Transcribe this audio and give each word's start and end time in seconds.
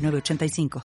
906985. 0.00 0.82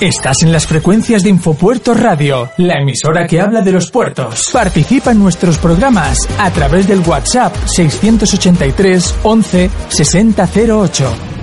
Estás 0.00 0.42
en 0.42 0.50
las 0.50 0.66
frecuencias 0.66 1.22
de 1.22 1.30
Infopuerto 1.30 1.94
Radio, 1.94 2.50
la 2.58 2.80
emisora 2.80 3.26
que 3.26 3.40
habla 3.40 3.62
de 3.62 3.72
los 3.72 3.90
puertos. 3.90 4.50
Participa 4.52 5.12
en 5.12 5.20
nuestros 5.20 5.58
programas 5.58 6.18
a 6.38 6.50
través 6.50 6.88
del 6.88 7.00
WhatsApp 7.00 7.54
683 7.66 9.14
11 9.22 9.70
6008. 9.88 11.33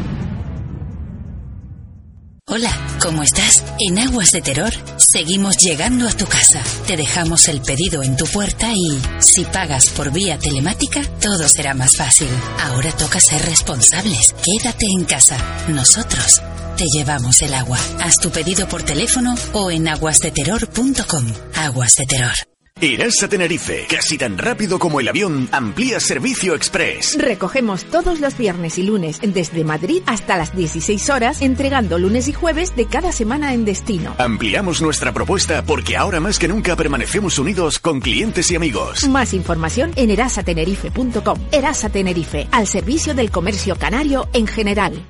Hola, 2.54 2.70
¿cómo 3.02 3.24
estás? 3.24 3.64
En 3.80 3.98
Aguas 3.98 4.32
de 4.32 4.42
Terror 4.42 4.74
seguimos 4.98 5.56
llegando 5.56 6.06
a 6.06 6.12
tu 6.12 6.26
casa. 6.26 6.62
Te 6.86 6.98
dejamos 6.98 7.48
el 7.48 7.62
pedido 7.62 8.04
en 8.04 8.18
tu 8.18 8.26
puerta 8.26 8.74
y, 8.74 9.02
si 9.22 9.46
pagas 9.46 9.88
por 9.88 10.12
vía 10.12 10.38
telemática, 10.38 11.02
todo 11.22 11.48
será 11.48 11.74
más 11.74 11.96
fácil. 11.96 12.28
Ahora 12.60 12.92
toca 12.92 13.22
ser 13.22 13.42
responsables. 13.44 14.36
Quédate 14.44 14.86
en 14.86 15.06
casa. 15.06 15.38
Nosotros 15.70 16.42
te 16.76 16.88
llevamos 16.94 17.42
el 17.42 17.54
agua. 17.54 17.80
Haz 18.02 18.18
tu 18.18 18.32
pedido 18.32 18.68
por 18.68 18.84
teléfono 18.84 19.34
o 19.54 19.72
en 19.72 19.88
aguasdeterror.com. 19.88 21.26
Aguas 21.56 21.96
de 21.96 22.06
Terror. 22.06 22.51
Irás 22.82 23.22
a 23.22 23.28
Tenerife, 23.28 23.86
casi 23.88 24.18
tan 24.18 24.40
rápido 24.40 24.80
como 24.80 25.00
el 25.00 25.08
avión, 25.08 25.48
amplía 25.52 26.00
servicio 26.00 26.56
express. 26.56 27.16
Recogemos 27.16 27.86
todos 27.86 28.20
los 28.20 28.36
viernes 28.36 28.80
y 28.80 28.84
lunes 28.84 29.20
desde 29.22 29.64
Madrid 29.64 30.02
hasta 30.08 30.36
las 30.36 30.56
16 30.56 31.12
horas, 31.12 31.44
entregando 31.44 32.00
lunes 32.00 32.28
y 32.28 32.34
jueves 32.34 32.76
de 32.76 32.88
cada 32.88 33.12
semana 33.12 33.54
en 33.54 33.66
destino. 33.66 34.16
Ampliamos 34.18 34.82
nuestra 34.82 35.14
propuesta 35.14 35.64
porque 35.64 35.96
ahora 35.96 36.20
más 36.20 36.40
que 36.40 36.48
nunca 36.48 36.76
permanecemos 36.76 37.38
unidos 37.38 37.78
con 37.78 38.00
clientes 38.00 38.50
y 38.50 38.56
amigos. 38.56 39.08
Más 39.08 39.36
información 39.36 39.92
en 39.96 40.10
erasatenerife.com. 40.10 41.40
Erasa 41.52 41.90
Tenerife, 41.90 42.48
al 42.52 42.66
servicio 42.66 43.14
del 43.14 43.30
comercio 43.30 43.76
canario 43.76 44.28
en 44.34 44.48
general. 44.48 45.06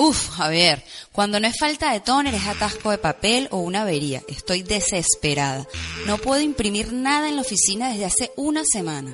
Uf, 0.00 0.30
Javier, 0.30 0.84
cuando 1.10 1.40
no 1.40 1.48
es 1.48 1.58
falta 1.58 1.92
de 1.92 1.98
tóner 1.98 2.32
es 2.32 2.46
atasco 2.46 2.92
de 2.92 2.98
papel 2.98 3.48
o 3.50 3.58
una 3.58 3.82
avería. 3.82 4.22
Estoy 4.28 4.62
desesperada. 4.62 5.66
No 6.06 6.18
puedo 6.18 6.40
imprimir 6.40 6.92
nada 6.92 7.28
en 7.28 7.34
la 7.34 7.42
oficina 7.42 7.90
desde 7.90 8.04
hace 8.04 8.30
una 8.36 8.62
semana. 8.64 9.12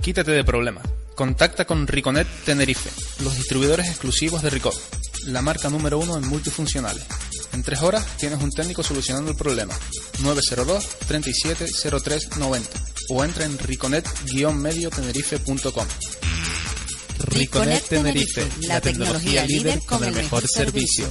Quítate 0.00 0.30
de 0.30 0.44
problemas. 0.44 0.86
Contacta 1.14 1.66
con 1.66 1.86
Riconet 1.86 2.26
Tenerife, 2.46 2.88
los 3.22 3.36
distribuidores 3.36 3.88
exclusivos 3.88 4.40
de 4.40 4.48
Ricot, 4.48 4.80
la 5.26 5.42
marca 5.42 5.68
número 5.68 5.98
uno 5.98 6.16
en 6.16 6.26
multifuncionales. 6.26 7.04
En 7.52 7.62
tres 7.62 7.82
horas 7.82 8.16
tienes 8.16 8.42
un 8.42 8.50
técnico 8.50 8.82
solucionando 8.82 9.30
el 9.30 9.36
problema. 9.36 9.74
902 10.22 10.86
370390 11.06 12.70
o 13.10 13.22
entra 13.22 13.44
en 13.44 13.58
riconet-mediotenerife.com. 13.58 15.86
Riconet 17.26 17.82
Tenerife, 17.88 18.46
la 18.68 18.80
tecnología 18.80 19.44
líder 19.46 19.80
con 19.86 20.04
el 20.04 20.14
mejor 20.14 20.46
servicio. 20.46 21.06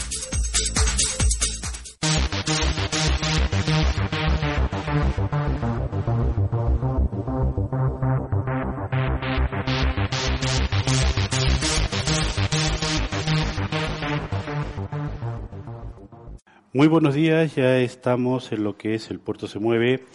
Muy 16.73 16.87
buenos 16.87 17.13
días, 17.13 17.55
ya 17.55 17.77
estamos 17.77 18.51
en 18.51 18.63
lo 18.63 18.77
que 18.77 18.95
es 18.95 19.11
el 19.11 19.19
puerto 19.19 19.47
se 19.47 19.59
mueve 19.59 20.05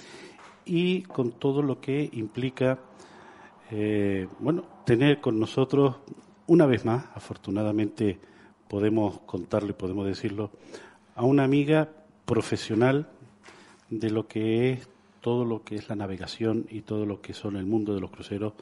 y 0.65 1.03
con 1.03 1.33
todo 1.33 1.63
lo 1.63 1.81
que 1.81 2.11
implica, 2.13 2.79
eh, 3.71 4.27
bueno, 4.41 4.65
tener 4.89 5.21
con 5.21 5.39
nosotros 5.39 5.97
una 6.47 6.65
vez 6.65 6.87
más, 6.87 7.05
afortunadamente 7.15 8.19
podemos 8.69 9.19
contarlo 9.27 9.69
y 9.69 9.75
podemos 9.75 10.07
decirlo, 10.07 10.49
a 11.15 11.27
una 11.27 11.45
amiga 11.45 11.91
profesional 12.25 13.07
de 13.91 14.09
lo 14.09 14.29
que 14.29 14.73
es 14.73 14.89
todo 15.21 15.45
lo 15.45 15.63
que 15.63 15.77
es 15.77 15.91
la 15.91 15.95
navegación 15.95 16.65
y 16.71 16.81
todo 16.81 17.05
lo 17.05 17.21
que 17.21 17.35
son 17.35 17.57
el 17.57 17.67
mundo 17.67 17.95
de 17.95 18.01
los 18.01 18.11
cruceros 18.11 18.55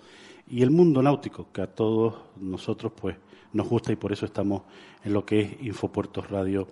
y 0.50 0.62
el 0.62 0.72
mundo 0.72 1.00
náutico, 1.00 1.46
que 1.52 1.62
a 1.62 1.68
todos 1.68 2.14
nosotros 2.40 2.90
pues 3.00 3.16
nos 3.52 3.68
gusta 3.68 3.92
y 3.92 3.96
por 3.96 4.12
eso 4.12 4.26
estamos 4.26 4.62
en 5.04 5.12
lo 5.12 5.24
que 5.24 5.42
es 5.42 5.62
Infopuertos 5.62 6.28
Radio 6.28 6.66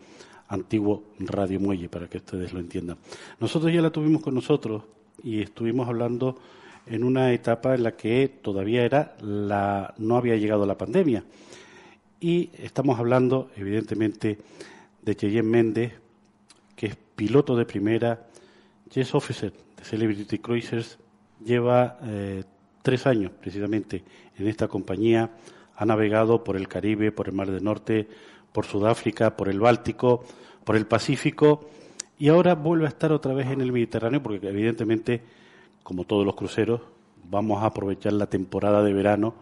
antiguo 0.48 1.04
Radio 1.20 1.60
Muelle, 1.60 1.88
para 1.88 2.08
que 2.08 2.16
ustedes 2.16 2.52
lo 2.52 2.58
entiendan. 2.58 2.96
Nosotros 3.38 3.72
ya 3.72 3.80
la 3.80 3.90
tuvimos 3.90 4.20
con 4.20 4.34
nosotros 4.34 4.82
y 5.22 5.42
estuvimos 5.42 5.86
hablando 5.86 6.40
en 6.86 7.04
una 7.04 7.32
etapa 7.32 7.74
en 7.74 7.82
la 7.82 7.92
que 7.92 8.28
todavía 8.28 8.84
era 8.84 9.16
la, 9.20 9.94
no 9.98 10.16
había 10.16 10.36
llegado 10.36 10.66
la 10.66 10.78
pandemia. 10.78 11.24
Y 12.20 12.50
estamos 12.58 12.98
hablando, 12.98 13.50
evidentemente, 13.56 14.38
de 15.02 15.16
Cheyenne 15.16 15.48
Méndez, 15.48 15.92
que 16.76 16.86
es 16.86 16.96
piloto 17.16 17.56
de 17.56 17.64
primera, 17.64 18.26
Yes 18.92 19.14
Officer 19.14 19.52
de 19.76 19.84
Celebrity 19.84 20.38
Cruisers, 20.38 20.98
lleva 21.44 21.98
eh, 22.04 22.44
tres 22.82 23.06
años 23.06 23.32
precisamente 23.40 24.04
en 24.38 24.46
esta 24.46 24.68
compañía, 24.68 25.30
ha 25.76 25.84
navegado 25.84 26.44
por 26.44 26.56
el 26.56 26.68
Caribe, 26.68 27.12
por 27.12 27.28
el 27.28 27.34
Mar 27.34 27.50
del 27.50 27.64
Norte, 27.64 28.08
por 28.52 28.66
Sudáfrica, 28.66 29.36
por 29.36 29.48
el 29.48 29.58
Báltico, 29.58 30.24
por 30.64 30.76
el 30.76 30.86
Pacífico 30.86 31.68
y 32.18 32.28
ahora 32.28 32.54
vuelve 32.54 32.86
a 32.86 32.88
estar 32.88 33.12
otra 33.12 33.34
vez 33.34 33.48
en 33.48 33.60
el 33.60 33.72
Mediterráneo 33.72 34.22
porque 34.22 34.48
evidentemente, 34.48 35.22
como 35.84 36.04
todos 36.04 36.26
los 36.26 36.34
cruceros, 36.34 36.80
vamos 37.30 37.62
a 37.62 37.66
aprovechar 37.66 38.14
la 38.14 38.26
temporada 38.26 38.82
de 38.82 38.92
verano 38.92 39.34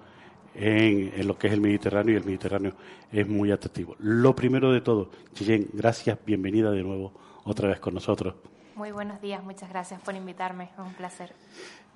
en, 0.55 1.27
lo 1.27 1.39
que 1.39 1.47
es 1.47 1.53
el 1.53 1.61
Mediterráneo 1.61 2.15
y 2.15 2.17
el 2.19 2.25
Mediterráneo 2.25 2.73
es 3.11 3.27
muy 3.27 3.51
atractivo. 3.51 3.97
Lo 4.01 4.35
primero 4.35 4.73
de 4.73 4.81
todo, 4.81 5.11
Chillén, 5.33 5.69
gracias, 5.73 6.19
bienvenida 6.27 6.71
de 6.71 6.83
nuevo 6.83 7.13
otra 7.45 7.69
vez 7.69 7.81
con 7.81 7.95
nosotros. 7.95 8.35
Muy 8.75 8.91
buenos 8.91 9.21
días, 9.21 9.43
muchas 9.43 9.71
gracias 9.71 10.01
por 10.03 10.15
invitarme, 10.15 10.65
es 10.65 10.79
un 10.79 10.93
placer. 10.95 11.33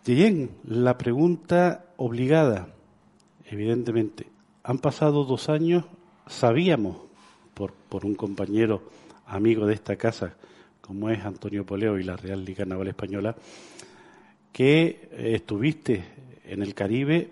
Chillén, 0.04 0.50
la 0.64 0.96
pregunta 0.96 1.86
obligada, 1.96 2.68
evidentemente, 3.46 4.28
han 4.62 4.78
pasado 4.78 5.24
dos 5.24 5.48
años, 5.48 5.84
sabíamos 6.28 6.98
por, 7.52 7.72
por 7.72 8.06
un 8.06 8.14
compañero 8.14 8.82
amigo 9.26 9.66
de 9.66 9.74
esta 9.74 9.96
casa, 9.96 10.34
como 10.80 11.10
es 11.10 11.24
Antonio 11.24 11.66
Poleo 11.66 11.98
y 11.98 12.04
la 12.04 12.16
Real 12.16 12.44
Liga 12.44 12.64
Naval 12.64 12.86
Española, 12.86 13.34
que 14.56 15.10
eh, 15.12 15.34
estuviste 15.34 16.02
en 16.46 16.62
el 16.62 16.72
Caribe, 16.72 17.30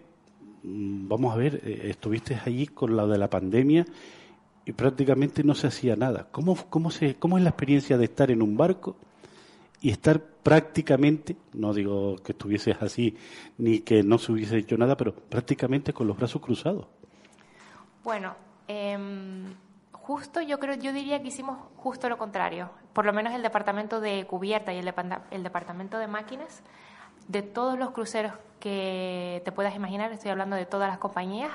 mm, 0.62 1.08
vamos 1.08 1.32
a 1.32 1.38
ver, 1.38 1.58
eh, 1.64 1.88
estuviste 1.88 2.38
allí 2.44 2.66
con 2.66 2.94
la 2.94 3.06
de 3.06 3.16
la 3.16 3.30
pandemia 3.30 3.86
y 4.66 4.72
prácticamente 4.72 5.42
no 5.42 5.54
se 5.54 5.68
hacía 5.68 5.96
nada. 5.96 6.28
¿Cómo, 6.30 6.54
cómo, 6.68 6.90
se, 6.90 7.14
¿Cómo 7.14 7.38
es 7.38 7.44
la 7.44 7.48
experiencia 7.48 7.96
de 7.96 8.04
estar 8.04 8.30
en 8.30 8.42
un 8.42 8.58
barco 8.58 8.96
y 9.80 9.88
estar 9.88 10.20
prácticamente, 10.20 11.34
no 11.54 11.72
digo 11.72 12.16
que 12.16 12.32
estuvieses 12.32 12.76
así 12.82 13.16
ni 13.56 13.80
que 13.80 14.02
no 14.02 14.18
se 14.18 14.30
hubiese 14.30 14.58
hecho 14.58 14.76
nada, 14.76 14.94
pero 14.94 15.14
prácticamente 15.14 15.94
con 15.94 16.06
los 16.06 16.18
brazos 16.18 16.42
cruzados? 16.42 16.88
Bueno, 18.02 18.34
eh, 18.68 18.98
justo 19.92 20.42
yo 20.42 20.60
creo, 20.60 20.74
yo 20.74 20.92
diría 20.92 21.22
que 21.22 21.28
hicimos 21.28 21.56
justo 21.76 22.06
lo 22.10 22.18
contrario. 22.18 22.68
Por 22.92 23.06
lo 23.06 23.14
menos 23.14 23.32
el 23.32 23.40
departamento 23.40 24.02
de 24.02 24.26
cubierta 24.26 24.74
y 24.74 24.76
el, 24.76 24.92
el 25.30 25.42
departamento 25.42 25.96
de 25.96 26.06
máquinas, 26.06 26.62
de 27.28 27.42
todos 27.42 27.78
los 27.78 27.90
cruceros 27.90 28.32
que 28.60 29.42
te 29.44 29.52
puedas 29.52 29.74
imaginar, 29.74 30.12
estoy 30.12 30.30
hablando 30.30 30.56
de 30.56 30.66
todas 30.66 30.88
las 30.88 30.98
compañías, 30.98 31.50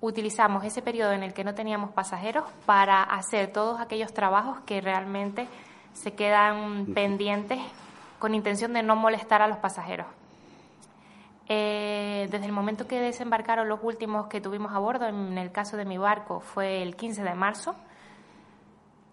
utilizamos 0.00 0.64
ese 0.64 0.82
periodo 0.82 1.12
en 1.12 1.22
el 1.22 1.32
que 1.32 1.44
no 1.44 1.54
teníamos 1.54 1.90
pasajeros 1.90 2.44
para 2.66 3.02
hacer 3.02 3.52
todos 3.52 3.80
aquellos 3.80 4.12
trabajos 4.12 4.58
que 4.66 4.80
realmente 4.80 5.48
se 5.94 6.12
quedan 6.12 6.86
pendientes 6.94 7.60
con 8.18 8.34
intención 8.34 8.72
de 8.72 8.82
no 8.82 8.96
molestar 8.96 9.42
a 9.42 9.48
los 9.48 9.58
pasajeros. 9.58 10.06
Eh, 11.48 12.26
desde 12.30 12.46
el 12.46 12.52
momento 12.52 12.86
que 12.86 13.00
desembarcaron 13.00 13.68
los 13.68 13.80
últimos 13.82 14.28
que 14.28 14.40
tuvimos 14.40 14.72
a 14.72 14.78
bordo, 14.78 15.06
en 15.06 15.36
el 15.36 15.52
caso 15.52 15.76
de 15.76 15.84
mi 15.84 15.98
barco, 15.98 16.40
fue 16.40 16.82
el 16.82 16.96
15 16.96 17.22
de 17.22 17.34
marzo, 17.34 17.74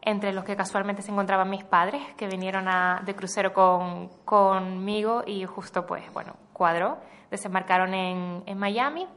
entre 0.01 0.33
los 0.33 0.43
que 0.43 0.55
casualmente 0.55 1.01
se 1.01 1.11
encontraban 1.11 1.49
mis 1.49 1.63
padres, 1.63 2.01
que 2.17 2.27
vinieron 2.27 2.67
a, 2.67 3.01
de 3.05 3.15
crucero 3.15 3.53
con, 3.53 4.09
conmigo 4.25 5.23
y 5.25 5.45
justo 5.45 5.85
pues, 5.85 6.11
bueno, 6.13 6.33
cuadró. 6.53 6.97
Desembarcaron 7.29 7.93
en, 7.93 8.43
en 8.45 8.57
Miami 8.57 9.07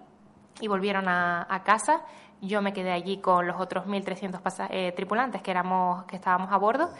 y 0.60 0.68
volvieron 0.68 1.08
a, 1.08 1.62
casa 1.64 2.02
yo 2.40 2.60
me 2.60 2.72
quedé 2.72 2.92
allí 2.92 3.18
con 3.18 3.46
los 3.46 3.58
otros 3.58 3.86
1.300 3.86 4.66
eh, 4.70 4.92
tripulantes 4.92 5.40
que, 5.40 5.50
éramos, 5.50 6.04
que 6.04 6.16
estábamos 6.16 6.52
a 6.52 6.58
bordo. 6.58 6.90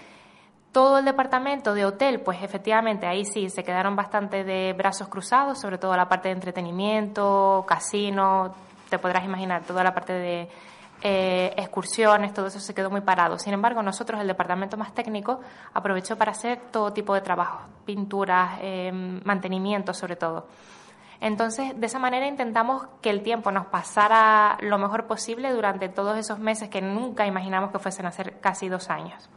Todo 0.72 0.98
el 0.98 1.04
departamento 1.04 1.74
de 1.74 1.84
hotel, 1.84 2.20
pues 2.22 2.42
efectivamente 2.42 3.06
ahí 3.06 3.24
sí 3.26 3.50
se 3.50 3.62
quedaron 3.62 3.94
bastante 3.94 4.42
de 4.42 4.72
brazos 4.72 5.08
cruzados, 5.08 5.60
sobre 5.60 5.76
todo 5.76 5.94
la 5.96 6.08
parte 6.08 6.28
de 6.28 6.34
entretenimiento, 6.34 7.64
casino, 7.68 8.54
te 8.88 8.98
podrás 8.98 9.24
imaginar, 9.24 9.64
toda 9.64 9.84
la 9.84 9.92
parte 9.92 10.14
de 10.14 10.48
eh, 11.06 11.52
excursiones, 11.58 12.32
todo 12.32 12.46
eso 12.46 12.58
se 12.58 12.72
quedó 12.72 12.88
muy 12.90 13.02
parado. 13.02 13.38
Sin 13.38 13.52
embargo, 13.52 13.82
nosotros, 13.82 14.18
el 14.22 14.26
departamento 14.26 14.78
más 14.78 14.94
técnico, 14.94 15.40
aprovechó 15.74 16.16
para 16.16 16.32
hacer 16.32 16.58
todo 16.72 16.94
tipo 16.94 17.12
de 17.12 17.20
trabajos, 17.20 17.60
pinturas, 17.84 18.58
eh, 18.62 18.90
mantenimiento 19.22 19.92
sobre 19.92 20.16
todo. 20.16 20.46
Entonces, 21.20 21.78
de 21.78 21.86
esa 21.86 21.98
manera 21.98 22.26
intentamos 22.26 22.86
que 23.02 23.10
el 23.10 23.22
tiempo 23.22 23.52
nos 23.52 23.66
pasara 23.66 24.56
lo 24.62 24.78
mejor 24.78 25.06
posible 25.06 25.52
durante 25.52 25.90
todos 25.90 26.16
esos 26.16 26.38
meses 26.38 26.70
que 26.70 26.80
nunca 26.80 27.26
imaginamos 27.26 27.70
que 27.70 27.78
fuesen 27.78 28.06
a 28.06 28.10
ser 28.10 28.40
casi 28.40 28.70
dos 28.70 28.88
años. 28.88 29.28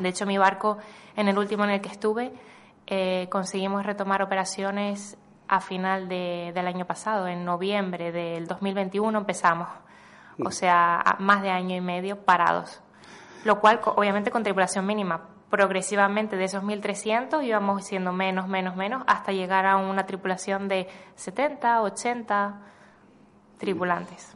De 0.00 0.08
hecho, 0.08 0.26
mi 0.26 0.36
barco, 0.36 0.78
en 1.14 1.28
el 1.28 1.38
último 1.38 1.62
en 1.62 1.70
el 1.70 1.80
que 1.80 1.90
estuve, 1.90 2.32
eh, 2.88 3.28
conseguimos 3.30 3.86
retomar 3.86 4.20
operaciones 4.20 5.16
a 5.46 5.60
final 5.60 6.08
del 6.08 6.66
año 6.66 6.86
pasado, 6.86 7.28
en 7.28 7.44
noviembre 7.44 8.10
del 8.10 8.48
2021 8.48 9.16
empezamos. 9.16 9.68
O 10.44 10.50
sea, 10.50 11.16
más 11.18 11.42
de 11.42 11.50
año 11.50 11.76
y 11.76 11.80
medio 11.80 12.16
parados. 12.16 12.80
Lo 13.44 13.60
cual, 13.60 13.80
obviamente, 13.84 14.30
con 14.30 14.42
tripulación 14.42 14.86
mínima, 14.86 15.22
progresivamente 15.50 16.36
de 16.36 16.44
esos 16.44 16.62
1.300 16.62 17.44
íbamos 17.44 17.84
siendo 17.84 18.12
menos, 18.12 18.48
menos, 18.48 18.76
menos, 18.76 19.02
hasta 19.06 19.32
llegar 19.32 19.66
a 19.66 19.76
una 19.76 20.06
tripulación 20.06 20.68
de 20.68 20.86
70, 21.16 21.82
80 21.82 22.60
tripulantes. 23.58 24.34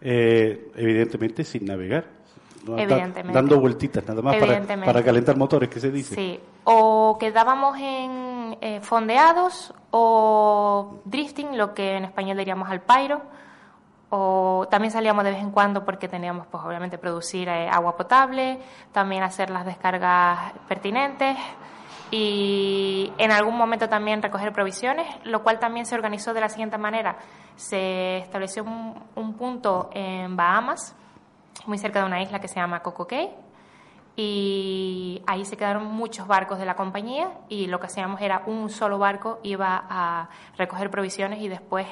Eh, 0.00 0.70
evidentemente 0.76 1.44
sin 1.44 1.66
navegar. 1.66 2.06
Evidentemente. 2.64 3.32
Dando 3.32 3.60
vueltitas 3.60 4.06
nada 4.06 4.22
más 4.22 4.36
para, 4.36 5.02
calentar 5.02 5.36
motores, 5.36 5.68
que 5.68 5.80
se 5.80 5.90
dice. 5.90 6.14
Sí, 6.14 6.40
o 6.62 7.16
quedábamos 7.18 7.76
en 7.78 8.56
eh, 8.60 8.80
fondeados 8.82 9.74
o 9.90 11.00
drifting, 11.04 11.58
lo 11.58 11.74
que 11.74 11.96
en 11.96 12.04
español 12.04 12.38
diríamos 12.38 12.70
al 12.70 12.80
pairo 12.80 13.22
o 14.14 14.68
también 14.70 14.92
salíamos 14.92 15.24
de 15.24 15.30
vez 15.30 15.40
en 15.40 15.50
cuando 15.50 15.86
porque 15.86 16.06
teníamos 16.06 16.46
pues 16.46 16.62
obviamente 16.62 16.98
producir 16.98 17.48
eh, 17.48 17.66
agua 17.66 17.96
potable, 17.96 18.58
también 18.92 19.22
hacer 19.22 19.48
las 19.48 19.64
descargas 19.64 20.52
pertinentes 20.68 21.34
y 22.10 23.10
en 23.16 23.32
algún 23.32 23.56
momento 23.56 23.88
también 23.88 24.20
recoger 24.20 24.52
provisiones, 24.52 25.06
lo 25.24 25.42
cual 25.42 25.58
también 25.58 25.86
se 25.86 25.94
organizó 25.94 26.34
de 26.34 26.42
la 26.42 26.50
siguiente 26.50 26.76
manera. 26.76 27.16
Se 27.56 28.18
estableció 28.18 28.64
un, 28.64 29.32
punto 29.32 29.88
en 29.94 30.36
Bahamas, 30.36 30.94
muy 31.64 31.78
cerca 31.78 32.00
de 32.00 32.04
una 32.04 32.20
isla 32.20 32.38
que 32.38 32.48
se 32.48 32.56
llama 32.56 32.82
Coco 32.82 33.06
Cay, 33.06 33.30
y 34.14 35.22
ahí 35.26 35.46
se 35.46 35.56
quedaron 35.56 35.86
muchos 35.86 36.26
barcos 36.26 36.58
de 36.58 36.66
la 36.66 36.74
compañía 36.74 37.30
y 37.48 37.66
lo 37.66 37.80
que 37.80 37.86
hacíamos 37.86 38.20
era 38.20 38.42
un 38.44 38.68
solo 38.68 38.98
barco 38.98 39.40
iba 39.42 39.86
a 39.88 40.28
recoger 40.58 40.90
provisiones 40.90 41.40
y 41.40 41.48
después 41.48 41.86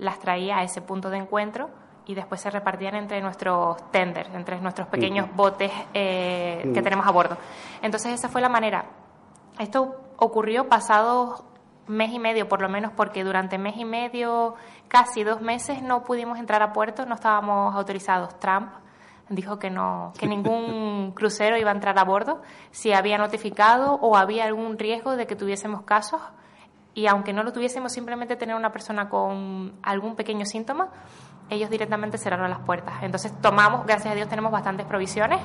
las 0.00 0.18
traía 0.18 0.58
a 0.58 0.62
ese 0.64 0.80
punto 0.80 1.10
de 1.10 1.18
encuentro 1.18 1.70
y 2.06 2.14
después 2.14 2.40
se 2.40 2.50
repartían 2.50 2.96
entre 2.96 3.20
nuestros 3.20 3.76
tenders, 3.92 4.34
entre 4.34 4.60
nuestros 4.60 4.88
pequeños 4.88 5.28
botes 5.34 5.70
eh, 5.94 6.70
que 6.74 6.82
tenemos 6.82 7.06
a 7.06 7.10
bordo. 7.10 7.36
Entonces 7.82 8.12
esa 8.12 8.28
fue 8.28 8.40
la 8.40 8.48
manera. 8.48 8.86
Esto 9.58 10.00
ocurrió 10.16 10.68
pasado 10.68 11.44
mes 11.86 12.12
y 12.12 12.18
medio 12.18 12.48
por 12.48 12.62
lo 12.62 12.68
menos 12.68 12.92
porque 12.96 13.22
durante 13.22 13.58
mes 13.58 13.76
y 13.76 13.84
medio, 13.84 14.54
casi 14.88 15.22
dos 15.22 15.40
meses 15.40 15.82
no 15.82 16.02
pudimos 16.02 16.38
entrar 16.38 16.62
a 16.62 16.72
puerto, 16.72 17.04
no 17.04 17.14
estábamos 17.14 17.74
autorizados. 17.74 18.38
Trump 18.40 18.72
dijo 19.28 19.58
que 19.58 19.70
no, 19.70 20.12
que 20.18 20.26
ningún 20.26 21.12
crucero 21.14 21.58
iba 21.58 21.70
a 21.70 21.74
entrar 21.74 21.98
a 21.98 22.04
bordo 22.04 22.40
si 22.70 22.92
había 22.92 23.18
notificado 23.18 23.94
o 23.94 24.16
había 24.16 24.44
algún 24.44 24.78
riesgo 24.78 25.16
de 25.16 25.26
que 25.26 25.36
tuviésemos 25.36 25.82
casos 25.82 26.20
y 26.94 27.06
aunque 27.06 27.32
no 27.32 27.42
lo 27.42 27.52
tuviésemos, 27.52 27.92
simplemente 27.92 28.36
tener 28.36 28.56
una 28.56 28.72
persona 28.72 29.08
con 29.08 29.74
algún 29.82 30.16
pequeño 30.16 30.44
síntoma, 30.44 30.88
ellos 31.48 31.70
directamente 31.70 32.18
cerraron 32.18 32.50
las 32.50 32.60
puertas. 32.60 33.02
Entonces 33.02 33.32
tomamos, 33.40 33.86
gracias 33.86 34.12
a 34.12 34.14
Dios 34.14 34.28
tenemos 34.28 34.52
bastantes 34.52 34.86
provisiones, 34.86 35.40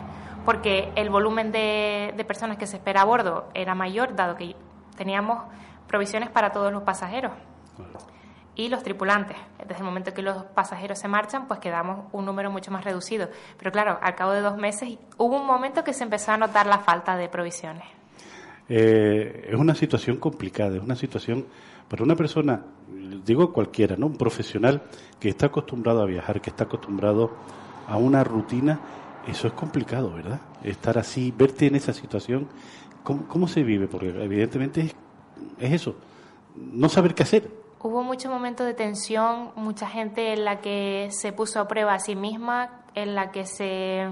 porque 0.45 0.91
el 0.95 1.09
volumen 1.09 1.51
de, 1.51 2.13
de 2.15 2.25
personas 2.25 2.57
que 2.57 2.67
se 2.67 2.77
espera 2.77 3.01
a 3.01 3.05
bordo 3.05 3.49
era 3.53 3.73
mayor, 3.75 4.15
dado 4.15 4.35
que 4.35 4.55
teníamos 4.95 5.43
provisiones 5.87 6.29
para 6.29 6.51
todos 6.51 6.71
los 6.71 6.83
pasajeros 6.83 7.31
y 8.55 8.69
los 8.69 8.83
tripulantes. 8.83 9.37
Desde 9.59 9.79
el 9.79 9.83
momento 9.83 10.13
que 10.13 10.21
los 10.21 10.43
pasajeros 10.45 10.99
se 10.99 11.07
marchan, 11.07 11.47
pues 11.47 11.59
quedamos 11.59 12.05
un 12.11 12.25
número 12.25 12.49
mucho 12.49 12.71
más 12.71 12.83
reducido. 12.83 13.29
Pero 13.57 13.71
claro, 13.71 13.99
al 14.01 14.15
cabo 14.15 14.31
de 14.31 14.41
dos 14.41 14.57
meses 14.57 14.97
hubo 15.17 15.35
un 15.35 15.45
momento 15.45 15.83
que 15.83 15.93
se 15.93 16.03
empezó 16.03 16.31
a 16.31 16.37
notar 16.37 16.65
la 16.65 16.79
falta 16.79 17.17
de 17.17 17.29
provisiones. 17.29 17.85
Eh, 18.67 19.49
es 19.49 19.55
una 19.55 19.75
situación 19.75 20.17
complicada, 20.17 20.75
es 20.75 20.81
una 20.81 20.95
situación 20.95 21.45
para 21.87 22.03
una 22.03 22.15
persona, 22.15 22.63
digo 23.23 23.53
cualquiera, 23.53 23.95
¿no? 23.95 24.07
Un 24.07 24.17
profesional 24.17 24.83
que 25.19 25.29
está 25.29 25.47
acostumbrado 25.47 26.01
a 26.01 26.05
viajar, 26.05 26.41
que 26.41 26.49
está 26.49 26.63
acostumbrado 26.63 27.31
a 27.87 27.97
una 27.97 28.23
rutina, 28.23 28.79
eso 29.27 29.47
es 29.47 29.53
complicado, 29.53 30.13
¿verdad? 30.13 30.39
Estar 30.63 30.97
así, 30.97 31.31
verte 31.35 31.67
en 31.67 31.75
esa 31.75 31.93
situación, 31.93 32.47
¿cómo, 33.03 33.47
se 33.47 33.63
vive? 33.63 33.87
Porque 33.87 34.09
evidentemente 34.09 34.81
es, 34.81 34.95
es 35.59 35.73
eso, 35.73 35.95
no 36.55 36.89
saber 36.89 37.13
qué 37.13 37.23
hacer. 37.23 37.51
Hubo 37.81 38.01
muchos 38.01 38.31
momentos 38.31 38.65
de 38.65 38.73
tensión, 38.73 39.51
mucha 39.55 39.87
gente 39.87 40.33
en 40.33 40.43
la 40.43 40.59
que 40.59 41.09
se 41.11 41.31
puso 41.33 41.59
a 41.59 41.67
prueba 41.67 41.93
a 41.93 41.99
sí 41.99 42.15
misma, 42.15 42.83
en 42.95 43.13
la 43.13 43.31
que 43.31 43.45
se 43.45 44.07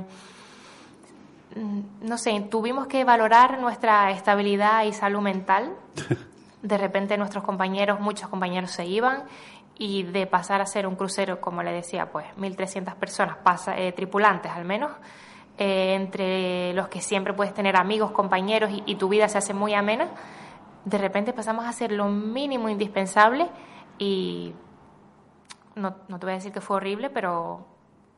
no 1.55 2.17
sé, 2.17 2.39
tuvimos 2.49 2.87
que 2.87 3.03
valorar 3.03 3.59
nuestra 3.59 4.11
estabilidad 4.11 4.83
y 4.85 4.93
salud 4.93 5.21
mental. 5.21 5.75
De 6.61 6.77
repente 6.77 7.17
nuestros 7.17 7.43
compañeros, 7.43 7.99
muchos 7.99 8.29
compañeros 8.29 8.71
se 8.71 8.85
iban 8.85 9.23
y 9.77 10.03
de 10.03 10.27
pasar 10.27 10.61
a 10.61 10.65
ser 10.65 10.87
un 10.87 10.95
crucero, 10.95 11.41
como 11.41 11.63
le 11.63 11.71
decía, 11.71 12.11
pues 12.11 12.25
1.300 12.37 12.95
personas, 12.95 13.37
pasa, 13.37 13.77
eh, 13.77 13.91
tripulantes 13.91 14.51
al 14.51 14.65
menos, 14.65 14.91
eh, 15.57 15.95
entre 15.95 16.73
los 16.73 16.87
que 16.87 17.01
siempre 17.01 17.33
puedes 17.33 17.53
tener 17.53 17.75
amigos, 17.75 18.11
compañeros 18.11 18.71
y, 18.85 18.95
tu 18.95 19.09
vida 19.09 19.27
se 19.27 19.39
hace 19.39 19.53
muy 19.53 19.73
amena, 19.73 20.09
de 20.85 20.97
repente 20.97 21.33
pasamos 21.33 21.65
a 21.65 21.69
hacer 21.69 21.91
lo 21.91 22.07
mínimo 22.07 22.69
indispensable 22.69 23.49
y 23.97 24.53
no, 25.75 25.95
no 26.07 26.19
te 26.19 26.25
voy 26.25 26.33
a 26.33 26.35
decir 26.35 26.51
que 26.51 26.61
fue 26.61 26.77
horrible, 26.77 27.09
pero 27.09 27.65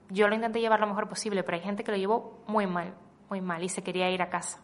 yo 0.09 0.27
lo 0.27 0.35
intenté 0.35 0.59
llevar 0.59 0.79
lo 0.79 0.87
mejor 0.87 1.07
posible, 1.07 1.43
pero 1.43 1.57
hay 1.57 1.63
gente 1.63 1.83
que 1.83 1.91
lo 1.91 1.97
llevó 1.97 2.39
muy 2.47 2.67
mal, 2.67 2.93
muy 3.29 3.41
mal 3.41 3.63
y 3.63 3.69
se 3.69 3.83
quería 3.83 4.09
ir 4.09 4.21
a 4.21 4.29
casa. 4.29 4.59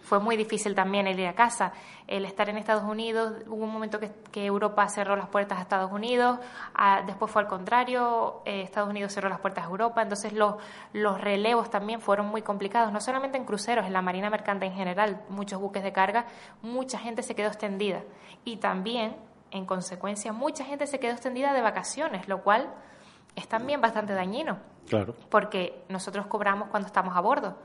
Fue 0.00 0.20
muy 0.20 0.36
difícil 0.38 0.74
también 0.74 1.06
el 1.06 1.20
ir 1.20 1.26
a 1.26 1.34
casa, 1.34 1.72
el 2.06 2.24
estar 2.24 2.48
en 2.48 2.56
Estados 2.56 2.84
Unidos. 2.84 3.34
Hubo 3.46 3.64
un 3.64 3.70
momento 3.70 3.98
que, 4.00 4.46
Europa 4.46 4.88
cerró 4.88 5.16
las 5.16 5.28
puertas 5.28 5.58
a 5.58 5.62
Estados 5.62 5.92
Unidos, 5.92 6.38
después 7.06 7.30
fue 7.30 7.42
al 7.42 7.48
contrario, 7.48 8.40
eh, 8.46 8.62
Estados 8.62 8.88
Unidos 8.88 9.12
cerró 9.12 9.28
las 9.28 9.40
puertas 9.40 9.64
a 9.64 9.68
Europa, 9.68 10.00
entonces 10.00 10.32
los, 10.32 10.54
los 10.92 11.20
relevos 11.20 11.70
también 11.70 12.00
fueron 12.00 12.26
muy 12.26 12.40
complicados, 12.40 12.92
no 12.92 13.00
solamente 13.00 13.36
en 13.36 13.44
cruceros, 13.44 13.84
en 13.84 13.92
la 13.92 14.00
marina 14.00 14.30
mercante 14.30 14.64
en 14.64 14.72
general, 14.72 15.20
muchos 15.28 15.60
buques 15.60 15.82
de 15.82 15.92
carga, 15.92 16.24
mucha 16.62 16.98
gente 16.98 17.22
se 17.22 17.34
quedó 17.34 17.48
extendida 17.48 18.02
y 18.44 18.58
también, 18.58 19.16
en 19.50 19.66
consecuencia, 19.66 20.32
mucha 20.32 20.64
gente 20.64 20.86
se 20.86 21.00
quedó 21.00 21.12
extendida 21.12 21.52
de 21.52 21.60
vacaciones, 21.60 22.28
lo 22.28 22.42
cual 22.42 22.72
es 23.38 23.48
también 23.48 23.80
bastante 23.80 24.12
dañino. 24.12 24.58
Claro. 24.88 25.14
Porque 25.30 25.84
nosotros 25.88 26.26
cobramos 26.26 26.68
cuando 26.68 26.86
estamos 26.86 27.16
a 27.16 27.20
bordo. 27.20 27.56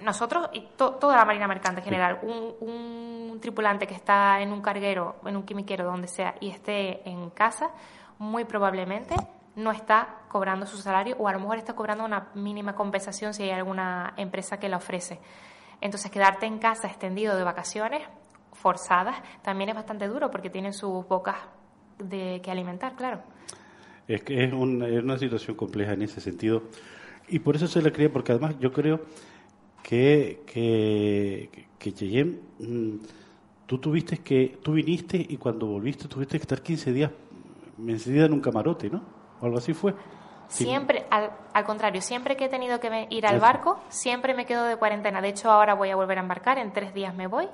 Nosotros 0.00 0.50
y 0.52 0.68
toda 0.76 1.16
la 1.16 1.24
marina 1.24 1.46
mercante 1.46 1.80
en 1.80 1.84
general, 1.84 2.18
un, 2.22 3.38
tripulante 3.40 3.86
que 3.86 3.94
está 3.94 4.40
en 4.40 4.52
un 4.52 4.60
carguero, 4.60 5.16
en 5.24 5.36
un 5.36 5.44
quimiquero, 5.44 5.84
donde 5.84 6.08
sea, 6.08 6.34
y 6.40 6.50
esté 6.50 7.08
en 7.08 7.30
casa, 7.30 7.70
muy 8.18 8.44
probablemente 8.44 9.14
no 9.54 9.70
está 9.70 10.22
cobrando 10.28 10.66
su 10.66 10.76
salario 10.76 11.16
o 11.18 11.28
a 11.28 11.32
lo 11.32 11.38
mejor 11.38 11.58
está 11.58 11.74
cobrando 11.74 12.04
una 12.04 12.28
mínima 12.34 12.74
compensación 12.74 13.32
si 13.32 13.44
hay 13.44 13.50
alguna 13.50 14.12
empresa 14.16 14.58
que 14.58 14.68
la 14.68 14.76
ofrece. 14.76 15.20
Entonces, 15.80 16.10
quedarte 16.10 16.46
en 16.46 16.58
casa 16.58 16.88
extendido 16.88 17.36
de 17.36 17.44
vacaciones 17.44 18.02
forzadas 18.52 19.16
también 19.42 19.70
es 19.70 19.76
bastante 19.76 20.08
duro 20.08 20.30
porque 20.30 20.50
tienen 20.50 20.72
sus 20.72 21.06
bocas 21.06 21.36
de 21.98 22.40
que 22.42 22.50
alimentar, 22.50 22.94
claro. 22.96 23.22
Es 24.08 24.22
que 24.22 24.42
es, 24.42 24.52
una 24.52 25.18
situación 25.18 25.56
compleja 25.56 25.92
en 25.92 26.02
ese 26.02 26.20
sentido. 26.20 26.62
Y 27.28 27.40
por 27.40 27.56
eso 27.56 27.66
se 27.66 27.82
la 27.82 27.92
cría, 27.92 28.10
porque 28.10 28.32
además 28.32 28.56
yo 28.58 28.72
creo 28.72 29.02
que, 29.82 30.40
que, 30.46 31.66
que 31.78 31.92
Cheyenne, 31.92 32.38
mm, 32.58 32.96
tú 33.66 33.78
tuviste 33.78 34.18
que, 34.18 34.58
tú 34.62 34.72
viniste 34.72 35.24
y 35.28 35.36
cuando 35.36 35.66
volviste 35.66 36.08
tuviste 36.08 36.38
que 36.38 36.42
estar 36.42 36.62
15 36.62 36.92
días 36.92 37.10
encendida 37.86 38.26
en 38.26 38.32
un 38.32 38.40
camarote, 38.40 38.88
¿no? 38.88 39.02
O 39.40 39.46
algo 39.46 39.58
así 39.58 39.74
fue. 39.74 39.94
Siempre, 40.48 41.04
al, 41.10 41.30
al, 41.52 41.64
contrario, 41.64 42.00
siempre 42.00 42.34
que 42.34 42.46
he 42.46 42.48
tenido 42.48 42.80
que 42.80 43.06
ir 43.10 43.26
al 43.26 43.38
barco, 43.38 43.78
siempre 43.90 44.32
me 44.34 44.46
quedo 44.46 44.64
de 44.64 44.76
cuarentena. 44.76 45.20
De 45.20 45.28
hecho, 45.28 45.50
ahora 45.50 45.74
voy 45.74 45.90
a 45.90 45.96
volver 45.96 46.16
a 46.16 46.22
embarcar, 46.22 46.56
en 46.56 46.72
tres 46.72 46.94
días 46.94 47.14
me 47.14 47.26
voy. 47.26 47.46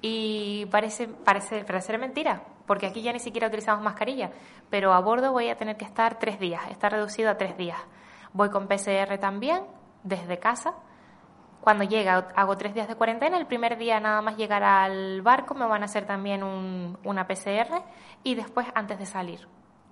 Y 0.00 0.64
parece, 0.70 1.08
parece, 1.08 1.62
parece 1.64 1.98
mentira, 1.98 2.42
porque 2.70 2.86
aquí 2.86 3.02
ya 3.02 3.12
ni 3.12 3.18
siquiera 3.18 3.48
utilizamos 3.48 3.82
mascarilla, 3.82 4.30
pero 4.70 4.92
a 4.92 5.00
bordo 5.00 5.32
voy 5.32 5.48
a 5.48 5.56
tener 5.56 5.76
que 5.76 5.84
estar 5.84 6.20
tres 6.20 6.38
días, 6.38 6.62
está 6.70 6.88
reducido 6.88 7.28
a 7.28 7.36
tres 7.36 7.56
días. 7.56 7.76
Voy 8.32 8.48
con 8.48 8.68
PCR 8.68 9.18
también, 9.18 9.64
desde 10.04 10.38
casa. 10.38 10.74
Cuando 11.60 11.82
llega, 11.82 12.28
hago 12.36 12.56
tres 12.56 12.72
días 12.72 12.86
de 12.86 12.94
cuarentena. 12.94 13.38
El 13.38 13.48
primer 13.48 13.76
día 13.76 13.98
nada 13.98 14.22
más 14.22 14.36
llegar 14.36 14.62
al 14.62 15.20
barco 15.20 15.56
me 15.56 15.66
van 15.66 15.82
a 15.82 15.86
hacer 15.86 16.06
también 16.06 16.44
un, 16.44 16.96
una 17.02 17.26
PCR 17.26 17.82
y 18.22 18.36
después 18.36 18.68
antes 18.76 19.00
de 19.00 19.06
salir. 19.06 19.48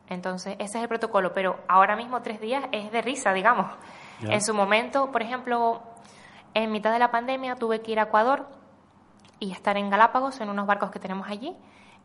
Entonces, 0.08 0.54
ese 0.60 0.78
es 0.78 0.82
el 0.84 0.88
protocolo, 0.88 1.34
pero 1.34 1.58
ahora 1.66 1.96
mismo 1.96 2.22
tres 2.22 2.40
días 2.40 2.62
es 2.70 2.92
de 2.92 3.02
risa, 3.02 3.32
digamos. 3.32 3.72
En 4.20 4.40
su 4.40 4.54
momento, 4.54 5.10
por 5.10 5.22
ejemplo, 5.22 5.82
en 6.54 6.70
mitad 6.70 6.92
de 6.92 7.00
la 7.00 7.10
pandemia 7.10 7.56
tuve 7.56 7.80
que 7.80 7.90
ir 7.90 7.98
a 7.98 8.04
Ecuador 8.04 8.46
y 9.40 9.50
estar 9.50 9.76
en 9.76 9.90
Galápagos, 9.90 10.40
en 10.40 10.48
unos 10.48 10.68
barcos 10.68 10.92
que 10.92 11.00
tenemos 11.00 11.26
allí, 11.28 11.56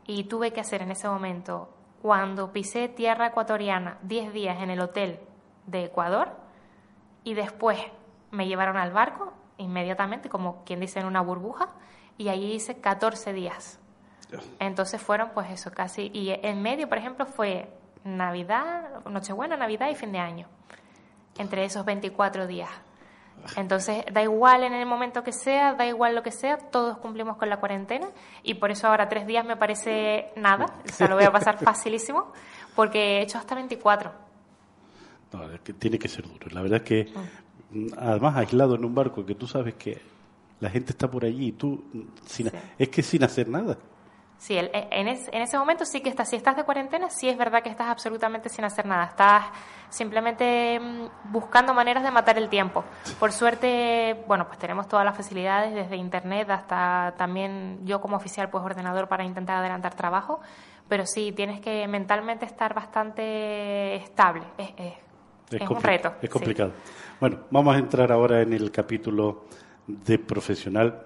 y 0.05 0.25
tuve 0.25 0.51
que 0.51 0.61
hacer 0.61 0.81
en 0.81 0.91
ese 0.91 1.07
momento, 1.07 1.69
cuando 2.01 2.51
pisé 2.51 2.89
tierra 2.89 3.27
ecuatoriana, 3.27 3.97
10 4.03 4.33
días 4.33 4.61
en 4.61 4.69
el 4.69 4.81
hotel 4.81 5.19
de 5.67 5.85
Ecuador, 5.85 6.31
y 7.23 7.33
después 7.33 7.79
me 8.31 8.47
llevaron 8.47 8.77
al 8.77 8.91
barco 8.91 9.33
inmediatamente, 9.57 10.29
como 10.29 10.63
quien 10.65 10.79
dice 10.79 10.99
en 10.99 11.05
una 11.05 11.21
burbuja, 11.21 11.69
y 12.17 12.29
allí 12.29 12.53
hice 12.53 12.79
14 12.79 13.33
días. 13.33 13.79
Entonces 14.59 15.01
fueron 15.01 15.29
pues 15.33 15.49
eso, 15.51 15.71
casi, 15.71 16.09
y 16.13 16.31
en 16.31 16.61
medio, 16.61 16.89
por 16.89 16.97
ejemplo, 16.97 17.25
fue 17.25 17.71
Navidad, 18.03 19.05
Nochebuena, 19.05 19.55
Navidad 19.55 19.89
y 19.89 19.95
fin 19.95 20.11
de 20.11 20.19
año, 20.19 20.47
entre 21.37 21.65
esos 21.65 21.85
24 21.85 22.47
días. 22.47 22.69
Entonces, 23.57 24.05
da 24.11 24.23
igual 24.23 24.63
en 24.63 24.73
el 24.73 24.85
momento 24.85 25.23
que 25.23 25.31
sea, 25.31 25.73
da 25.73 25.85
igual 25.85 26.15
lo 26.15 26.23
que 26.23 26.31
sea, 26.31 26.57
todos 26.57 26.97
cumplimos 26.97 27.37
con 27.37 27.49
la 27.49 27.57
cuarentena 27.57 28.07
y 28.41 28.53
por 28.55 28.71
eso 28.71 28.87
ahora 28.87 29.09
tres 29.09 29.27
días 29.27 29.45
me 29.45 29.57
parece 29.57 30.31
nada, 30.35 30.65
o 30.85 30.93
sea, 30.93 31.07
lo 31.07 31.15
voy 31.15 31.25
a 31.25 31.31
pasar 31.31 31.57
facilísimo, 31.63 32.31
porque 32.75 33.17
he 33.17 33.21
hecho 33.21 33.37
hasta 33.37 33.55
24. 33.55 34.11
No, 35.33 35.51
es 35.51 35.61
que 35.61 35.73
tiene 35.73 35.99
que 35.99 36.07
ser 36.07 36.27
duro. 36.27 36.47
La 36.51 36.61
verdad 36.61 36.77
es 36.77 36.83
que, 36.83 37.13
mm, 37.71 37.87
además, 37.97 38.37
aislado 38.37 38.75
en 38.75 38.85
un 38.85 38.95
barco, 38.95 39.25
que 39.25 39.35
tú 39.35 39.47
sabes 39.47 39.73
que 39.75 40.01
la 40.59 40.69
gente 40.69 40.91
está 40.91 41.09
por 41.09 41.25
allí 41.25 41.47
y 41.47 41.51
tú, 41.51 41.83
sin, 42.25 42.49
es 42.77 42.89
que 42.89 43.03
sin 43.03 43.23
hacer 43.23 43.49
nada. 43.49 43.77
Sí, 44.43 44.57
en, 44.57 44.69
en, 44.73 45.07
ese 45.07 45.57
momento 45.57 45.85
sí 45.85 46.01
que 46.01 46.09
estás, 46.09 46.29
si 46.29 46.35
estás 46.35 46.57
de 46.57 46.65
cuarentena, 46.65 47.09
sí 47.09 47.29
es 47.29 47.37
verdad 47.37 47.63
que 47.63 47.69
estás 47.69 47.87
absolutamente 47.87 48.49
sin 48.49 48.65
hacer 48.65 48.85
nada, 48.85 49.05
estás 49.05 49.45
simplemente 49.87 50.81
mm, 50.81 51.31
buscando 51.31 51.73
maneras 51.73 52.03
de 52.03 52.11
matar 52.11 52.37
el 52.37 52.49
tiempo. 52.49 52.83
Por 53.21 53.31
suerte, 53.31 54.21
bueno, 54.27 54.45
pues 54.45 54.59
tenemos 54.59 54.89
todas 54.89 55.05
las 55.05 55.15
facilidades, 55.15 55.73
desde 55.73 55.95
internet 55.95 56.49
hasta 56.49 57.13
también 57.17 57.79
yo 57.85 58.01
como 58.01 58.17
oficial, 58.17 58.49
pues 58.49 58.65
ordenador 58.65 59.07
para 59.07 59.23
intentar 59.23 59.59
adelantar 59.59 59.95
trabajo, 59.95 60.41
pero 60.89 61.05
sí, 61.05 61.31
tienes 61.31 61.61
que 61.61 61.87
mentalmente 61.87 62.45
estar 62.45 62.73
bastante 62.73 63.95
estable, 63.95 64.43
es, 64.57 64.73
es, 65.51 65.69
un 65.69 65.81
reto. 65.81 66.15
Es 66.21 66.29
complicado. 66.29 66.73
Bueno, 67.17 67.43
vamos 67.49 67.77
a 67.77 67.79
entrar 67.79 68.11
ahora 68.11 68.41
en 68.41 68.51
el 68.51 68.71
capítulo 68.71 69.45
de 69.87 70.19
profesional. 70.19 71.05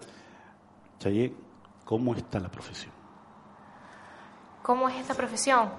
Chaye, 0.97 1.35
¿cómo 1.85 2.15
está 2.15 2.39
la 2.39 2.49
profesión? 2.49 2.96
¿Cómo 4.67 4.89
es 4.89 4.97
esta 4.97 5.13
profesión? 5.13 5.69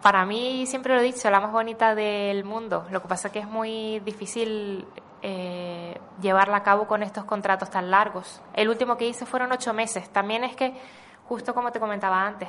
Para 0.00 0.24
mí, 0.24 0.64
siempre 0.64 0.94
lo 0.94 1.00
he 1.00 1.02
dicho, 1.02 1.28
la 1.28 1.38
más 1.38 1.52
bonita 1.52 1.94
del 1.94 2.44
mundo. 2.44 2.86
Lo 2.90 3.02
que 3.02 3.08
pasa 3.08 3.28
es 3.28 3.32
que 3.34 3.40
es 3.40 3.46
muy 3.46 4.00
difícil 4.06 4.86
eh, 5.20 6.00
llevarla 6.18 6.56
a 6.56 6.62
cabo 6.62 6.86
con 6.86 7.02
estos 7.02 7.26
contratos 7.26 7.68
tan 7.68 7.90
largos. 7.90 8.40
El 8.54 8.70
último 8.70 8.96
que 8.96 9.06
hice 9.06 9.26
fueron 9.26 9.52
ocho 9.52 9.74
meses. 9.74 10.08
También 10.08 10.44
es 10.44 10.56
que, 10.56 10.72
justo 11.28 11.52
como 11.52 11.72
te 11.72 11.78
comentaba 11.78 12.26
antes, 12.26 12.48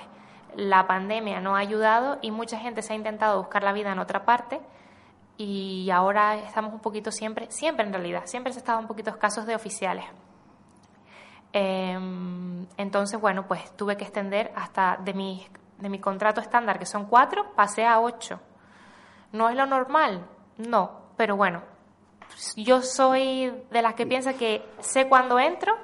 la 0.55 0.87
pandemia 0.87 1.41
no 1.41 1.57
ha 1.57 1.59
ayudado 1.59 2.17
y 2.21 2.31
mucha 2.31 2.57
gente 2.57 2.81
se 2.81 2.93
ha 2.93 2.95
intentado 2.95 3.39
buscar 3.39 3.61
la 3.61 3.73
vida 3.73 3.91
en 3.91 3.99
otra 3.99 4.23
parte 4.23 4.61
y 5.35 5.89
ahora 5.89 6.35
estamos 6.35 6.71
un 6.71 6.79
poquito 6.79 7.11
siempre, 7.11 7.51
siempre 7.51 7.85
en 7.85 7.91
realidad, 7.91 8.21
siempre 8.23 8.53
se 8.53 8.59
estado 8.59 8.79
un 8.79 8.87
poquito 8.87 9.09
escasos 9.09 9.45
de 9.45 9.53
oficiales. 9.53 10.05
Em, 11.51 12.67
entonces, 12.77 13.19
bueno, 13.19 13.47
pues 13.49 13.75
tuve 13.75 13.97
que 13.97 14.05
extender 14.05 14.53
hasta 14.55 14.97
de 15.03 15.13
mis 15.13 15.49
de 15.83 15.89
mi 15.89 15.99
contrato 15.99 16.41
estándar, 16.41 16.79
que 16.79 16.85
son 16.85 17.05
cuatro, 17.05 17.51
pasé 17.55 17.85
a 17.85 17.99
ocho. 17.99 18.39
¿No 19.33 19.49
es 19.49 19.55
lo 19.55 19.65
normal? 19.65 20.25
No, 20.57 21.09
pero 21.17 21.35
bueno, 21.35 21.61
yo 22.55 22.81
soy 22.81 23.51
de 23.69 23.81
las 23.81 23.93
que 23.93 24.07
piensa 24.07 24.33
que 24.33 24.65
sé 24.79 25.07
cuándo 25.09 25.39
entro 25.39 25.75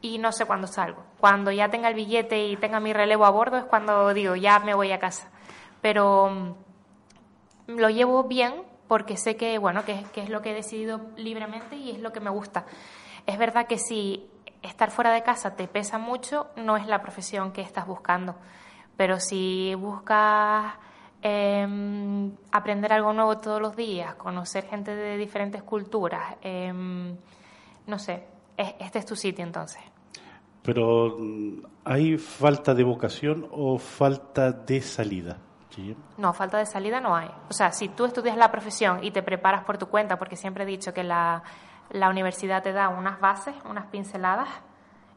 y 0.00 0.18
no 0.18 0.32
sé 0.32 0.46
cuándo 0.46 0.66
salgo. 0.66 1.04
Cuando 1.20 1.50
ya 1.52 1.68
tenga 1.68 1.88
el 1.88 1.94
billete 1.94 2.46
y 2.46 2.56
tenga 2.56 2.80
mi 2.80 2.94
relevo 2.94 3.26
a 3.26 3.30
bordo 3.30 3.58
es 3.58 3.64
cuando 3.64 4.12
digo, 4.14 4.36
ya 4.36 4.58
me 4.60 4.74
voy 4.74 4.90
a 4.92 4.98
casa. 4.98 5.28
Pero 5.82 6.30
mm, 6.30 7.76
lo 7.76 7.90
llevo 7.90 8.24
bien 8.24 8.62
porque 8.88 9.18
sé 9.18 9.36
que, 9.36 9.58
bueno, 9.58 9.84
que, 9.84 10.02
que 10.14 10.22
es 10.22 10.30
lo 10.30 10.40
que 10.40 10.52
he 10.52 10.54
decidido 10.54 11.02
libremente 11.16 11.76
y 11.76 11.90
es 11.90 12.00
lo 12.00 12.12
que 12.12 12.20
me 12.20 12.30
gusta. 12.30 12.64
Es 13.26 13.36
verdad 13.36 13.66
que 13.66 13.76
si 13.76 14.30
estar 14.62 14.90
fuera 14.90 15.12
de 15.12 15.22
casa 15.22 15.56
te 15.56 15.68
pesa 15.68 15.98
mucho, 15.98 16.48
no 16.56 16.78
es 16.78 16.86
la 16.86 17.02
profesión 17.02 17.52
que 17.52 17.60
estás 17.60 17.86
buscando. 17.86 18.34
Pero 18.96 19.20
si 19.20 19.74
buscas 19.74 20.74
em, 21.22 22.32
aprender 22.52 22.92
algo 22.92 23.12
nuevo 23.12 23.38
todos 23.38 23.60
los 23.60 23.76
días, 23.76 24.14
conocer 24.14 24.64
gente 24.66 24.94
de 24.94 25.16
diferentes 25.16 25.62
culturas, 25.62 26.36
em, 26.42 27.16
no 27.86 27.98
sé, 27.98 28.24
este 28.56 28.98
es 28.98 29.06
tu 29.06 29.16
sitio 29.16 29.44
entonces. 29.44 29.82
Pero 30.62 31.16
mm, 31.18 31.62
¿hay 31.84 32.16
falta 32.18 32.74
de 32.74 32.84
vocación 32.84 33.46
o 33.52 33.78
falta 33.78 34.50
de 34.52 34.80
salida? 34.80 35.38
No, 36.16 36.32
falta 36.32 36.58
de 36.58 36.66
salida 36.66 37.00
no 37.00 37.14
hay. 37.14 37.28
O 37.50 37.52
sea, 37.52 37.72
si 37.72 37.88
tú 37.88 38.04
estudias 38.06 38.36
la 38.36 38.50
profesión 38.50 39.04
y 39.04 39.10
te 39.10 39.22
preparas 39.22 39.64
por 39.64 39.78
tu 39.78 39.86
cuenta, 39.86 40.18
porque 40.18 40.36
siempre 40.36 40.64
he 40.64 40.66
dicho 40.66 40.94
que 40.94 41.04
la, 41.04 41.42
la 41.90 42.08
universidad 42.08 42.62
te 42.62 42.72
da 42.72 42.88
unas 42.88 43.20
bases, 43.20 43.54
unas 43.68 43.86
pinceladas, 43.86 44.48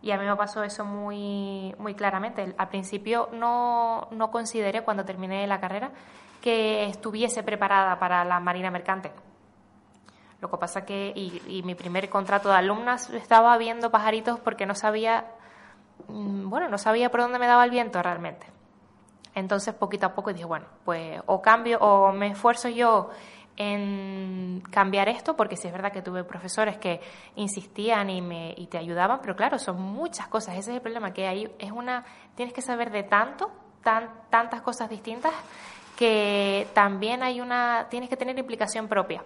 y 0.01 0.11
a 0.11 0.17
mí 0.17 0.25
me 0.25 0.35
pasó 0.35 0.63
eso 0.63 0.85
muy, 0.85 1.75
muy 1.77 1.93
claramente. 1.93 2.53
Al 2.57 2.69
principio 2.69 3.29
no, 3.33 4.07
no 4.11 4.31
consideré 4.31 4.81
cuando 4.83 5.03
terminé 5.03 5.45
la 5.45 5.59
carrera 5.59 5.91
que 6.41 6.85
estuviese 6.85 7.43
preparada 7.43 7.99
para 7.99 8.23
la 8.23 8.39
Marina 8.39 8.71
Mercante. 8.71 9.11
Lo 10.41 10.49
que 10.49 10.57
pasa 10.57 10.85
que, 10.85 11.11
y, 11.13 11.61
mi 11.63 11.75
primer 11.75 12.09
contrato 12.09 12.47
de 12.47 12.55
alumnas 12.55 13.09
estaba 13.09 13.57
viendo 13.57 13.91
pajaritos 13.91 14.39
porque 14.39 14.65
no 14.65 14.73
sabía, 14.73 15.25
mm, 16.07 16.49
bueno, 16.49 16.69
no 16.69 16.77
sabía 16.77 17.11
por 17.11 17.19
dónde 17.19 17.39
me 17.39 17.47
daba 17.47 17.65
el 17.65 17.71
viento 17.71 18.01
realmente. 18.01 18.47
Entonces, 19.35 19.73
poquito 19.73 20.05
a 20.05 20.13
poco 20.13 20.31
dije, 20.31 20.45
bueno, 20.45 20.65
pues 20.85 21.21
o 21.25 21.41
cambio 21.41 21.77
o 21.79 22.13
me 22.13 22.27
esfuerzo 22.27 22.69
yo 22.69 23.09
en 23.59 24.63
cambiar 24.71 25.09
esto, 25.09 25.35
porque 25.35 25.57
sí 25.57 25.67
es 25.67 25.73
verdad 25.73 25.91
que 25.91 26.01
tuve 26.01 26.23
profesores 26.23 26.77
que 26.77 27.01
insistían 27.35 28.09
y, 28.09 28.21
me, 28.21 28.55
y 28.57 28.67
te 28.67 28.77
ayudaban, 28.77 29.19
pero 29.21 29.35
claro, 29.35 29.59
son 29.59 29.81
muchas 29.81 30.29
cosas. 30.29 30.55
Ese 30.55 30.71
es 30.71 30.77
el 30.77 30.81
problema, 30.81 31.11
que 31.11 31.27
hay, 31.27 31.53
es 31.59 31.69
una, 31.69 32.05
tienes 32.35 32.53
que 32.53 32.61
saber 32.61 32.89
de 32.89 33.03
tanto, 33.03 33.51
tan, 33.83 34.09
tantas 34.29 34.61
cosas 34.61 34.89
distintas, 34.89 35.33
que 35.97 36.67
también 36.73 37.21
hay 37.21 37.41
una, 37.41 37.87
tienes 37.89 38.07
que 38.09 38.15
tener 38.15 38.39
implicación 38.39 38.87
propia. 38.87 39.25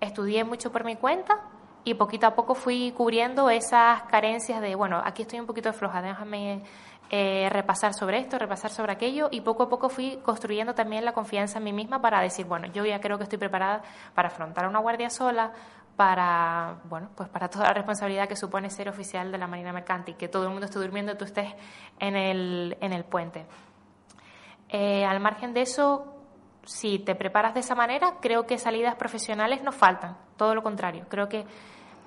Estudié 0.00 0.44
mucho 0.44 0.70
por 0.70 0.84
mi 0.84 0.94
cuenta 0.94 1.40
y 1.82 1.94
poquito 1.94 2.28
a 2.28 2.36
poco 2.36 2.54
fui 2.54 2.92
cubriendo 2.96 3.50
esas 3.50 4.02
carencias 4.04 4.60
de, 4.60 4.76
bueno, 4.76 5.02
aquí 5.04 5.22
estoy 5.22 5.40
un 5.40 5.46
poquito 5.46 5.72
floja, 5.72 6.00
déjame 6.02 6.62
eh, 7.10 7.48
repasar 7.50 7.94
sobre 7.94 8.18
esto, 8.18 8.38
repasar 8.38 8.70
sobre 8.70 8.92
aquello 8.92 9.28
y 9.30 9.40
poco 9.40 9.64
a 9.64 9.68
poco 9.68 9.88
fui 9.88 10.18
construyendo 10.24 10.74
también 10.74 11.04
la 11.04 11.12
confianza 11.12 11.58
en 11.58 11.64
mí 11.64 11.72
misma 11.72 12.00
para 12.00 12.20
decir, 12.20 12.46
bueno, 12.46 12.66
yo 12.66 12.84
ya 12.84 13.00
creo 13.00 13.16
que 13.16 13.24
estoy 13.24 13.38
preparada 13.38 13.82
para 14.14 14.28
afrontar 14.28 14.66
una 14.66 14.80
guardia 14.80 15.08
sola, 15.08 15.52
para, 15.96 16.78
bueno, 16.84 17.08
pues 17.14 17.28
para 17.28 17.48
toda 17.48 17.66
la 17.66 17.74
responsabilidad 17.74 18.28
que 18.28 18.36
supone 18.36 18.70
ser 18.70 18.88
oficial 18.88 19.32
de 19.32 19.38
la 19.38 19.46
Marina 19.46 19.72
Mercante 19.72 20.10
y 20.10 20.14
que 20.14 20.28
todo 20.28 20.44
el 20.44 20.50
mundo 20.50 20.66
esté 20.66 20.78
durmiendo 20.78 21.12
y 21.12 21.16
tú 21.16 21.24
estés 21.24 21.54
en 21.98 22.16
el, 22.16 22.76
en 22.80 22.92
el 22.92 23.04
puente. 23.04 23.46
Eh, 24.68 25.04
al 25.04 25.20
margen 25.20 25.54
de 25.54 25.62
eso, 25.62 26.12
si 26.64 26.98
te 26.98 27.14
preparas 27.14 27.54
de 27.54 27.60
esa 27.60 27.74
manera, 27.74 28.14
creo 28.20 28.46
que 28.46 28.58
salidas 28.58 28.96
profesionales 28.96 29.62
no 29.62 29.72
faltan, 29.72 30.16
todo 30.36 30.54
lo 30.54 30.62
contrario. 30.62 31.06
Creo 31.08 31.28
que 31.28 31.46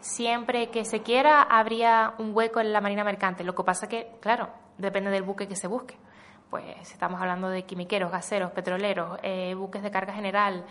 siempre 0.02 0.70
que 0.70 0.86
se 0.86 1.02
quiera 1.02 1.42
habría 1.42 2.14
un 2.20 2.36
hueco 2.36 2.60
en 2.60 2.74
la 2.74 2.82
Marina 2.82 3.04
Mercante. 3.04 3.44
Lo 3.44 3.56
que 3.56 3.64
pasa 3.64 3.88
que, 3.88 4.12
claro, 4.20 4.50
depende 4.80 5.12
del 5.12 5.24
buque 5.24 5.48
que 5.48 5.56
se 5.56 5.68
busque. 5.68 5.96
Pues 6.50 6.92
estamos 6.92 7.22
hablando 7.22 7.50
de 7.50 7.64
quimiqueros, 7.64 8.12
gaseros, 8.12 8.52
petroleros, 8.52 9.20
eh, 9.22 9.54
buques 9.54 9.84
de 9.84 9.92
carga 9.92 10.14
general, 10.14 10.66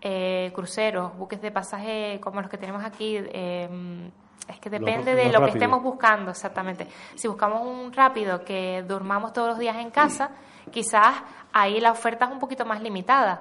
eh, 0.00 0.52
cruceros, 0.54 1.16
buques 1.16 1.40
de 1.42 1.50
pasaje 1.50 2.20
como 2.22 2.40
los 2.40 2.50
que 2.50 2.58
tenemos 2.58 2.84
aquí. 2.84 3.16
Eh, 3.18 4.10
es 4.46 4.60
que 4.60 4.70
depende 4.70 5.14
de 5.14 5.32
lo 5.32 5.42
que 5.42 5.52
estemos 5.52 5.82
buscando 5.82 6.30
exactamente. 6.30 6.86
Si 7.14 7.26
buscamos 7.26 7.66
un 7.66 7.92
rápido 7.92 8.44
que 8.44 8.84
durmamos 8.86 9.32
todos 9.32 9.48
los 9.48 9.58
días 9.58 9.76
en 9.76 9.90
casa, 9.90 10.30
quizás 10.70 11.14
ahí 11.52 11.80
la 11.80 11.90
oferta 11.90 12.26
es 12.26 12.30
un 12.30 12.38
poquito 12.38 12.66
más 12.66 12.82
limitada. 12.82 13.40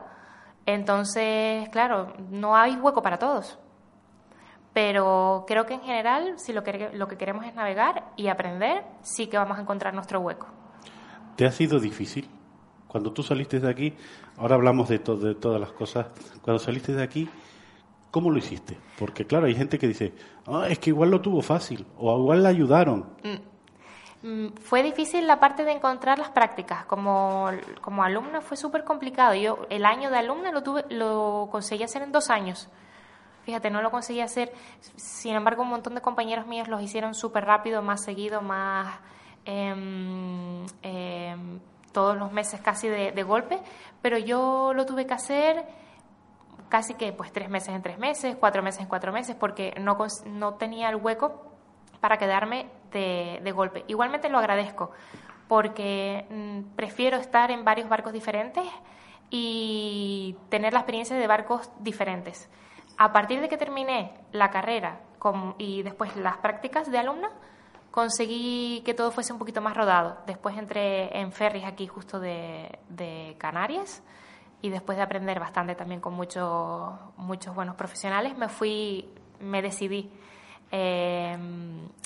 Entonces, 0.66 1.68
claro, 1.70 2.14
no 2.30 2.56
hay 2.56 2.76
hueco 2.78 3.02
para 3.02 3.20
todos. 3.20 3.60
Pero 4.74 5.46
creo 5.48 5.66
que 5.66 5.76
en 5.76 5.82
general, 5.82 6.40
si 6.40 6.52
lo 6.52 6.64
que, 6.64 6.90
lo 6.94 7.08
que 7.08 7.18
queremos 7.18 7.46
es 7.46 7.54
navegar 7.54 8.12
y 8.16 8.28
aprender, 8.28 8.84
sí 9.02 9.28
que 9.28 9.38
vamos 9.38 9.58
a 9.58 9.62
encontrar 9.62 9.94
nuestro 9.94 10.20
hueco. 10.20 10.48
¿Te 11.36 11.46
ha 11.46 11.52
sido 11.52 11.80
difícil 11.80 12.30
cuando 12.94 13.12
tú 13.12 13.24
saliste 13.24 13.60
de 13.60 13.68
aquí, 13.68 13.92
ahora 14.38 14.54
hablamos 14.54 14.88
de, 14.88 15.00
de 15.00 15.34
todas 15.34 15.60
las 15.60 15.72
cosas, 15.72 16.06
cuando 16.44 16.60
saliste 16.60 16.94
de 16.94 17.02
aquí, 17.02 17.28
¿cómo 18.12 18.30
lo 18.30 18.38
hiciste? 18.38 18.78
Porque 19.00 19.26
claro, 19.26 19.48
hay 19.48 19.56
gente 19.56 19.80
que 19.80 19.88
dice, 19.88 20.14
ah, 20.46 20.68
es 20.70 20.78
que 20.78 20.92
igual 20.92 21.10
lo 21.10 21.20
tuvo 21.20 21.42
fácil, 21.42 21.88
o 21.98 22.16
igual 22.20 22.44
la 22.44 22.50
ayudaron. 22.50 23.08
Mm. 23.24 23.54
Mm, 24.28 24.54
fue 24.62 24.84
difícil 24.84 25.26
la 25.26 25.40
parte 25.40 25.66
de 25.66 25.72
encontrar 25.72 26.20
las 26.20 26.30
prácticas. 26.30 26.86
Como, 26.86 27.50
como 27.82 28.04
alumna 28.04 28.42
fue 28.42 28.58
súper 28.58 28.84
complicado. 28.84 29.34
Yo 29.34 29.66
el 29.72 29.86
año 29.86 30.12
de 30.12 30.18
alumna 30.18 30.52
lo, 30.52 30.62
tuve, 30.62 30.86
lo 30.90 31.50
conseguí 31.52 31.84
hacer 31.84 32.04
en 32.04 32.12
dos 32.12 32.30
años. 32.30 32.70
Fíjate, 33.44 33.70
no 33.70 33.82
lo 33.82 33.92
conseguí 33.92 34.22
hacer. 34.22 34.54
Sin 34.96 35.36
embargo, 35.36 35.64
un 35.64 35.70
montón 35.70 35.96
de 35.96 36.02
compañeros 36.02 36.48
míos 36.48 36.68
los 36.68 36.82
hicieron 36.82 37.14
súper 37.14 37.46
rápido, 37.46 37.82
más 37.82 38.04
seguido, 38.04 38.42
más... 38.42 39.00
Em, 39.46 40.66
em, 40.82 41.60
todos 41.92 42.18
los 42.18 42.32
meses 42.32 42.60
casi 42.60 42.90
de, 42.90 43.24
golpe, 43.24 43.60
pero 44.02 44.18
yo 44.18 44.74
lo 44.74 44.86
tuve 44.86 45.06
que 45.06 45.14
hacer 45.14 45.64
casi 46.68 46.96
que 46.96 47.14
pues 47.14 47.32
tres 47.32 47.50
meses 47.50 47.70
en 47.70 47.84
tres 47.84 48.00
meses, 48.00 48.36
cuatro 48.40 48.64
meses 48.64 48.82
en 48.82 48.88
cuatro 48.88 49.14
meses, 49.14 49.36
porque 49.36 49.76
no, 49.80 49.96
no 50.26 50.54
tenía 50.56 50.90
el 50.90 50.96
hueco 50.96 51.54
para 52.02 52.18
quedarme 52.18 52.68
de, 52.92 53.40
de 53.44 53.52
golpe. 53.52 53.86
Igualmente 53.88 54.28
lo 54.28 54.40
agradezco, 54.40 54.90
porque 55.48 56.26
mm, 56.30 56.76
prefiero 56.76 57.18
estar 57.18 57.52
en 57.52 57.64
varios 57.64 57.88
barcos 57.88 58.12
diferentes 58.12 58.66
y 59.30 60.36
tener 60.50 60.74
la 60.74 60.80
experiencia 60.80 61.16
de 61.16 61.28
barcos 61.28 61.70
diferentes. 61.80 62.50
A 62.98 63.12
partir 63.12 63.42
de 63.42 63.50
que 63.50 63.58
terminé 63.58 64.14
la 64.32 64.50
carrera 64.50 65.00
y 65.58 65.84
después 65.84 66.16
las 66.16 66.38
prácticas 66.38 66.92
de 66.92 66.98
alumna, 66.98 67.30
conseguí 67.92 68.82
que 68.84 68.94
todo 68.94 69.12
fuese 69.12 69.34
un 69.34 69.40
poquito 69.40 69.62
más 69.62 69.76
rodado. 69.76 70.18
Después 70.26 70.58
entré 70.58 71.18
en 71.18 71.32
ferries 71.32 71.66
aquí 71.66 71.88
justo 71.88 72.20
de, 72.20 73.36
Canarias 73.38 74.04
y 74.62 74.70
después 74.70 74.98
de 74.98 75.04
aprender 75.04 75.40
bastante 75.40 75.76
también 75.76 76.00
con 76.02 76.14
muchos 76.14 76.94
muchos 77.18 77.54
buenos 77.54 77.76
profesionales, 77.76 78.38
me 78.38 78.48
fui, 78.48 79.10
me 79.40 79.62
decidí 79.62 80.10
eh, 80.72 81.38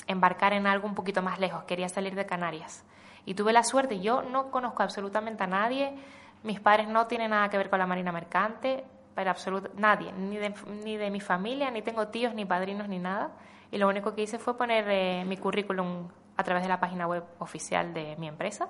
embarcar 0.06 0.52
en 0.52 0.66
algo 0.66 0.86
un 0.86 0.94
poquito 0.94 1.22
más 1.22 1.38
lejos. 1.38 1.64
Quería 1.64 1.88
salir 1.88 2.14
de 2.14 2.26
Canarias. 2.26 2.84
Y 3.24 3.34
tuve 3.34 3.52
la 3.52 3.62
suerte, 3.62 4.00
yo 4.00 4.22
no 4.22 4.50
conozco 4.50 4.82
absolutamente 4.82 5.44
a 5.44 5.46
nadie, 5.46 5.94
mis 6.42 6.60
padres 6.60 6.88
no 6.88 7.06
tienen 7.06 7.30
nada 7.30 7.48
que 7.48 7.58
ver 7.58 7.68
con 7.68 7.78
la 7.78 7.86
Marina 7.86 8.12
Mercante, 8.12 8.84
pero 9.18 9.32
absoluto, 9.32 9.68
nadie, 9.76 10.12
ni 10.12 10.36
de, 10.36 10.54
ni 10.84 10.96
de 10.96 11.10
mi 11.10 11.18
familia, 11.18 11.72
ni 11.72 11.82
tengo 11.82 12.06
tíos, 12.06 12.34
ni 12.34 12.44
padrinos, 12.44 12.88
ni 12.88 13.00
nada 13.00 13.32
y 13.72 13.78
lo 13.78 13.88
único 13.88 14.14
que 14.14 14.22
hice 14.22 14.38
fue 14.38 14.56
poner 14.56 14.84
eh, 14.88 15.24
mi 15.26 15.36
currículum 15.38 16.06
a 16.36 16.44
través 16.44 16.62
de 16.62 16.68
la 16.68 16.78
página 16.78 17.08
web 17.08 17.24
oficial 17.40 17.92
de 17.92 18.14
mi 18.16 18.28
empresa. 18.28 18.68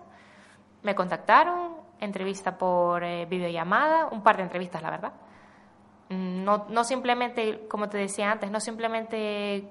Me 0.85 0.95
contactaron, 0.95 1.77
entrevista 2.01 2.57
por 2.57 3.05
eh, 3.05 3.27
videollamada, 3.27 4.07
un 4.07 4.23
par 4.23 4.39
de 4.39 4.45
entrevistas, 4.45 4.81
la 4.81 4.89
verdad. 4.89 5.13
Mm, 6.09 6.45
no, 6.45 6.65
no 6.71 6.83
simplemente, 6.83 7.69
como 7.69 7.91
te 7.91 7.99
decía 7.99 8.33
antes, 8.33 8.51
no 8.51 8.59
simplemente 8.59 9.69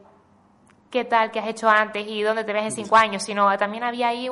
qué 0.91 1.05
tal, 1.05 1.31
qué 1.31 1.39
has 1.39 1.47
hecho 1.47 1.67
antes 1.67 2.05
y 2.07 2.21
dónde 2.21 2.43
te 2.43 2.53
ves 2.53 2.65
en 2.65 2.71
cinco 2.71 2.97
años, 2.97 3.23
sino 3.23 3.57
también 3.57 3.83
había 3.83 4.09
ahí 4.09 4.29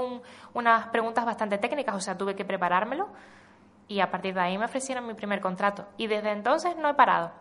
unas 0.54 0.88
preguntas 0.90 1.26
bastante 1.26 1.58
técnicas, 1.58 1.96
o 1.96 2.00
sea, 2.00 2.16
tuve 2.16 2.36
que 2.36 2.46
preparármelo 2.46 3.10
y 3.88 4.00
a 4.00 4.12
partir 4.12 4.34
de 4.34 4.42
ahí 4.42 4.58
me 4.58 4.66
ofrecieron 4.66 5.08
mi 5.08 5.14
primer 5.14 5.42
contrato. 5.42 5.88
Y 5.98 6.08
desde 6.08 6.32
entonces 6.32 6.76
no 6.78 6.90
he 6.90 6.94
parado. 6.94 7.32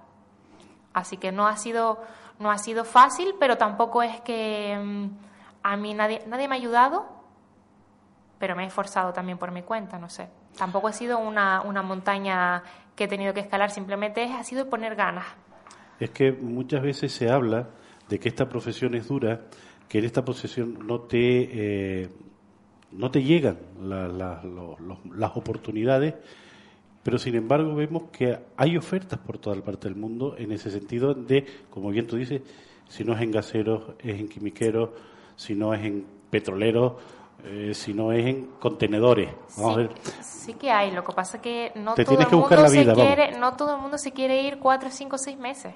Así 0.93 1.17
que 1.17 1.33
no 1.33 1.47
ha 1.47 1.57
sido 1.57 2.01
no 2.39 2.51
ha 2.51 2.59
sido 2.59 2.85
fácil, 2.85 3.35
pero 3.39 3.57
tampoco 3.57 4.03
es 4.03 4.21
que 4.23 4.77
mm, 4.77 5.07
a 5.63 5.77
mí 5.77 5.95
nadie, 5.95 6.23
nadie 6.27 6.49
me 6.49 6.55
ha 6.55 6.59
ayudado, 6.59 7.07
pero 8.39 8.57
me 8.57 8.65
he 8.65 8.67
esforzado 8.67 9.13
también 9.13 9.39
por 9.39 9.51
mi 9.53 9.63
cuenta, 9.63 9.99
no 9.99 10.09
sé. 10.09 10.29
Tampoco 10.57 10.89
ha 10.89 10.93
sido 10.93 11.19
una, 11.19 11.63
una 11.63 11.83
montaña 11.83 12.63
que 12.97 13.05
he 13.05 13.09
tenido 13.09 13.35
que 13.35 13.41
escalar, 13.41 13.71
simplemente 13.71 14.25
ha 14.25 14.45
sido 14.45 14.69
poner 14.69 14.95
ganas. 14.95 15.27
Es 15.99 16.11
que 16.11 16.33
muchas 16.33 16.83
veces 16.83 17.13
se 17.13 17.31
habla 17.31 17.69
de 18.09 18.19
que 18.19 18.29
esta 18.29 18.49
profesión 18.49 18.95
es 18.95 19.09
dura, 19.09 19.43
que 19.89 19.99
en 19.99 20.05
esta 20.05 20.25
profesión 20.25 20.87
no 20.87 21.01
te, 21.01 22.03
eh, 22.03 22.11
no 22.95 23.11
te 23.11 23.23
llegan 23.23 23.59
las 23.83 25.37
oportunidades 25.37 26.15
pero 27.05 27.19
sin 27.19 27.37
embargo 27.37 27.75
vemos 27.75 28.05
que 28.11 28.37
hay 28.57 28.77
ofertas 28.77 29.19
por 29.21 29.39
toda 29.39 29.55
la 29.55 29.63
parte 29.63 29.89
del 29.89 29.97
mundo 29.97 30.35
en 30.39 30.51
ese 30.51 30.71
sentido 30.71 31.13
de, 31.13 31.45
como 31.71 31.91
bien 31.91 32.07
tú 32.07 32.17
dices, 32.17 32.41
si 32.89 33.05
no 33.05 33.15
es 33.15 33.21
en 33.21 33.31
gaseros, 33.31 33.95
es 33.99 34.19
en 34.19 34.27
quimiqueros, 34.27 34.89
si 35.37 35.55
no 35.55 35.75
es 35.75 35.85
en 35.85 36.07
petroleros, 36.31 36.95
eh, 37.45 37.73
si 37.75 37.93
no 37.93 38.11
es 38.11 38.25
en 38.25 38.47
contenedores. 38.59 39.31
Vamos 39.59 39.75
sí, 39.75 39.81
a 39.81 39.87
ver. 39.87 39.91
sí 40.23 40.55
que 40.55 40.71
hay, 40.71 40.93
lo 40.93 41.05
que 41.05 41.13
pasa 41.13 41.37
es 41.37 41.43
que 41.43 41.73
no 41.75 41.95
todo 41.95 42.19
el 42.19 42.27
mundo 42.31 42.69
se 42.69 42.93
quiere, 42.95 43.39
no 43.39 43.55
todo 43.55 43.75
el 43.75 43.83
mundo 43.83 43.99
se 43.99 44.13
quiere 44.13 44.43
ir 44.43 44.59
cuatro, 44.59 44.89
cinco, 44.91 45.19
seis 45.19 45.39
meses. 45.39 45.75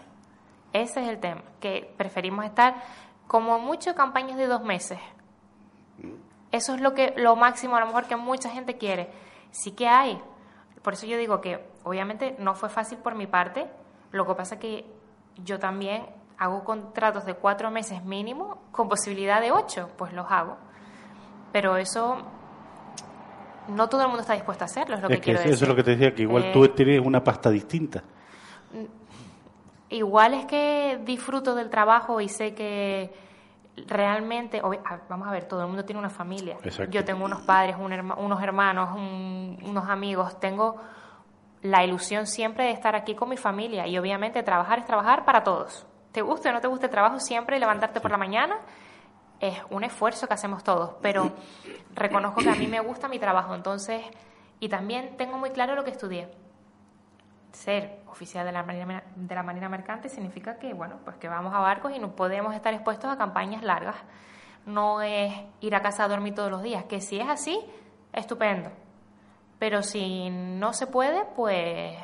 Ese 0.72 1.02
es 1.02 1.08
el 1.08 1.18
tema, 1.18 1.42
que 1.60 1.92
preferimos 1.98 2.46
estar 2.46 2.82
como 3.26 3.58
mucho 3.58 3.94
campañas 3.94 4.38
de 4.38 4.46
dos 4.46 4.62
meses. 4.62 4.98
Eso 6.52 6.74
es 6.74 6.80
lo 6.80 6.94
que 6.94 7.14
lo 7.16 7.36
máximo 7.36 7.76
a 7.76 7.80
lo 7.80 7.86
mejor 7.86 8.06
que 8.06 8.16
mucha 8.16 8.50
gente 8.50 8.76
quiere. 8.76 9.10
Sí 9.50 9.72
que 9.72 9.88
hay, 9.88 10.20
por 10.82 10.94
eso 10.94 11.06
yo 11.06 11.18
digo 11.18 11.40
que 11.40 11.64
obviamente 11.84 12.36
no 12.38 12.54
fue 12.54 12.68
fácil 12.68 12.98
por 12.98 13.14
mi 13.14 13.26
parte, 13.26 13.66
lo 14.12 14.26
que 14.26 14.34
pasa 14.34 14.54
es 14.54 14.60
que 14.60 14.86
yo 15.44 15.58
también 15.58 16.06
hago 16.38 16.64
contratos 16.64 17.26
de 17.26 17.34
cuatro 17.34 17.70
meses 17.70 18.04
mínimo 18.04 18.62
con 18.70 18.88
posibilidad 18.88 19.40
de 19.40 19.52
ocho, 19.52 19.90
pues 19.96 20.12
los 20.12 20.30
hago. 20.30 20.56
Pero 21.52 21.76
eso 21.76 22.18
no 23.68 23.88
todo 23.88 24.02
el 24.02 24.08
mundo 24.08 24.22
está 24.22 24.34
dispuesto 24.34 24.64
a 24.64 24.66
hacerlo, 24.66 24.96
es 24.96 25.02
lo 25.02 25.08
que, 25.08 25.20
quiero 25.20 25.40
decir. 25.40 25.54
Eso 25.54 25.64
es 25.64 25.68
lo 25.68 25.76
que 25.76 25.82
te 25.82 25.90
decía, 25.92 26.14
que 26.14 26.22
igual 26.22 26.52
tú 26.52 26.64
eh, 26.64 26.68
tienes 26.68 27.04
una 27.04 27.22
pasta 27.22 27.50
distinta. 27.50 28.02
Igual 29.90 30.34
es 30.34 30.46
que 30.46 31.00
disfruto 31.04 31.54
del 31.54 31.70
trabajo 31.70 32.20
y 32.20 32.28
sé 32.28 32.54
que 32.54 33.10
realmente, 33.86 34.60
vamos 35.08 35.28
a 35.28 35.30
ver, 35.30 35.46
todo 35.46 35.62
el 35.62 35.68
mundo 35.68 35.84
tiene 35.84 35.98
una 35.98 36.10
familia. 36.10 36.56
Yo 36.90 37.04
tengo 37.04 37.24
unos 37.24 37.42
padres, 37.42 37.76
unos 37.78 38.42
hermanos, 38.42 38.90
unos 38.96 39.88
amigos, 39.88 40.38
tengo 40.40 40.76
la 41.62 41.84
ilusión 41.84 42.26
siempre 42.26 42.64
de 42.64 42.70
estar 42.72 42.94
aquí 42.94 43.14
con 43.14 43.28
mi 43.28 43.36
familia. 43.36 43.86
Y 43.86 43.98
obviamente 43.98 44.42
trabajar 44.42 44.78
es 44.78 44.84
trabajar 44.84 45.24
para 45.24 45.42
todos. 45.42 45.86
Te 46.12 46.22
guste 46.22 46.48
o 46.48 46.52
no 46.52 46.60
te 46.60 46.68
guste 46.68 46.86
el 46.86 46.92
trabajo, 46.92 47.20
siempre 47.20 47.58
levantarte 47.58 48.00
por 48.00 48.10
la 48.10 48.18
mañana 48.18 48.56
es 49.40 49.56
un 49.70 49.84
esfuerzo 49.84 50.26
que 50.26 50.34
hacemos 50.34 50.64
todos, 50.64 50.96
pero 51.00 51.30
reconozco 51.94 52.40
que 52.40 52.50
a 52.50 52.54
mí 52.54 52.66
me 52.66 52.80
gusta 52.80 53.08
mi 53.08 53.20
trabajo, 53.20 53.54
entonces, 53.54 54.02
y 54.58 54.68
también 54.68 55.16
tengo 55.16 55.38
muy 55.38 55.50
claro 55.50 55.76
lo 55.76 55.84
que 55.84 55.90
estudié 55.90 56.28
ser 57.52 58.00
oficial 58.06 58.44
de 58.44 58.52
la 58.52 58.62
Marina, 58.62 59.02
de 59.14 59.34
la 59.34 59.42
Marina 59.42 59.68
Mercante 59.68 60.08
significa 60.08 60.58
que, 60.58 60.74
bueno, 60.74 60.96
pues 61.04 61.16
que 61.16 61.28
vamos 61.28 61.54
a 61.54 61.60
barcos 61.60 61.92
y 61.94 61.98
no 61.98 62.14
podemos 62.14 62.54
estar 62.54 62.72
expuestos 62.74 63.10
a 63.10 63.16
campañas 63.16 63.62
largas. 63.62 63.96
No 64.66 65.00
es 65.02 65.32
ir 65.60 65.74
a 65.74 65.82
casa 65.82 66.04
a 66.04 66.08
dormir 66.08 66.34
todos 66.34 66.50
los 66.50 66.62
días, 66.62 66.84
que 66.84 67.00
si 67.00 67.18
es 67.18 67.28
así, 67.28 67.58
estupendo. 68.12 68.70
Pero 69.58 69.82
si 69.82 70.30
no 70.30 70.72
se 70.72 70.86
puede, 70.86 71.24
pues 71.34 71.96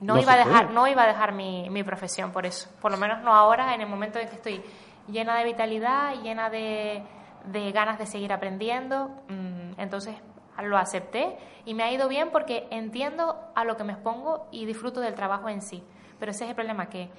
no, 0.00 0.18
iba 0.18 0.32
a 0.32 0.36
dejar, 0.36 0.70
no 0.70 0.86
iba 0.86 1.04
a 1.04 1.06
dejar 1.06 1.32
mi, 1.32 1.70
mi 1.70 1.82
profesión 1.82 2.32
por 2.32 2.44
eso. 2.44 2.68
Por 2.80 2.90
lo 2.90 2.98
menos 2.98 3.22
no 3.22 3.34
ahora, 3.34 3.74
en 3.74 3.80
el 3.80 3.88
momento 3.88 4.18
en 4.18 4.28
que 4.28 4.36
estoy 4.36 4.62
llena 5.06 5.38
de 5.38 5.44
vitalidad, 5.44 6.14
llena 6.22 6.50
de, 6.50 7.02
de 7.46 7.72
ganas 7.72 7.98
de 7.98 8.06
seguir 8.06 8.32
aprendiendo. 8.32 9.08
Mm, 9.28 9.80
entonces, 9.80 10.14
lo 10.62 10.76
acepté 10.76 11.36
y 11.64 11.74
me 11.74 11.82
ha 11.82 11.92
ido 11.92 12.08
bien 12.08 12.30
porque 12.30 12.66
entiendo 12.70 13.36
a 13.54 13.64
lo 13.64 13.76
que 13.76 13.84
me 13.84 13.92
expongo 13.92 14.46
y 14.50 14.64
disfruto 14.64 15.00
del 15.00 15.14
trabajo 15.14 15.48
en 15.48 15.62
sí. 15.62 15.82
Pero 16.18 16.32
ese 16.32 16.44
es 16.44 16.50
el 16.50 16.56
problema 16.56 16.88
que, 16.88 17.10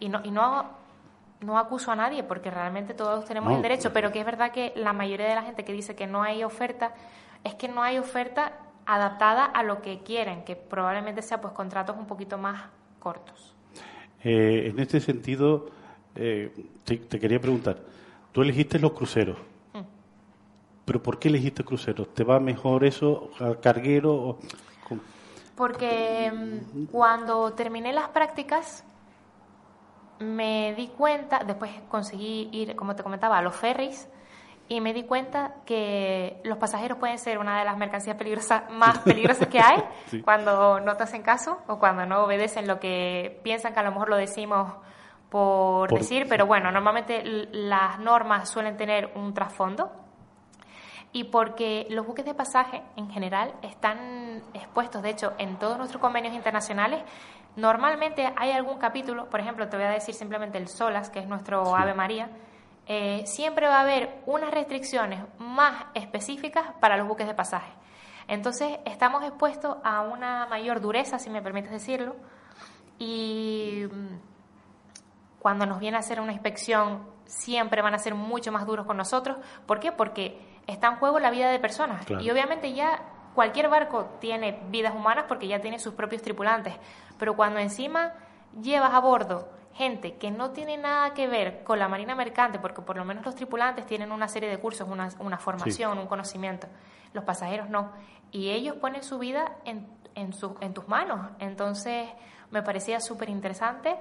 y 0.00 0.08
no, 0.08 0.20
y 0.22 0.30
no, 0.30 0.66
no 1.40 1.58
acuso 1.58 1.90
a 1.90 1.96
nadie 1.96 2.22
porque 2.22 2.50
realmente 2.50 2.94
todos 2.94 3.24
tenemos 3.24 3.52
el 3.52 3.62
derecho, 3.62 3.92
pero 3.92 4.12
que 4.12 4.20
es 4.20 4.26
verdad 4.26 4.52
que 4.52 4.72
la 4.76 4.92
mayoría 4.92 5.26
de 5.26 5.34
la 5.34 5.42
gente 5.42 5.64
que 5.64 5.72
dice 5.72 5.94
que 5.94 6.06
no 6.06 6.22
hay 6.22 6.44
oferta, 6.44 6.94
es 7.44 7.54
que 7.54 7.68
no 7.68 7.82
hay 7.82 7.98
oferta 7.98 8.52
adaptada 8.86 9.44
a 9.44 9.62
lo 9.62 9.82
que 9.82 10.00
quieren, 10.00 10.44
que 10.44 10.56
probablemente 10.56 11.22
sea 11.22 11.40
pues 11.40 11.52
contratos 11.52 11.96
un 11.96 12.06
poquito 12.06 12.38
más 12.38 12.64
cortos. 12.98 13.54
Eh, 14.22 14.68
en 14.70 14.78
este 14.78 15.00
sentido, 15.00 15.66
eh, 16.14 16.52
te, 16.84 16.96
te, 16.96 17.20
quería 17.20 17.40
preguntar, 17.40 17.78
tú 18.32 18.42
elegiste 18.42 18.78
los 18.78 18.92
cruceros. 18.92 19.36
¿Pero 20.86 21.02
por 21.02 21.18
qué 21.18 21.28
elegiste 21.28 21.64
cruceros? 21.64 22.14
¿Te 22.14 22.22
va 22.22 22.38
mejor 22.38 22.84
eso 22.84 23.30
al 23.40 23.58
carguero? 23.58 24.38
Porque 25.56 26.32
mm, 26.32 26.84
cuando 26.86 27.52
terminé 27.54 27.92
las 27.92 28.08
prácticas 28.10 28.84
me 30.20 30.74
di 30.74 30.86
cuenta, 30.88 31.40
después 31.44 31.72
conseguí 31.88 32.48
ir, 32.52 32.76
como 32.76 32.94
te 32.94 33.02
comentaba, 33.02 33.36
a 33.36 33.42
los 33.42 33.56
ferries 33.56 34.08
y 34.68 34.80
me 34.80 34.92
di 34.92 35.02
cuenta 35.02 35.56
que 35.64 36.40
los 36.44 36.56
pasajeros 36.58 36.98
pueden 36.98 37.18
ser 37.18 37.38
una 37.38 37.58
de 37.58 37.64
las 37.64 37.76
mercancías 37.76 38.16
peligrosas, 38.16 38.70
más 38.70 39.00
peligrosas 39.00 39.48
que 39.48 39.58
hay 39.58 39.82
cuando 40.24 40.78
no 40.78 40.96
te 40.96 41.02
hacen 41.02 41.22
caso 41.22 41.62
o 41.66 41.80
cuando 41.80 42.06
no 42.06 42.22
obedecen 42.22 42.68
lo 42.68 42.78
que 42.78 43.40
piensan 43.42 43.74
que 43.74 43.80
a 43.80 43.82
lo 43.82 43.90
mejor 43.90 44.08
lo 44.08 44.16
decimos 44.16 44.72
por, 45.30 45.88
por... 45.88 45.98
decir, 45.98 46.26
pero 46.28 46.46
bueno, 46.46 46.70
normalmente 46.70 47.24
las 47.24 47.98
normas 47.98 48.48
suelen 48.48 48.76
tener 48.76 49.10
un 49.16 49.34
trasfondo 49.34 50.05
y 51.16 51.24
porque 51.24 51.86
los 51.88 52.06
buques 52.06 52.26
de 52.26 52.34
pasaje 52.34 52.82
en 52.94 53.08
general 53.08 53.54
están 53.62 54.42
expuestos, 54.52 55.00
de 55.00 55.08
hecho, 55.08 55.32
en 55.38 55.58
todos 55.58 55.78
nuestros 55.78 55.98
convenios 55.98 56.34
internacionales. 56.34 57.02
Normalmente 57.56 58.30
hay 58.36 58.50
algún 58.50 58.76
capítulo, 58.76 59.30
por 59.30 59.40
ejemplo, 59.40 59.66
te 59.66 59.78
voy 59.78 59.86
a 59.86 59.90
decir 59.92 60.14
simplemente 60.14 60.58
el 60.58 60.68
SOLAS, 60.68 61.08
que 61.08 61.20
es 61.20 61.26
nuestro 61.26 61.74
Ave 61.74 61.94
María, 61.94 62.28
eh, 62.86 63.22
siempre 63.24 63.66
va 63.66 63.78
a 63.78 63.80
haber 63.80 64.20
unas 64.26 64.50
restricciones 64.50 65.24
más 65.38 65.86
específicas 65.94 66.66
para 66.80 66.98
los 66.98 67.08
buques 67.08 67.26
de 67.26 67.32
pasaje. 67.32 67.72
Entonces, 68.28 68.78
estamos 68.84 69.24
expuestos 69.24 69.78
a 69.84 70.02
una 70.02 70.44
mayor 70.48 70.82
dureza, 70.82 71.18
si 71.18 71.30
me 71.30 71.40
permites 71.40 71.70
decirlo, 71.70 72.14
y 72.98 73.86
mm, 73.90 74.18
cuando 75.38 75.64
nos 75.64 75.80
viene 75.80 75.96
a 75.96 76.00
hacer 76.00 76.20
una 76.20 76.34
inspección 76.34 77.16
siempre 77.24 77.82
van 77.82 77.94
a 77.94 77.98
ser 77.98 78.14
mucho 78.14 78.52
más 78.52 78.66
duros 78.66 78.86
con 78.86 78.96
nosotros. 78.96 79.38
¿Por 79.66 79.80
qué? 79.80 79.92
Porque 79.92 80.55
está 80.66 80.88
en 80.88 80.96
juego 80.96 81.18
la 81.18 81.30
vida 81.30 81.50
de 81.50 81.58
personas. 81.58 82.06
Y 82.20 82.30
obviamente 82.30 82.72
ya 82.72 83.02
cualquier 83.34 83.68
barco 83.68 84.16
tiene 84.20 84.60
vidas 84.68 84.94
humanas 84.94 85.26
porque 85.28 85.46
ya 85.46 85.60
tiene 85.60 85.78
sus 85.78 85.94
propios 85.94 86.22
tripulantes. 86.22 86.74
Pero 87.18 87.36
cuando 87.36 87.60
encima 87.60 88.14
llevas 88.60 88.92
a 88.92 89.00
bordo 89.00 89.48
gente 89.74 90.16
que 90.16 90.30
no 90.30 90.50
tiene 90.52 90.78
nada 90.78 91.12
que 91.12 91.28
ver 91.28 91.62
con 91.62 91.78
la 91.78 91.86
marina 91.86 92.14
mercante, 92.14 92.58
porque 92.58 92.80
por 92.80 92.96
lo 92.96 93.04
menos 93.04 93.24
los 93.24 93.34
tripulantes 93.34 93.84
tienen 93.84 94.10
una 94.10 94.26
serie 94.26 94.48
de 94.48 94.58
cursos, 94.58 94.88
una, 94.88 95.10
una 95.18 95.36
formación, 95.36 95.98
un 95.98 96.06
conocimiento, 96.06 96.66
los 97.12 97.24
pasajeros 97.24 97.68
no. 97.68 97.92
Y 98.32 98.50
ellos 98.50 98.76
ponen 98.76 99.02
su 99.02 99.18
vida 99.18 99.56
en, 99.66 99.86
en, 100.14 100.32
su, 100.32 100.56
en 100.60 100.72
tus 100.72 100.88
manos. 100.88 101.30
Entonces 101.38 102.08
me 102.50 102.62
parecía 102.62 103.00
súper 103.00 103.28
interesante. 103.28 103.96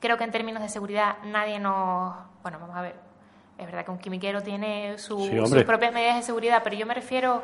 Creo 0.00 0.16
que 0.16 0.24
en 0.24 0.32
términos 0.32 0.62
de 0.62 0.68
seguridad 0.68 1.18
nadie 1.24 1.60
nos... 1.60 2.16
Bueno, 2.42 2.58
vamos 2.58 2.74
a 2.74 2.80
ver, 2.80 2.96
es 3.62 3.66
verdad 3.66 3.84
que 3.84 3.90
un 3.90 3.98
quimiquero 3.98 4.42
tiene 4.42 4.98
sus 4.98 5.28
propias 5.64 5.92
medidas 5.92 6.16
de 6.16 6.22
seguridad, 6.22 6.60
pero 6.62 6.76
yo 6.76 6.86
me 6.86 6.94
refiero 6.94 7.42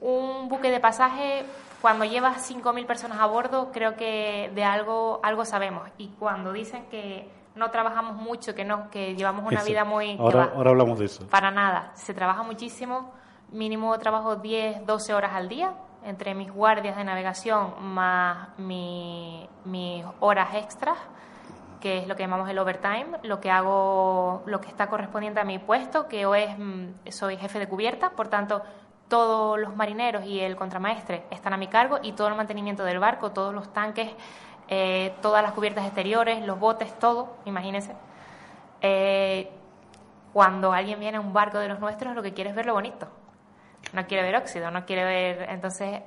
un 0.00 0.48
buque 0.48 0.70
de 0.70 0.80
pasaje 0.80 1.44
cuando 1.80 2.04
llevas 2.04 2.50
5.000 2.50 2.86
personas 2.86 3.18
a 3.20 3.26
bordo, 3.26 3.70
creo 3.72 3.96
que 3.96 4.50
de 4.54 4.64
algo 4.64 5.20
algo 5.22 5.44
sabemos. 5.44 5.88
Y 5.98 6.08
cuando 6.18 6.52
dicen 6.52 6.86
que 6.90 7.28
no 7.56 7.70
trabajamos 7.70 8.16
mucho, 8.16 8.54
que 8.54 8.64
no 8.64 8.88
que 8.90 9.14
llevamos 9.14 9.44
una 9.50 9.62
vida 9.64 9.84
muy... 9.84 10.16
Ahora, 10.18 10.52
ahora 10.54 10.70
hablamos 10.70 10.98
de 10.98 11.06
eso. 11.06 11.26
Para 11.28 11.50
nada. 11.50 11.90
Se 11.94 12.14
trabaja 12.14 12.42
muchísimo. 12.42 13.12
Mínimo 13.50 13.98
trabajo 13.98 14.36
10, 14.36 14.86
12 14.86 15.12
horas 15.12 15.32
al 15.34 15.48
día 15.48 15.74
entre 16.04 16.34
mis 16.34 16.50
guardias 16.52 16.96
de 16.96 17.04
navegación 17.04 17.74
más 17.80 18.48
mi, 18.58 19.48
mis 19.64 20.04
horas 20.20 20.54
extras 20.54 20.96
que 21.82 21.98
es 21.98 22.06
lo 22.06 22.14
que 22.14 22.22
llamamos 22.22 22.48
el 22.48 22.58
overtime, 22.60 23.18
lo 23.24 23.40
que 23.40 23.50
hago, 23.50 24.44
lo 24.46 24.60
que 24.60 24.68
está 24.68 24.86
correspondiente 24.86 25.40
a 25.40 25.44
mi 25.44 25.58
puesto, 25.58 26.06
que 26.06 26.24
hoy 26.26 26.42
es, 26.42 26.56
mm, 26.56 27.10
soy 27.10 27.36
jefe 27.36 27.58
de 27.58 27.68
cubierta, 27.68 28.10
por 28.10 28.28
tanto, 28.28 28.62
todos 29.08 29.58
los 29.58 29.74
marineros 29.74 30.24
y 30.24 30.38
el 30.40 30.54
contramaestre 30.54 31.24
están 31.30 31.52
a 31.52 31.56
mi 31.56 31.66
cargo 31.66 31.98
y 32.00 32.12
todo 32.12 32.28
el 32.28 32.36
mantenimiento 32.36 32.84
del 32.84 33.00
barco, 33.00 33.32
todos 33.32 33.52
los 33.52 33.72
tanques, 33.72 34.10
eh, 34.68 35.12
todas 35.20 35.42
las 35.42 35.52
cubiertas 35.52 35.84
exteriores, 35.84 36.46
los 36.46 36.58
botes, 36.60 36.96
todo, 37.00 37.36
imagínense. 37.46 37.94
Eh, 38.80 39.50
cuando 40.32 40.72
alguien 40.72 41.00
viene 41.00 41.18
a 41.18 41.20
un 41.20 41.32
barco 41.32 41.58
de 41.58 41.68
los 41.68 41.80
nuestros, 41.80 42.14
lo 42.14 42.22
que 42.22 42.32
quiere 42.32 42.50
es 42.50 42.56
ver 42.56 42.66
lo 42.66 42.74
bonito. 42.74 43.08
No 43.92 44.06
quiere 44.06 44.22
ver 44.22 44.36
óxido, 44.36 44.70
no 44.70 44.86
quiere 44.86 45.04
ver. 45.04 45.50
Entonces, 45.50 46.00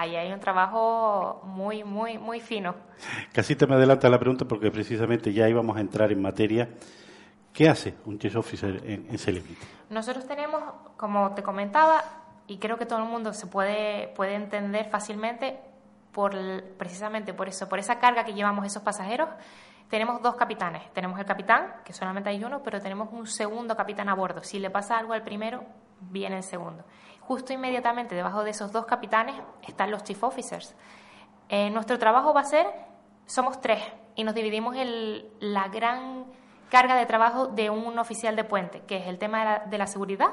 ahí 0.00 0.16
hay 0.16 0.32
un 0.32 0.40
trabajo 0.40 1.42
muy, 1.44 1.84
muy, 1.84 2.18
muy 2.18 2.40
fino. 2.40 2.74
Casi 3.32 3.56
te 3.56 3.66
me 3.66 3.74
adelanta 3.74 4.08
la 4.08 4.18
pregunta 4.18 4.44
porque 4.46 4.70
precisamente 4.70 5.32
ya 5.32 5.48
íbamos 5.48 5.76
a 5.76 5.80
entrar 5.80 6.10
en 6.12 6.20
materia. 6.22 6.68
¿Qué 7.52 7.68
hace 7.68 7.94
un 8.06 8.18
chief 8.18 8.36
officer 8.36 8.80
en, 8.84 9.06
en 9.10 9.18
Celebrity? 9.18 9.66
Nosotros 9.90 10.26
tenemos, 10.26 10.62
como 10.96 11.34
te 11.34 11.42
comentaba, 11.42 12.02
y 12.46 12.58
creo 12.58 12.78
que 12.78 12.86
todo 12.86 12.98
el 13.00 13.04
mundo 13.04 13.32
se 13.32 13.46
puede, 13.46 14.08
puede 14.08 14.34
entender 14.34 14.88
fácilmente, 14.88 15.58
por, 16.12 16.32
precisamente 16.76 17.32
por 17.32 17.48
eso, 17.48 17.68
por 17.68 17.78
esa 17.78 17.98
carga 17.98 18.24
que 18.24 18.34
llevamos 18.34 18.66
esos 18.66 18.82
pasajeros, 18.82 19.28
tenemos 19.88 20.22
dos 20.22 20.36
capitanes. 20.36 20.82
Tenemos 20.92 21.18
el 21.18 21.24
capitán, 21.24 21.74
que 21.84 21.92
solamente 21.92 22.30
hay 22.30 22.42
uno, 22.42 22.62
pero 22.62 22.80
tenemos 22.80 23.08
un 23.12 23.26
segundo 23.26 23.76
capitán 23.76 24.08
a 24.08 24.14
bordo. 24.14 24.42
Si 24.42 24.58
le 24.58 24.70
pasa 24.70 24.98
algo 24.98 25.12
al 25.12 25.22
primero, 25.22 25.64
viene 26.00 26.38
el 26.38 26.42
segundo. 26.42 26.84
Justo 27.30 27.52
inmediatamente 27.52 28.16
debajo 28.16 28.42
de 28.42 28.50
esos 28.50 28.72
dos 28.72 28.86
capitanes 28.86 29.36
están 29.62 29.92
los 29.92 30.02
chief 30.02 30.20
officers. 30.24 30.74
Eh, 31.48 31.70
nuestro 31.70 31.96
trabajo 31.96 32.34
va 32.34 32.40
a 32.40 32.44
ser, 32.44 32.66
somos 33.24 33.60
tres, 33.60 33.80
y 34.16 34.24
nos 34.24 34.34
dividimos 34.34 34.74
el, 34.74 35.30
la 35.38 35.68
gran 35.68 36.24
carga 36.70 36.96
de 36.96 37.06
trabajo 37.06 37.46
de 37.46 37.70
un 37.70 37.96
oficial 38.00 38.34
de 38.34 38.42
puente, 38.42 38.80
que 38.80 38.96
es 38.96 39.06
el 39.06 39.18
tema 39.18 39.60
de 39.60 39.78
la, 39.78 39.86
seguridad, 39.86 40.30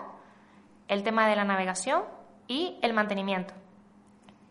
el 0.88 1.04
tema 1.04 1.28
de 1.28 1.36
la 1.36 1.44
navegación 1.44 2.02
y 2.48 2.80
el 2.82 2.94
mantenimiento. 2.94 3.54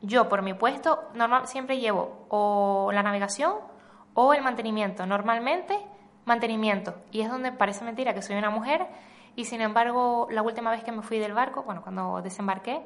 Yo, 0.01 0.29
por 0.29 0.43
mi 0.43 0.55
puesto, 0.55 1.03
normal, 1.15 1.49
siempre 1.49 1.81
llevo 1.81 2.27
o 2.29 2.93
la 2.93 3.03
navegación 3.03 3.55
o 4.15 4.35
el 4.35 4.43
mantenimiento. 4.43 5.05
Normalmente, 5.05 5.85
mantenimiento. 6.27 6.95
Y 7.11 7.23
es 7.23 7.29
donde 7.29 7.51
parece 7.51 7.85
mentira 7.85 8.15
que 8.15 8.23
soy 8.23 8.37
una 8.37 8.51
mujer 8.51 8.87
y 9.37 9.45
sin 9.45 9.61
embargo, 9.61 10.27
la 10.31 10.43
última 10.43 10.71
vez 10.71 10.83
que 10.83 10.93
me 10.93 11.03
fui 11.03 11.19
del 11.19 11.35
barco, 11.35 11.63
bueno, 11.63 11.83
cuando 11.83 12.23
desembarqué, 12.23 12.83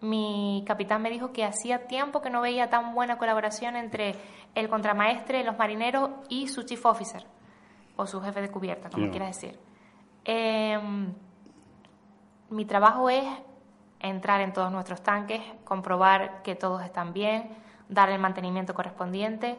mi 0.00 0.64
capitán 0.66 1.02
me 1.02 1.10
dijo 1.10 1.32
que 1.32 1.44
hacía 1.44 1.86
tiempo 1.86 2.22
que 2.22 2.30
no 2.30 2.40
veía 2.40 2.70
tan 2.70 2.94
buena 2.94 3.18
colaboración 3.18 3.76
entre 3.76 4.16
el 4.54 4.68
contramaestre, 4.68 5.44
los 5.44 5.56
marineros 5.56 6.10
y 6.28 6.48
su 6.48 6.62
chief 6.64 6.84
officer, 6.86 7.24
o 7.96 8.06
su 8.06 8.20
jefe 8.22 8.40
de 8.40 8.50
cubierta, 8.50 8.90
como 8.90 9.10
quieras 9.10 9.38
decir. 9.38 9.60
Em, 10.24 11.12
mi 12.50 12.64
trabajo 12.64 13.10
es 13.10 13.24
entrar 14.00 14.40
en 14.40 14.52
todos 14.52 14.72
nuestros 14.72 15.02
tanques, 15.02 15.40
comprobar 15.64 16.42
que 16.42 16.56
todos 16.56 16.82
están 16.82 17.12
bien, 17.12 17.50
dar 17.88 18.08
el 18.08 18.18
mantenimiento 18.18 18.74
correspondiente, 18.74 19.58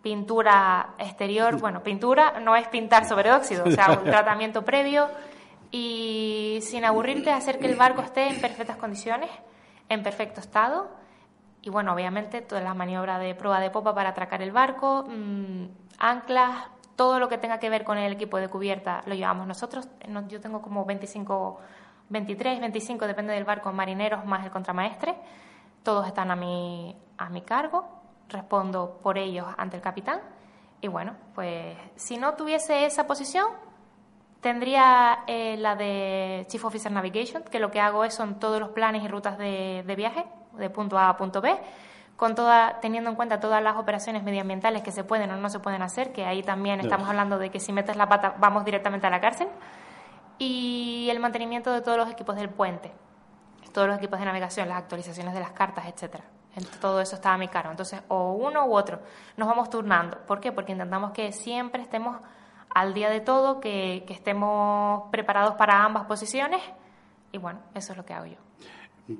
pintura 0.00 0.94
exterior, 0.98 1.56
bueno, 1.60 1.82
pintura 1.82 2.40
no 2.40 2.56
es 2.56 2.68
pintar 2.68 3.04
sobre 3.04 3.32
óxido, 3.32 3.64
o 3.66 3.70
sea, 3.70 3.90
un 3.98 4.04
tratamiento 4.04 4.64
previo, 4.64 5.08
y 5.70 6.58
sin 6.62 6.84
aburrirte 6.84 7.30
hacer 7.30 7.58
que 7.58 7.66
el 7.66 7.76
barco 7.76 8.02
esté 8.02 8.28
en 8.28 8.40
perfectas 8.40 8.76
condiciones, 8.76 9.30
en 9.88 10.02
perfecto 10.02 10.40
estado. 10.40 10.88
Y 11.62 11.70
bueno, 11.70 11.92
obviamente 11.92 12.40
todas 12.40 12.64
las 12.64 12.74
maniobras 12.74 13.20
de 13.20 13.34
prueba 13.34 13.60
de 13.60 13.70
popa 13.70 13.94
para 13.94 14.10
atracar 14.10 14.42
el 14.42 14.52
barco, 14.52 15.04
mm, 15.08 15.64
anclas, 15.98 16.68
todo 16.96 17.18
lo 17.18 17.28
que 17.28 17.38
tenga 17.38 17.58
que 17.58 17.70
ver 17.70 17.84
con 17.84 17.98
el 17.98 18.12
equipo 18.12 18.38
de 18.38 18.48
cubierta 18.48 19.02
lo 19.06 19.14
llevamos 19.14 19.46
nosotros. 19.46 19.88
Yo 20.28 20.40
tengo 20.40 20.60
como 20.60 20.84
25, 20.84 21.58
23, 22.08 22.60
25, 22.60 23.06
depende 23.06 23.32
del 23.32 23.44
barco, 23.44 23.72
marineros 23.72 24.24
más 24.24 24.44
el 24.44 24.50
contramaestre. 24.50 25.16
Todos 25.82 26.06
están 26.06 26.30
a 26.30 26.36
mi, 26.36 26.94
a 27.16 27.30
mi 27.30 27.42
cargo, 27.42 27.88
respondo 28.28 28.98
por 29.02 29.16
ellos 29.16 29.46
ante 29.56 29.76
el 29.76 29.82
capitán. 29.82 30.20
Y 30.82 30.88
bueno, 30.88 31.14
pues 31.34 31.76
si 31.96 32.16
no 32.16 32.34
tuviese 32.34 32.84
esa 32.84 33.06
posición, 33.06 33.46
Tendría 34.40 35.24
eh, 35.26 35.56
la 35.58 35.76
de 35.76 36.46
Chief 36.48 36.64
Officer 36.64 36.90
Navigation, 36.90 37.42
que 37.42 37.58
lo 37.58 37.70
que 37.70 37.80
hago 37.80 38.04
es 38.04 38.14
son 38.14 38.38
todos 38.38 38.58
los 38.58 38.70
planes 38.70 39.02
y 39.02 39.08
rutas 39.08 39.36
de, 39.36 39.94
viaje, 39.96 40.24
de 40.52 40.70
punto 40.70 40.98
A 40.98 41.10
a 41.10 41.16
punto 41.16 41.42
B, 41.42 41.54
con 42.16 42.34
toda, 42.34 42.80
teniendo 42.80 43.10
en 43.10 43.16
cuenta 43.16 43.38
todas 43.38 43.62
las 43.62 43.76
operaciones 43.76 44.22
medioambientales 44.22 44.82
que 44.82 44.92
se 44.92 45.04
pueden 45.04 45.30
o 45.30 45.36
no 45.36 45.50
se 45.50 45.60
pueden 45.60 45.82
hacer, 45.82 46.12
que 46.12 46.24
ahí 46.24 46.42
también 46.42 46.80
estamos 46.80 47.08
hablando 47.08 47.38
de 47.38 47.50
que 47.50 47.60
si 47.60 47.72
metes 47.72 47.96
la 47.96 48.08
pata 48.08 48.34
vamos 48.38 48.64
directamente 48.64 49.06
a 49.06 49.10
la 49.10 49.20
cárcel, 49.20 49.48
y 50.38 51.08
el 51.10 51.20
mantenimiento 51.20 51.70
de 51.70 51.82
todos 51.82 51.98
los 51.98 52.10
equipos 52.10 52.34
del 52.36 52.48
puente, 52.48 52.92
todos 53.74 53.88
los 53.88 53.98
equipos 53.98 54.18
de 54.18 54.24
navegación, 54.24 54.68
las 54.68 54.78
actualizaciones 54.78 55.34
de 55.34 55.40
las 55.40 55.52
cartas, 55.52 55.84
etcétera. 55.86 56.24
Todo 56.80 57.00
eso 57.00 57.14
está 57.14 57.32
a 57.32 57.38
mi 57.38 57.48
cargo. 57.48 57.70
Entonces, 57.70 58.02
o 58.08 58.32
uno 58.32 58.66
u 58.66 58.74
otro. 58.74 59.00
Nos 59.36 59.46
vamos 59.46 59.70
turnando. 59.70 60.18
¿Por 60.26 60.40
qué? 60.40 60.50
Porque 60.50 60.72
intentamos 60.72 61.12
que 61.12 61.30
siempre 61.30 61.80
estemos 61.82 62.16
al 62.74 62.94
día 62.94 63.10
de 63.10 63.20
todo, 63.20 63.60
que, 63.60 64.04
estemos 64.08 65.04
preparados 65.10 65.54
para 65.54 65.84
ambas 65.84 66.06
posiciones 66.06 66.60
y 67.32 67.38
bueno, 67.38 67.60
eso 67.74 67.92
es 67.92 67.96
lo 67.96 68.04
que 68.04 68.12
hago 68.12 68.26
yo. 68.26 68.36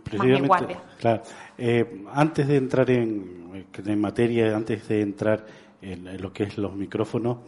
Precisamente, 0.04 0.78
claro. 0.98 1.22
Eh, 1.58 2.04
antes 2.12 2.46
de 2.46 2.56
entrar 2.56 2.88
en, 2.90 3.66
en, 3.84 4.00
materia, 4.00 4.54
antes 4.56 4.86
de 4.86 5.00
entrar 5.00 5.44
en, 5.82 6.20
lo 6.22 6.32
que 6.32 6.44
es 6.44 6.58
los 6.58 6.74
micrófonos, 6.74 7.38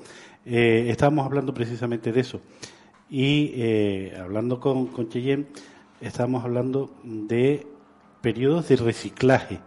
eh, 0.44 0.86
estábamos 0.88 1.24
hablando 1.24 1.54
precisamente 1.54 2.10
de 2.10 2.20
eso. 2.20 2.40
Y 3.08 3.52
eh, 3.54 4.18
hablando 4.20 4.58
con, 4.58 4.86
con 4.88 5.08
Cheyenne, 5.08 5.46
estábamos 6.00 6.44
hablando 6.44 6.90
de 7.04 7.66
periodos 8.22 8.68
de 8.68 8.76
reciclaje. 8.76 9.60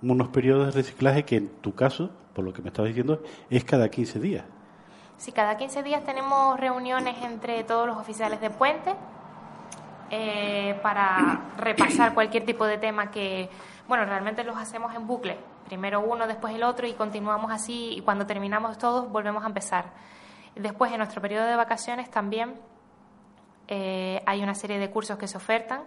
Unos 0.00 0.28
periodos 0.28 0.66
de 0.66 0.80
reciclaje 0.80 1.24
que 1.24 1.36
en 1.36 1.48
tu 1.48 1.74
caso, 1.74 2.10
por 2.34 2.44
lo 2.44 2.52
que 2.54 2.62
me 2.62 2.68
estabas 2.68 2.88
diciendo, 2.88 3.22
es 3.50 3.64
cada 3.64 3.90
15 3.90 4.20
días. 4.20 4.44
Sí, 5.18 5.32
cada 5.32 5.56
15 5.56 5.82
días 5.82 6.04
tenemos 6.04 6.58
reuniones 6.60 7.20
entre 7.24 7.64
todos 7.64 7.88
los 7.88 7.96
oficiales 7.96 8.40
de 8.40 8.50
puente 8.50 8.94
eh, 10.10 10.78
para 10.80 11.50
repasar 11.56 12.14
cualquier 12.14 12.46
tipo 12.46 12.64
de 12.64 12.78
tema 12.78 13.10
que, 13.10 13.50
bueno, 13.88 14.04
realmente 14.04 14.44
los 14.44 14.56
hacemos 14.56 14.94
en 14.94 15.08
bucle. 15.08 15.36
Primero 15.66 16.00
uno, 16.00 16.28
después 16.28 16.54
el 16.54 16.62
otro 16.62 16.86
y 16.86 16.92
continuamos 16.92 17.50
así 17.50 17.94
y 17.96 18.00
cuando 18.02 18.26
terminamos 18.26 18.78
todos 18.78 19.10
volvemos 19.10 19.42
a 19.42 19.48
empezar. 19.48 19.86
Después, 20.54 20.92
en 20.92 20.98
nuestro 20.98 21.20
periodo 21.20 21.46
de 21.46 21.56
vacaciones 21.56 22.08
también 22.10 22.54
eh, 23.66 24.22
hay 24.24 24.40
una 24.44 24.54
serie 24.54 24.78
de 24.78 24.88
cursos 24.88 25.18
que 25.18 25.26
se 25.26 25.36
ofertan 25.36 25.82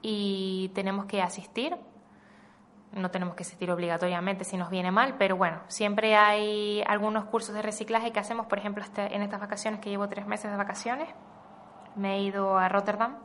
y 0.00 0.70
tenemos 0.76 1.06
que 1.06 1.20
asistir. 1.22 1.76
No 2.92 3.10
tenemos 3.10 3.36
que 3.36 3.44
asistir 3.44 3.70
obligatoriamente 3.70 4.44
si 4.44 4.56
nos 4.56 4.68
viene 4.68 4.90
mal, 4.90 5.14
pero 5.16 5.36
bueno, 5.36 5.60
siempre 5.68 6.16
hay 6.16 6.82
algunos 6.86 7.24
cursos 7.26 7.54
de 7.54 7.62
reciclaje 7.62 8.10
que 8.10 8.18
hacemos, 8.18 8.46
por 8.46 8.58
ejemplo, 8.58 8.82
este, 8.82 9.14
en 9.14 9.22
estas 9.22 9.40
vacaciones 9.40 9.80
que 9.80 9.90
llevo 9.90 10.08
tres 10.08 10.26
meses 10.26 10.50
de 10.50 10.56
vacaciones, 10.56 11.08
me 11.94 12.16
he 12.16 12.22
ido 12.22 12.58
a 12.58 12.68
Rotterdam 12.68 13.18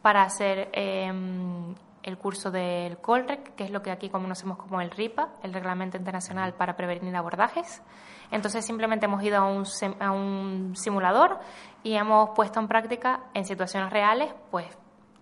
para 0.00 0.22
hacer 0.22 0.70
em, 0.72 1.74
el 2.02 2.18
curso 2.18 2.50
del 2.50 2.98
Colrec, 2.98 3.54
que 3.54 3.64
es 3.64 3.70
lo 3.70 3.82
que 3.82 3.90
aquí 3.90 4.08
conocemos 4.08 4.58
como 4.58 4.80
el 4.80 4.90
RIPA, 4.90 5.28
el 5.42 5.52
Reglamento 5.52 5.96
Internacional 5.96 6.54
para 6.54 6.76
Prevenir 6.76 7.14
Abordajes. 7.14 7.82
Entonces 8.30 8.64
simplemente 8.64 9.06
hemos 9.06 9.22
ido 9.22 9.38
a 9.38 9.44
un, 9.44 9.64
a 10.00 10.10
un 10.10 10.72
simulador 10.74 11.38
y 11.82 11.94
hemos 11.94 12.30
puesto 12.30 12.60
en 12.60 12.68
práctica 12.68 13.20
en 13.34 13.44
situaciones 13.44 13.90
reales, 13.90 14.34
pues 14.50 14.66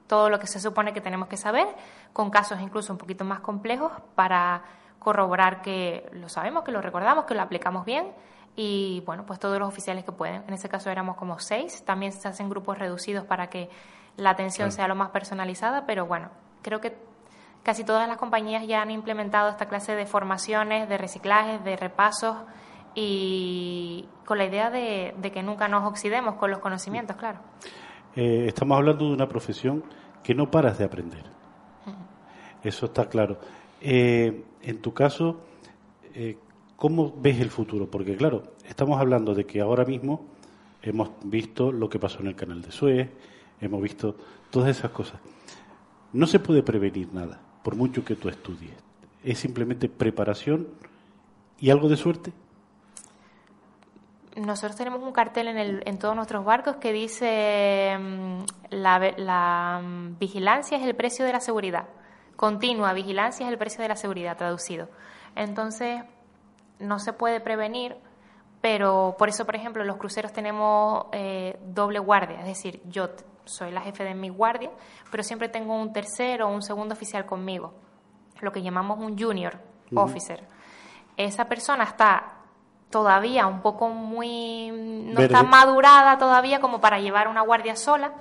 todo 0.07 0.29
lo 0.29 0.38
que 0.40 0.46
se 0.46 0.59
supone 0.59 0.92
que 0.92 1.00
tenemos 1.00 1.29
que 1.29 1.37
saber, 1.37 1.68
con 2.12 2.31
casos 2.31 2.61
incluso 2.61 2.92
un 2.92 2.99
poquito 2.99 3.25
más 3.25 3.40
complejos 3.40 3.92
para 4.14 4.62
corroborar 4.99 5.62
que 5.62 6.09
lo 6.12 6.29
sabemos, 6.29 6.64
que 6.64 6.73
lo 6.73 6.83
recordamos, 6.83 7.25
que 7.25 7.35
lo 7.35 7.42
aplicamos 7.42 7.85
bien 7.85 8.12
y 8.57 9.03
bueno, 9.07 9.25
pues 9.25 9.38
todos 9.38 9.59
los 9.59 9.68
oficiales 9.68 10.05
que 10.05 10.12
pueden. 10.12 10.42
En 10.46 10.55
ese 10.55 10.68
caso 10.68 10.90
éramos 10.90 11.16
como 11.16 11.38
seis, 11.38 11.85
también 11.85 12.12
se 12.12 12.29
hacen 12.29 12.49
grupos 12.49 12.79
reducidos 12.79 13.25
para 13.25 13.49
que 13.49 13.70
la 14.16 14.31
atención 14.31 14.73
sea 14.73 14.88
lo 14.88 14.94
más 14.94 15.11
personalizada, 15.11 15.87
pero 15.87 16.07
bueno, 16.07 16.29
creo 16.62 16.81
que 16.81 16.96
casi 17.62 17.85
todas 17.85 18.09
las 18.09 18.18
compañías 18.18 18.66
ya 18.66 18.83
han 18.83 18.90
implementado 18.90 19.49
esta 19.49 19.66
clase 19.66 19.94
de 19.94 20.07
formaciones, 20.07 20.88
de 20.88 20.99
reciclajes, 20.99 21.62
de 21.64 21.77
repasos 21.77 22.37
y 22.94 24.09
con 24.25 24.38
la 24.38 24.44
idea 24.44 24.70
de, 24.70 25.14
que 25.33 25.42
nunca 25.42 25.68
nos 25.68 25.85
oxidemos 25.85 26.35
con 26.35 26.51
los 26.51 26.61
conocimientos, 26.61 27.16
claro. 27.16 27.38
Eh, 28.16 28.44
estamos 28.49 28.77
hablando 28.77 29.07
de 29.07 29.12
una 29.12 29.29
profesión 29.29 29.85
que 30.23 30.35
no 30.35 30.51
paras 30.51 30.79
de 30.79 30.85
aprender. 30.85 31.39
Eso 32.62 32.87
está 32.87 33.09
claro. 33.09 33.38
Eh, 33.81 34.44
en 34.62 34.79
tu 34.79 34.92
caso, 34.92 35.40
eh, 36.14 36.37
¿cómo 36.77 37.12
ves 37.16 37.40
el 37.40 37.51
futuro? 37.51 37.90
Porque 37.90 38.16
claro, 38.16 38.42
estamos 38.68 39.01
hablando 39.01 39.35
de 39.35 39.46
que 39.46 39.61
ahora 39.61 39.85
mismo 39.85 40.27
hemos 40.83 41.11
visto 41.25 41.73
lo 41.73 41.88
que 41.88 41.99
pasó 41.99 42.20
en 42.20 42.29
el 42.29 42.37
canal 42.37 42.62
de 42.62 42.73
Suez, 42.73 43.09
hemos 43.61 43.83
visto 43.83 44.16
todas 44.51 44.77
esas 44.77 44.90
cosas. 44.90 45.20
No 46.12 46.27
se 46.27 46.40
puede 46.40 46.62
prevenir 46.62 47.12
nada, 47.12 47.40
por 47.62 47.77
mucho 47.77 48.05
que 48.05 48.16
tú 48.16 48.29
estudies. 48.29 48.73
Es 49.23 49.38
simplemente 49.38 49.88
preparación 49.88 50.68
y 51.59 51.70
algo 51.70 51.88
de 51.88 51.96
suerte. 51.96 52.33
Nosotros 54.37 54.77
tenemos 54.77 55.03
un 55.03 55.12
cartel 55.12 55.49
en, 55.49 55.59
el, 55.59 55.83
en 55.87 55.99
todos 55.99 56.14
nuestros 56.14 56.44
barcos 56.44 56.77
que 56.77 56.92
dice 56.92 57.96
mm, 57.99 58.42
la, 58.70 59.12
la 59.16 59.83
mm, 59.83 60.18
vigilancia 60.18 60.79
es 60.79 60.85
el 60.85 60.94
precio 60.94 61.25
de 61.25 61.33
la 61.33 61.40
seguridad. 61.40 61.88
Continua 62.40 62.94
vigilancia 62.94 63.44
es 63.44 63.53
el 63.53 63.59
precio 63.59 63.83
de 63.83 63.88
la 63.88 63.96
seguridad, 63.96 64.35
traducido. 64.35 64.88
Entonces, 65.37 66.05
no 66.79 66.98
se 66.98 67.12
puede 67.12 67.38
prevenir, 67.38 67.98
pero 68.62 69.14
por 69.18 69.29
eso, 69.29 69.44
por 69.44 69.57
ejemplo, 69.57 69.85
los 69.85 69.98
cruceros 69.98 70.33
tenemos 70.33 71.05
eh, 71.12 71.59
doble 71.66 71.98
guardia, 71.98 72.38
es 72.38 72.46
decir, 72.46 72.81
yo 72.87 73.11
soy 73.44 73.70
la 73.72 73.83
jefe 73.83 74.05
de 74.05 74.14
mi 74.14 74.31
guardia, 74.31 74.70
pero 75.11 75.22
siempre 75.22 75.50
tengo 75.50 75.76
un 75.76 75.92
tercero 75.92 76.48
o 76.48 76.50
un 76.50 76.62
segundo 76.62 76.94
oficial 76.94 77.26
conmigo, 77.26 77.74
lo 78.40 78.53
que 78.53 78.62
llamamos 78.62 79.00
un 79.00 79.18
junior 79.18 79.59
officer. 79.94 80.42
Esa 81.18 81.44
persona 81.44 81.85
está 81.85 82.37
todavía 82.88 83.46
un 83.48 83.61
poco 83.61 83.90
muy... 83.90 84.70
no 84.70 85.20
está 85.20 85.42
madurada 85.42 86.16
todavía 86.16 86.59
como 86.59 86.81
para 86.81 87.00
llevar 87.00 87.29
una 87.29 87.42
guardia 87.42 87.76
sola, 87.76 88.14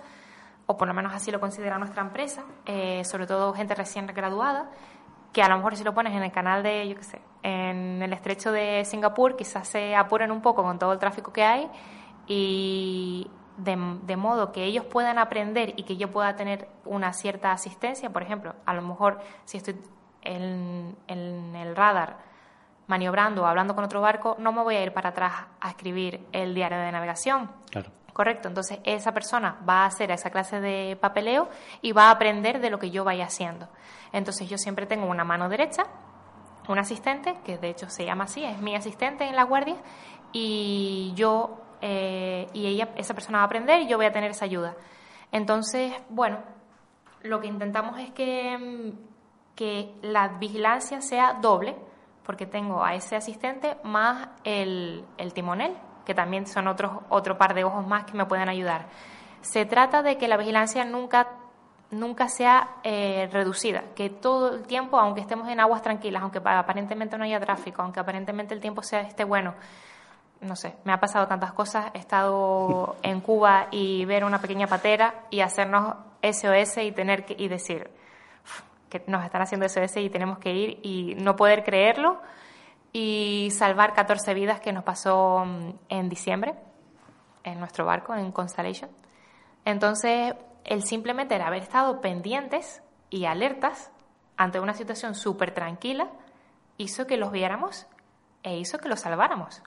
o 0.72 0.78
por 0.78 0.88
lo 0.88 0.94
menos 0.94 1.12
así 1.16 1.32
lo 1.32 1.40
considera 1.40 1.80
nuestra 1.80 2.04
empresa, 2.04 2.44
eh, 2.68 3.04
sobre 3.04 3.26
todo 3.26 3.54
gente 3.54 3.74
recién 3.74 4.06
graduada, 4.06 4.70
que 5.34 5.42
a 5.42 5.50
lo 5.50 5.58
mejor 5.58 5.76
si 5.76 5.84
lo 5.84 5.96
pones 5.96 6.14
en 6.14 6.22
el 6.22 6.32
canal 6.32 6.62
de, 6.62 6.88
yo 6.88 6.96
qué 6.96 7.02
sé, 7.02 7.22
en 7.42 8.04
el 8.04 8.14
estrecho 8.14 8.52
de 8.52 8.86
Singapur, 8.86 9.36
quizás 9.36 9.68
se 9.68 9.96
apuren 9.96 10.30
un 10.30 10.44
poco 10.44 10.62
con 10.62 10.78
todo 10.78 10.94
el 10.94 11.00
tráfico 11.00 11.34
que 11.34 11.44
hay 11.44 11.72
y 12.28 13.32
de, 13.58 14.16
modo 14.16 14.52
que 14.52 14.64
ellos 14.64 14.86
puedan 14.86 15.18
aprender 15.18 15.74
y 15.76 15.86
que 15.86 15.98
yo 15.98 16.12
pueda 16.12 16.36
tener 16.36 16.70
una 16.86 17.14
cierta 17.14 17.52
asistencia. 17.52 18.12
Por 18.12 18.22
ejemplo, 18.22 18.54
a 18.68 18.76
lo 18.76 18.84
mejor 18.84 19.22
si 19.46 19.58
estoy 19.58 19.76
en, 20.22 20.96
el 21.08 21.76
radar 21.76 22.18
maniobrando 22.86 23.42
o 23.42 23.46
hablando 23.48 23.74
con 23.74 23.84
otro 23.84 24.02
barco, 24.02 24.36
no 24.38 24.52
me 24.52 24.62
voy 24.62 24.76
a 24.76 24.84
ir 24.84 24.94
para 24.94 25.10
atrás 25.10 25.34
a 25.60 25.70
escribir 25.70 26.28
el 26.32 26.54
diario 26.54 26.78
de 26.78 26.92
navegación. 26.92 27.50
Claro. 27.72 27.90
Correcto, 28.20 28.50
entonces 28.50 28.80
esa 28.84 29.14
persona 29.14 29.62
va 29.66 29.84
a 29.84 29.86
hacer 29.86 30.12
esa 30.12 30.30
clase 30.30 30.60
de 30.60 30.98
papeleo 31.00 31.48
y 31.82 31.94
va 31.94 32.08
a 32.08 32.12
aprender 32.12 32.60
de 32.60 32.70
lo 32.70 32.78
que 32.78 32.92
yo 32.92 33.06
vaya 33.06 33.24
haciendo. 33.24 33.70
Entonces 34.12 34.50
yo 34.50 34.58
siempre 34.58 34.86
tengo 34.86 35.06
una 35.06 35.24
mano 35.24 35.48
derecha, 35.48 35.86
un 36.68 36.78
asistente, 36.78 37.38
que 37.46 37.58
de 37.58 37.70
hecho 37.70 37.90
se 37.90 38.04
llama 38.04 38.26
así, 38.26 38.44
es 38.44 38.60
mi 38.60 38.76
asistente 38.76 39.24
en 39.24 39.38
la 39.38 39.44
guardia, 39.44 39.78
y 40.34 41.14
yo 41.16 41.62
eh, 41.80 42.50
y 42.52 42.68
ella, 42.68 42.90
esa 42.98 43.14
persona 43.14 43.38
va 43.38 43.44
a 43.44 43.46
aprender 43.46 43.84
y 43.84 43.88
yo 43.88 43.96
voy 43.96 44.08
a 44.08 44.12
tener 44.12 44.32
esa 44.32 44.44
ayuda. 44.44 44.76
Entonces, 45.32 45.94
bueno, 46.10 46.40
lo 47.22 47.40
que 47.40 47.48
intentamos 47.48 47.98
es 48.00 48.12
que, 48.12 48.58
mm, 48.58 49.56
que 49.56 49.96
la 50.02 50.28
vigilancia 50.28 51.00
sea 51.00 51.36
doble, 51.36 51.74
porque 52.26 52.46
tengo 52.46 52.84
a 52.84 52.96
ese 52.96 53.16
asistente 53.16 53.78
más 53.84 54.28
el, 54.44 55.06
el 55.18 55.34
timonel, 55.34 55.74
que 56.10 56.16
también 56.16 56.48
son 56.48 56.68
otros, 56.68 56.92
otro 57.10 57.38
par 57.38 57.54
de 57.54 57.64
ojos 57.64 57.86
más 57.86 58.04
que 58.06 58.14
me 58.14 58.26
pueden 58.26 58.50
ayudar. 58.50 58.88
Se 59.42 59.68
trata 59.68 60.02
de 60.02 60.18
que 60.18 60.28
la 60.28 60.38
vigilancia 60.38 60.84
nunca 60.84 61.28
nunca 61.92 62.28
sea 62.30 62.78
eh, 62.82 63.30
reducida, 63.32 63.84
que 63.96 64.10
todo 64.10 64.56
el 64.56 64.64
tiempo, 64.64 64.98
aunque 64.98 65.22
estemos 65.22 65.48
en 65.50 65.60
aguas 65.60 65.84
tranquilas, 65.84 66.24
aunque 66.24 66.40
aparentemente 66.44 67.16
no 67.16 67.26
haya 67.26 67.40
tráfico, 67.40 67.84
aunque 67.84 68.00
aparentemente 68.00 68.56
el 68.56 68.60
tiempo 68.60 68.82
sea 68.82 69.02
esté 69.02 69.24
bueno, 69.24 69.54
no 70.42 70.56
sé, 70.56 70.74
me 70.84 70.94
ha 70.94 71.00
pasado 71.00 71.28
tantas 71.28 71.54
cosas. 71.54 71.92
He 71.94 72.00
estado 72.00 72.96
en 73.04 73.22
Cuba 73.22 73.68
y 73.70 74.04
ver 74.06 74.24
una 74.26 74.42
pequeña 74.42 74.66
patera 74.66 75.14
y 75.30 75.42
hacernos 75.42 75.94
SOS 76.24 76.78
y 76.78 76.92
tener 76.92 77.24
que 77.24 77.36
y 77.38 77.50
decir 77.50 77.88
que 78.90 79.04
nos 79.06 79.24
están 79.24 79.44
haciendo 79.44 79.70
SOS 79.70 79.98
y 79.98 80.10
tenemos 80.10 80.40
que 80.40 80.52
ir 80.52 80.80
y 80.82 81.14
no 81.20 81.36
poder 81.36 81.64
creerlo 81.64 82.20
y 82.92 83.50
salvar 83.52 83.94
14 83.94 84.34
vidas 84.34 84.60
que 84.60 84.74
nos 84.74 84.84
pasó 84.84 85.44
mm, 85.46 85.72
en 85.90 86.10
diciembre 86.10 86.56
en 87.44 87.60
nuestro 87.60 87.86
barco 87.86 88.16
en 88.16 88.32
Constellation. 88.32 88.90
Entonces, 89.66 90.36
el 90.66 90.84
simplemente 90.84 91.36
el 91.36 91.42
haber 91.42 91.64
estado 91.64 92.02
pendientes 92.02 92.82
y 93.10 93.26
alertas 93.26 93.92
ante 94.38 94.60
una 94.60 94.74
situación 94.74 95.16
súper 95.16 95.54
tranquila 95.54 96.10
hizo 96.78 97.08
que 97.08 97.18
los 97.18 97.32
viéramos 97.32 97.88
e 98.44 98.58
hizo 98.58 98.78
que 98.78 98.90
los 98.90 99.02
salváramos 99.02 99.62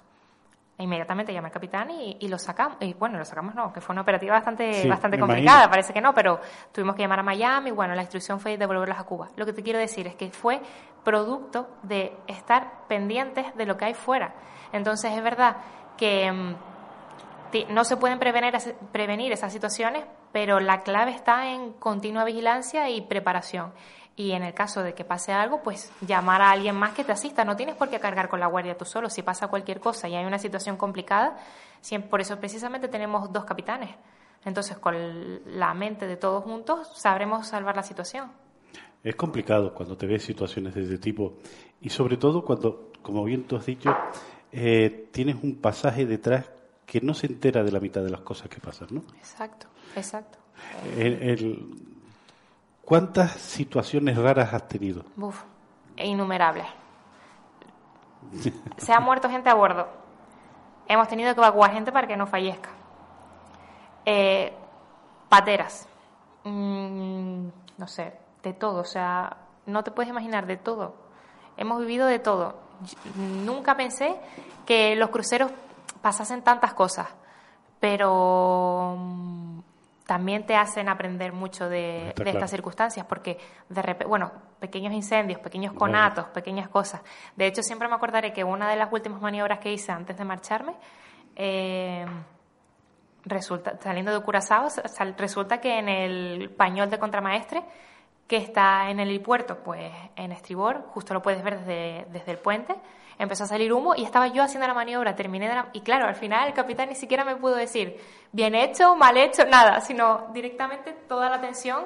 inmediatamente 0.83 1.33
llamé 1.33 1.49
al 1.49 1.53
capitán 1.53 1.90
y, 1.90 2.29
lo 2.29 2.38
sacamos. 2.38 2.77
Y 2.81 2.95
bueno, 2.95 3.18
lo 3.18 3.25
sacamos 3.25 3.55
no, 3.55 3.73
que 3.73 3.81
fue 3.81 3.92
una 3.92 4.03
operativa 4.03 4.35
bastante, 4.35 4.88
bastante 4.88 5.18
complicada, 5.18 5.68
parece 5.68 5.92
que 5.92 6.01
no, 6.01 6.14
pero 6.14 6.40
tuvimos 6.73 6.95
que 6.95 7.03
llamar 7.03 7.21
a 7.21 7.23
Miami. 7.23 7.71
y 7.71 7.73
Bueno, 7.73 7.95
la 7.95 8.03
instrucción 8.03 8.40
fue 8.40 8.57
devolverlas 8.57 8.99
a 8.99 9.05
Cuba. 9.05 9.29
Lo 9.37 9.47
que 9.47 9.53
te 9.53 9.62
quiero 9.62 9.79
decir 9.79 10.07
es 10.07 10.14
que 10.14 10.31
fue 10.31 10.61
producto 11.05 11.68
de 11.83 12.16
estar 12.27 12.87
pendientes 12.88 13.55
de 13.57 13.66
lo 13.66 13.77
que 13.77 13.87
hay 13.87 13.95
fuera. 13.95 14.35
Entonces, 14.73 15.12
es 15.12 15.23
verdad 15.23 15.57
que 15.97 16.31
mm, 16.31 16.55
no 17.68 17.85
se 17.85 17.97
pueden 17.97 18.18
prevenir, 18.18 18.55
prevenir 18.92 19.33
esas 19.33 19.53
situaciones, 19.53 20.05
pero 20.33 20.61
la 20.61 20.83
clave 20.83 21.12
está 21.12 21.49
en 21.49 21.73
continua 21.75 22.25
vigilancia 22.25 22.88
y 22.88 23.03
preparación 23.03 23.73
y 24.16 24.33
en 24.33 24.42
el 24.42 24.53
caso 24.53 24.83
de 24.83 24.94
que 24.94 25.05
pase 25.05 25.33
algo, 25.33 25.62
pues 25.62 25.90
llamar 26.07 26.42
a 26.42 26.51
alguien 26.51 26.77
más 26.77 26.92
que 26.92 27.05
te 27.05 27.12
asista. 27.12 27.44
No 27.44 27.57
tienes 27.57 27.77
por 27.77 27.88
qué 27.88 27.98
cargar 27.98 28.29
con 28.29 28.40
la 28.40 28.46
guardia 28.46 28.77
tú 28.77 28.85
solo. 28.85 29.09
Si 29.09 29.22
pasa 29.22 29.48
cualquier 29.48 29.81
cosa 29.81 30.09
y 30.09 30.14
hay 30.14 30.25
una 30.25 30.38
situación 30.38 30.77
complicada, 30.77 31.37
por 32.11 32.20
eso 32.20 32.38
precisamente 32.38 32.88
tenemos 32.88 33.33
dos 33.33 33.44
capitanes. 33.44 33.90
Entonces, 34.44 34.77
con 34.79 34.94
la 35.59 35.72
mente 35.72 36.07
de 36.07 36.16
todos 36.16 36.44
juntos, 36.44 36.90
sabremos 36.94 37.46
salvar 37.46 37.77
la 37.77 37.83
situación. 37.83 38.31
Es 39.03 39.16
complicado 39.16 39.75
cuando 39.75 39.96
te 39.96 40.07
ves 40.07 40.22
situaciones 40.22 40.75
de 40.75 40.83
ese 40.83 40.98
tipo 40.98 41.38
y 41.81 41.88
sobre 41.88 42.16
todo 42.16 42.44
cuando, 42.44 42.92
como 43.03 43.25
bien 43.25 43.44
tú 43.44 43.57
has 43.57 43.66
dicho, 43.66 43.90
eh, 44.53 45.09
tienes 45.11 45.37
un 45.42 45.57
pasaje 45.57 46.07
detrás 46.07 46.51
que 46.87 47.01
no 47.01 47.14
se 47.14 47.27
entera 47.27 47.64
de 47.64 47.72
la 47.72 47.81
mitad 47.81 48.03
de 48.03 48.11
las 48.11 48.20
cosas 48.20 48.48
que 48.48 48.61
pasan, 48.61 48.88
¿no? 48.92 49.03
Exacto, 49.16 49.66
exacto. 49.96 50.38
el, 50.96 51.92
¿Cuántas 52.85 53.33
situaciones 53.33 54.16
raras 54.16 54.53
has 54.53 54.68
tenido? 54.68 55.05
Uf, 55.16 55.42
innumerables. 55.97 56.66
Se 58.77 58.92
ha 58.92 59.01
muerto 59.01 59.29
gente 59.29 59.49
a 59.49 59.55
bordo. 59.55 59.88
Hemos 60.88 61.09
tenido 61.09 61.35
que 61.35 61.40
evacuar 61.40 61.73
gente 61.73 61.92
para 61.92 62.07
que 62.07 62.16
no 62.16 62.27
fallezca. 62.27 62.71
Eh, 64.05 64.53
pateras. 65.29 65.88
Mm, 66.45 67.49
no 67.79 67.87
sé, 67.87 68.14
de 68.42 68.53
todo. 68.53 68.81
O 68.81 68.85
sea, 68.85 69.37
no 69.66 69.85
te 69.85 69.90
puedes 69.90 70.11
imaginar 70.11 70.47
de 70.47 70.57
todo. 70.57 70.95
Hemos 71.57 71.81
vivido 71.81 72.07
de 72.07 72.18
todo. 72.18 72.57
Nunca 73.14 73.77
pensé 73.77 74.16
que 74.66 74.97
los 74.97 75.11
cruceros 75.11 75.51
pasasen 76.01 76.42
tantas 76.42 76.75
cosas. 76.75 77.09
Pero 77.79 78.41
también 80.12 80.44
te 80.44 80.55
hacen 80.57 80.90
aprender 80.90 81.33
mucho 81.33 81.70
de, 81.70 82.09
Está 82.09 82.09
de 82.09 82.25
claro. 82.25 82.38
estas 82.38 82.51
circunstancias, 82.51 83.07
porque 83.09 83.38
de 83.70 83.81
repente, 83.81 84.05
bueno, 84.07 84.31
pequeños 84.61 84.92
incendios, 84.92 85.40
pequeños 85.40 85.72
conatos, 85.72 86.27
pequeñas 86.35 86.68
cosas. 86.68 87.01
De 87.35 87.46
hecho, 87.46 87.62
siempre 87.62 87.88
me 87.88 87.94
acordaré 87.94 88.31
que 88.31 88.44
una 88.44 88.68
de 88.68 88.77
las 88.77 88.92
últimas 88.92 89.22
maniobras 89.22 89.59
que 89.59 89.72
hice 89.72 89.90
antes 89.90 90.14
de 90.18 90.25
marcharme, 90.27 90.75
eh, 91.35 92.05
resulta, 93.25 93.79
saliendo 93.81 94.12
de 94.12 94.22
Curazao, 94.22 94.68
sal- 94.68 95.14
resulta 95.16 95.62
que 95.62 95.79
en 95.79 95.88
el 95.88 96.51
pañol 96.51 96.90
de 96.90 96.98
contramaestre, 96.98 97.62
que 98.29 98.37
está 98.37 98.90
en 98.90 99.01
el 99.01 99.09
helipuerto, 99.09 99.61
pues 99.64 99.90
en 100.16 100.33
estribor, 100.33 100.83
justo 100.88 101.14
lo 101.14 101.22
puedes 101.22 101.42
ver 101.42 101.59
desde, 101.61 102.07
desde 102.11 102.33
el 102.33 102.38
puente, 102.38 102.75
empezó 103.18 103.44
a 103.44 103.46
salir 103.46 103.72
humo 103.72 103.94
y 103.94 104.05
estaba 104.05 104.27
yo 104.29 104.42
haciendo 104.42 104.66
la 104.66 104.75
maniobra, 104.75 105.14
terminé 105.14 105.48
de 105.48 105.55
la... 105.55 105.68
Y 105.72 105.81
claro, 105.83 106.07
al 106.07 106.14
final 106.14 106.48
el 106.48 106.55
capitán 106.55 106.88
ni 106.88 106.94
siquiera 106.94 107.25
me 107.25 107.37
pudo 107.37 107.55
decir 107.57 108.01
bien 108.33 108.55
hecho, 108.55 108.96
mal 108.96 109.16
hecho, 109.16 109.44
nada, 109.46 109.81
sino 109.81 110.27
directamente 110.33 110.92
toda 111.09 111.29
la 111.31 111.40
tensión. 111.40 111.85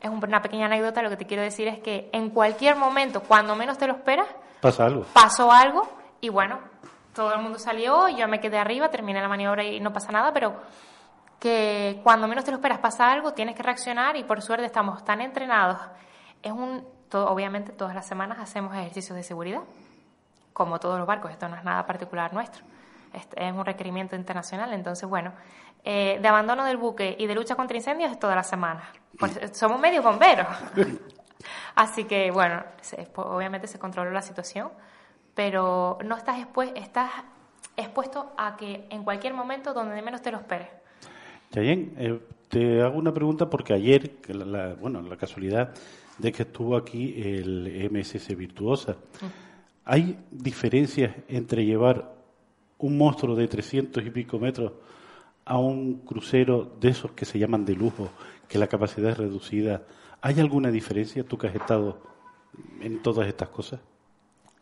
Es 0.00 0.08
un- 0.10 0.22
una 0.24 0.40
pequeña 0.42 0.66
anécdota, 0.66 1.02
lo 1.02 1.10
que 1.10 1.16
te 1.16 1.26
quiero 1.26 1.42
decir 1.42 1.66
es 1.68 1.78
que 1.80 2.08
en 2.12 2.30
cualquier 2.30 2.76
momento, 2.76 3.20
cuando 3.22 3.54
menos 3.56 3.78
te 3.78 3.86
lo 3.86 3.94
esperas, 3.94 4.26
Pasa 4.60 4.86
algo. 4.86 5.04
pasó 5.12 5.50
algo 5.52 5.88
y 6.20 6.28
bueno, 6.28 6.58
todo 7.14 7.34
el 7.34 7.40
mundo 7.40 7.58
salió, 7.58 8.08
yo 8.08 8.28
me 8.28 8.40
quedé 8.40 8.58
arriba, 8.58 8.90
terminé 8.90 9.20
la 9.20 9.28
maniobra 9.28 9.64
y 9.64 9.80
no 9.80 9.92
pasa 9.92 10.12
nada, 10.12 10.32
pero 10.32 10.54
que 11.40 12.00
cuando 12.02 12.26
menos 12.26 12.44
te 12.44 12.50
lo 12.50 12.56
esperas 12.56 12.78
pasa 12.78 13.10
algo, 13.12 13.32
tienes 13.32 13.54
que 13.54 13.62
reaccionar 13.62 14.16
y 14.16 14.24
por 14.24 14.42
suerte 14.42 14.66
estamos 14.66 15.04
tan 15.04 15.20
entrenados. 15.20 15.78
Es 16.42 16.52
un, 16.52 16.84
todo- 17.08 17.28
obviamente 17.28 17.72
todas 17.72 17.94
las 17.94 18.06
semanas 18.06 18.38
hacemos 18.40 18.74
ejercicios 18.74 19.16
de 19.16 19.22
seguridad, 19.22 19.60
como 20.58 20.78
todos 20.78 20.98
los 20.98 21.06
barcos, 21.06 21.30
esto 21.30 21.48
no 21.48 21.56
es 21.56 21.64
nada 21.64 21.86
particular 21.86 22.34
nuestro, 22.34 22.64
Este 23.14 23.46
es 23.46 23.52
un 23.54 23.64
requerimiento 23.64 24.14
internacional, 24.16 24.72
entonces 24.74 25.08
bueno, 25.08 25.32
eh, 25.84 26.18
de 26.20 26.28
abandono 26.28 26.64
del 26.64 26.76
buque 26.76 27.16
y 27.18 27.26
de 27.26 27.34
lucha 27.34 27.54
contra 27.54 27.76
incendios 27.76 28.10
es 28.10 28.18
toda 28.18 28.34
la 28.34 28.42
semana. 28.42 28.82
Pues, 29.18 29.38
somos 29.52 29.80
medio 29.80 30.02
bomberos. 30.02 30.46
Así 31.76 32.04
que, 32.04 32.30
bueno, 32.32 32.62
se- 32.80 32.96
pues, 33.14 33.26
obviamente 33.30 33.66
se 33.68 33.78
controló 33.78 34.10
la 34.10 34.20
situación, 34.22 34.70
pero 35.34 35.98
no 36.04 36.16
estás, 36.16 36.38
expue- 36.38 36.72
estás 36.74 37.10
expuesto 37.76 38.32
a 38.36 38.56
que 38.56 38.86
en 38.90 39.04
cualquier 39.04 39.32
momento, 39.34 39.72
donde 39.72 40.02
menos 40.02 40.20
te 40.20 40.32
lo 40.32 40.38
esperes. 40.38 40.68
Yayen, 41.52 41.94
eh, 41.96 42.20
te 42.48 42.82
hago 42.82 42.98
una 42.98 43.14
pregunta 43.14 43.48
porque 43.48 43.72
ayer, 43.72 44.16
que 44.16 44.34
la, 44.34 44.44
la- 44.44 44.74
bueno, 44.74 45.00
la 45.00 45.16
casualidad 45.16 45.70
de 46.18 46.32
que 46.32 46.42
estuvo 46.42 46.76
aquí 46.76 47.14
el 47.22 47.88
MSC 47.92 48.34
Virtuosa, 48.34 48.96
¿hay 49.88 50.18
diferencias 50.30 51.16
entre 51.28 51.64
llevar 51.64 52.14
un 52.78 52.96
monstruo 52.96 53.34
de 53.34 53.48
300 53.48 54.04
y 54.04 54.10
pico 54.10 54.38
metros 54.38 54.72
a 55.44 55.58
un 55.58 56.00
crucero 56.04 56.76
de 56.78 56.90
esos 56.90 57.12
que 57.12 57.24
se 57.24 57.38
llaman 57.38 57.64
de 57.64 57.74
lujo, 57.74 58.08
que 58.48 58.58
la 58.58 58.66
capacidad 58.68 59.10
es 59.10 59.18
reducida? 59.18 59.82
¿Hay 60.20 60.38
alguna 60.40 60.70
diferencia, 60.70 61.24
tú 61.24 61.38
que 61.38 61.46
has 61.48 61.54
estado 61.54 62.00
en 62.80 63.02
todas 63.02 63.26
estas 63.26 63.48
cosas? 63.48 63.80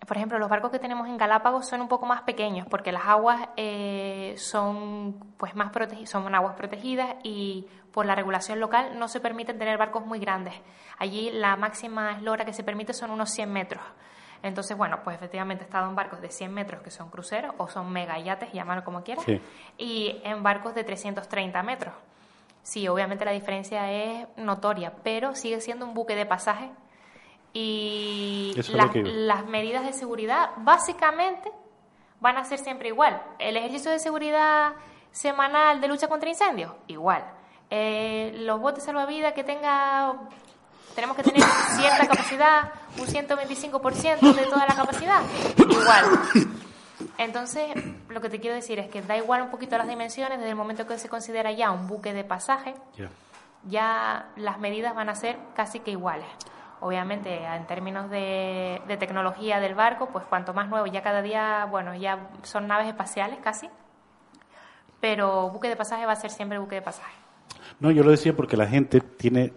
Por 0.06 0.16
ejemplo, 0.16 0.38
los 0.38 0.48
barcos 0.48 0.70
que 0.70 0.78
tenemos 0.78 1.08
en 1.08 1.16
Galápagos 1.16 1.66
son 1.66 1.80
un 1.80 1.88
poco 1.88 2.06
más 2.06 2.22
pequeños 2.22 2.66
porque 2.70 2.92
las 2.92 3.06
aguas 3.06 3.48
eh, 3.56 4.34
son 4.36 5.14
pues 5.36 5.56
más 5.56 5.72
protegi- 5.72 6.06
son 6.06 6.32
aguas 6.34 6.54
protegidas 6.54 7.16
y 7.24 7.66
por 7.90 8.06
la 8.06 8.14
regulación 8.14 8.60
local 8.60 8.98
no 8.98 9.08
se 9.08 9.20
permiten 9.20 9.58
tener 9.58 9.78
barcos 9.78 10.06
muy 10.06 10.20
grandes. 10.20 10.54
Allí 10.98 11.30
la 11.32 11.56
máxima 11.56 12.12
eslora 12.12 12.44
que 12.44 12.52
se 12.52 12.62
permite 12.62 12.92
son 12.92 13.10
unos 13.10 13.30
100 13.30 13.52
metros. 13.52 13.82
Entonces, 14.42 14.76
bueno, 14.76 15.00
pues 15.02 15.16
efectivamente 15.16 15.64
he 15.64 15.66
estado 15.66 15.88
en 15.88 15.94
barcos 15.96 16.20
de 16.20 16.30
100 16.30 16.52
metros 16.52 16.82
que 16.82 16.90
son 16.90 17.08
cruceros 17.10 17.54
o 17.58 17.68
son 17.68 17.90
mega 17.92 18.18
yates, 18.18 18.52
llámalo 18.52 18.84
como 18.84 19.02
quieras, 19.02 19.24
Sí. 19.24 19.40
y 19.78 20.20
en 20.24 20.42
barcos 20.42 20.74
de 20.74 20.84
330 20.84 21.62
metros. 21.62 21.94
Sí, 22.62 22.86
obviamente 22.88 23.24
la 23.24 23.30
diferencia 23.32 23.90
es 23.92 24.26
notoria, 24.36 24.92
pero 25.02 25.34
sigue 25.34 25.60
siendo 25.60 25.86
un 25.86 25.94
buque 25.94 26.14
de 26.16 26.26
pasaje 26.26 26.70
y 27.52 28.54
las 29.04 29.46
medidas 29.46 29.84
de 29.86 29.92
seguridad 29.92 30.50
básicamente 30.58 31.50
van 32.20 32.36
a 32.36 32.44
ser 32.44 32.58
siempre 32.58 32.88
igual. 32.88 33.22
El 33.38 33.56
ejercicio 33.56 33.90
de 33.90 33.98
seguridad 33.98 34.72
semanal 35.10 35.80
de 35.80 35.88
lucha 35.88 36.08
contra 36.08 36.28
incendios, 36.28 36.72
igual. 36.86 37.24
Eh, 37.70 38.32
los 38.40 38.60
botes 38.60 38.84
salvavidas 38.84 39.32
que 39.32 39.42
tenga, 39.44 40.14
tenemos 40.94 41.16
que 41.16 41.22
tener 41.22 41.42
cierta 41.76 42.06
capacidad, 42.06 42.72
un 42.98 43.06
125% 43.06 44.34
de 44.34 44.42
toda 44.44 44.66
la 44.66 44.74
capacidad, 44.74 45.20
igual. 45.58 46.04
Entonces, 47.18 47.66
lo 48.08 48.20
que 48.20 48.28
te 48.30 48.40
quiero 48.40 48.54
decir 48.56 48.78
es 48.78 48.88
que 48.88 49.02
da 49.02 49.16
igual 49.16 49.42
un 49.42 49.50
poquito 49.50 49.76
las 49.78 49.88
dimensiones, 49.88 50.38
desde 50.38 50.50
el 50.50 50.56
momento 50.56 50.86
que 50.86 50.98
se 50.98 51.08
considera 51.08 51.50
ya 51.52 51.70
un 51.70 51.86
buque 51.86 52.12
de 52.12 52.24
pasaje, 52.24 52.74
Ya. 52.96 53.08
ya 53.64 54.26
las 54.36 54.58
medidas 54.58 54.94
van 54.94 55.08
a 55.08 55.14
ser 55.14 55.38
casi 55.54 55.80
que 55.80 55.90
iguales. 55.90 56.26
Obviamente, 56.80 57.42
en 57.44 57.66
términos 57.66 58.10
de, 58.10 58.82
de 58.86 58.96
tecnología 58.98 59.60
del 59.60 59.74
barco, 59.74 60.08
pues 60.10 60.24
cuanto 60.26 60.52
más 60.52 60.68
nuevo, 60.68 60.86
ya 60.86 61.02
cada 61.02 61.22
día, 61.22 61.66
bueno, 61.70 61.94
ya 61.94 62.28
son 62.42 62.66
naves 62.66 62.86
espaciales 62.88 63.38
casi, 63.42 63.68
pero 65.00 65.48
buque 65.50 65.68
de 65.68 65.76
pasaje 65.76 66.04
va 66.06 66.12
a 66.12 66.16
ser 66.16 66.30
siempre 66.30 66.58
buque 66.58 66.76
de 66.76 66.82
pasaje. 66.82 67.14
No, 67.80 67.90
yo 67.90 68.02
lo 68.04 68.10
decía 68.10 68.34
porque 68.34 68.56
la 68.56 68.66
gente 68.66 69.00
tiene 69.00 69.52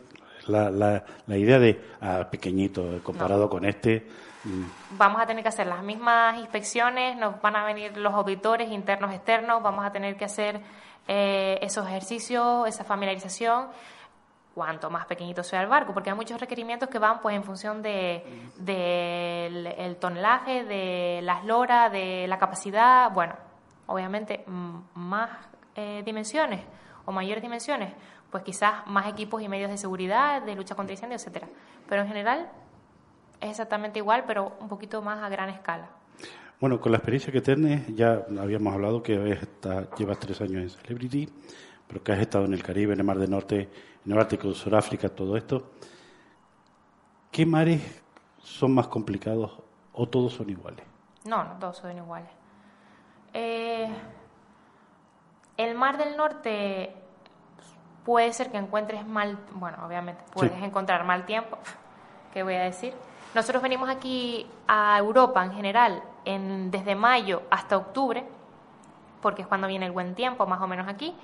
la, 0.50 0.70
la, 0.70 1.04
la 1.28 1.38
idea 1.38 1.60
de, 1.60 1.80
ah, 2.02 2.28
pequeñito, 2.30 3.02
comparado 3.04 3.50
con 3.50 3.66
este. 3.66 4.08
mm, 4.44 4.64
Vamos 4.98 5.22
a 5.22 5.26
tener 5.26 5.44
que 5.44 5.50
hacer 5.50 5.68
las 5.68 5.84
mismas 5.84 6.38
inspecciones, 6.40 7.16
nos 7.18 7.42
van 7.42 7.56
a 7.56 7.64
venir 7.66 7.96
los 7.98 8.14
auditores 8.14 8.70
internos, 8.72 9.14
externos, 9.14 9.62
vamos 9.62 9.86
a 9.86 9.92
tener 9.92 10.18
que 10.18 10.26
hacer 10.26 10.62
eh, 11.08 11.58
esos 11.62 11.88
ejercicios, 11.88 12.68
esa 12.68 12.84
familiarización, 12.84 13.68
cuanto 14.54 14.90
más 14.90 15.06
pequeñito 15.06 15.44
sea 15.44 15.62
el 15.62 15.68
barco, 15.68 15.94
porque 15.94 16.10
hay 16.10 16.16
muchos 16.16 16.40
requerimientos 16.40 16.90
que 16.90 17.00
van 17.00 17.20
pues 17.22 17.36
en 17.36 17.44
función 17.44 17.82
de 17.82 18.24
del 18.58 19.68
el 19.68 19.96
tonelaje, 19.98 20.66
de 20.66 21.22
las 21.24 21.46
loras, 21.46 21.92
de 21.92 22.28
la 22.28 22.38
capacidad, 22.38 23.12
bueno, 23.12 23.36
obviamente 23.88 24.44
más 24.96 25.30
eh, 25.76 26.02
dimensiones 26.04 26.62
o 27.06 27.12
mayores 27.12 27.42
dimensiones, 27.42 27.94
pues 28.32 28.44
quizás 28.44 28.86
más 28.88 29.08
equipos 29.08 29.42
y 29.42 29.48
medios 29.48 29.70
de 29.70 29.78
seguridad, 29.78 30.42
de 30.42 30.56
lucha 30.56 30.76
contra 30.76 30.94
incendios, 30.94 31.22
etcétera. 31.22 31.48
Pero 31.88 32.02
en 32.02 32.08
general 32.08 32.50
es 33.42 33.50
exactamente 33.50 34.00
igual, 34.00 34.26
pero 34.28 34.58
un 34.60 34.68
poquito 34.68 35.02
más 35.02 35.24
a 35.24 35.30
gran 35.30 35.50
escala. 35.50 35.90
Bueno, 36.60 36.82
con 36.82 36.92
la 36.92 36.98
experiencia 36.98 37.32
que 37.32 37.42
tienes, 37.42 37.88
ya 37.96 38.26
habíamos 38.40 38.74
hablado 38.74 39.02
que 39.02 39.40
llevas 39.98 40.20
tres 40.20 40.42
años 40.42 40.62
en 40.62 40.70
Celebrity, 40.70 41.30
pero 41.88 42.04
que 42.04 42.12
has 42.12 42.20
estado 42.20 42.46
en 42.46 42.54
el 42.54 42.62
Caribe, 42.62 42.94
en 42.94 43.00
el 43.00 43.06
Mar 43.06 43.18
del 43.18 43.32
Norte, 43.32 43.70
en 44.06 44.12
el 44.12 44.20
Ártico, 44.20 44.54
Sudáfrica, 44.54 45.08
todo 45.10 45.38
esto. 45.38 45.72
¿Qué 47.32 47.46
mares 47.46 48.04
son 48.42 48.74
más 48.74 48.88
complicados 48.88 49.54
o 49.94 50.08
todos 50.10 50.34
son 50.34 50.50
iguales? 50.50 50.86
No, 51.26 51.46
no 51.46 51.58
todos 51.60 51.78
son 51.78 51.96
iguales. 51.96 52.30
Eh, 53.34 53.88
el 55.56 55.76
Mar 55.76 55.98
del 55.98 56.18
Norte 56.18 56.94
puede 58.10 58.34
ser 58.34 58.50
que 58.50 58.58
encuentres 58.58 59.06
mal, 59.06 59.38
bueno, 59.52 59.78
obviamente 59.86 60.24
puedes 60.34 60.58
Sí. 60.58 60.64
encontrar 60.64 61.04
mal 61.06 61.28
tiempo, 61.28 61.60
¿qué 62.34 62.42
voy 62.42 62.56
a 62.56 62.62
decir? 62.64 62.92
Nosotros 63.36 63.62
venimos 63.62 63.88
aquí 63.88 64.50
a 64.68 64.98
Europa 64.98 65.46
en 65.46 65.54
general 65.54 66.02
en, 66.26 66.72
desde 66.72 66.96
mayo 66.96 67.44
hasta 67.52 67.78
octubre, 67.78 68.26
porque 69.22 69.44
es 69.44 69.48
cuando 69.48 69.68
viene 69.68 69.86
el 69.86 69.92
buen 69.92 70.16
tiempo, 70.16 70.48
más 70.48 70.60
o 70.60 70.66
menos 70.66 70.88
aquí, 70.88 71.16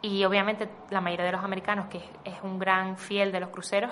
y 0.00 0.22
obviamente 0.24 0.68
la 0.90 1.00
mayoría 1.00 1.26
de 1.26 1.32
los 1.32 1.42
americanos, 1.42 1.86
que 1.88 1.98
es, 1.98 2.04
es 2.22 2.36
un 2.44 2.60
gran 2.60 2.96
fiel 2.98 3.32
de 3.32 3.40
los 3.40 3.48
cruceros, 3.48 3.90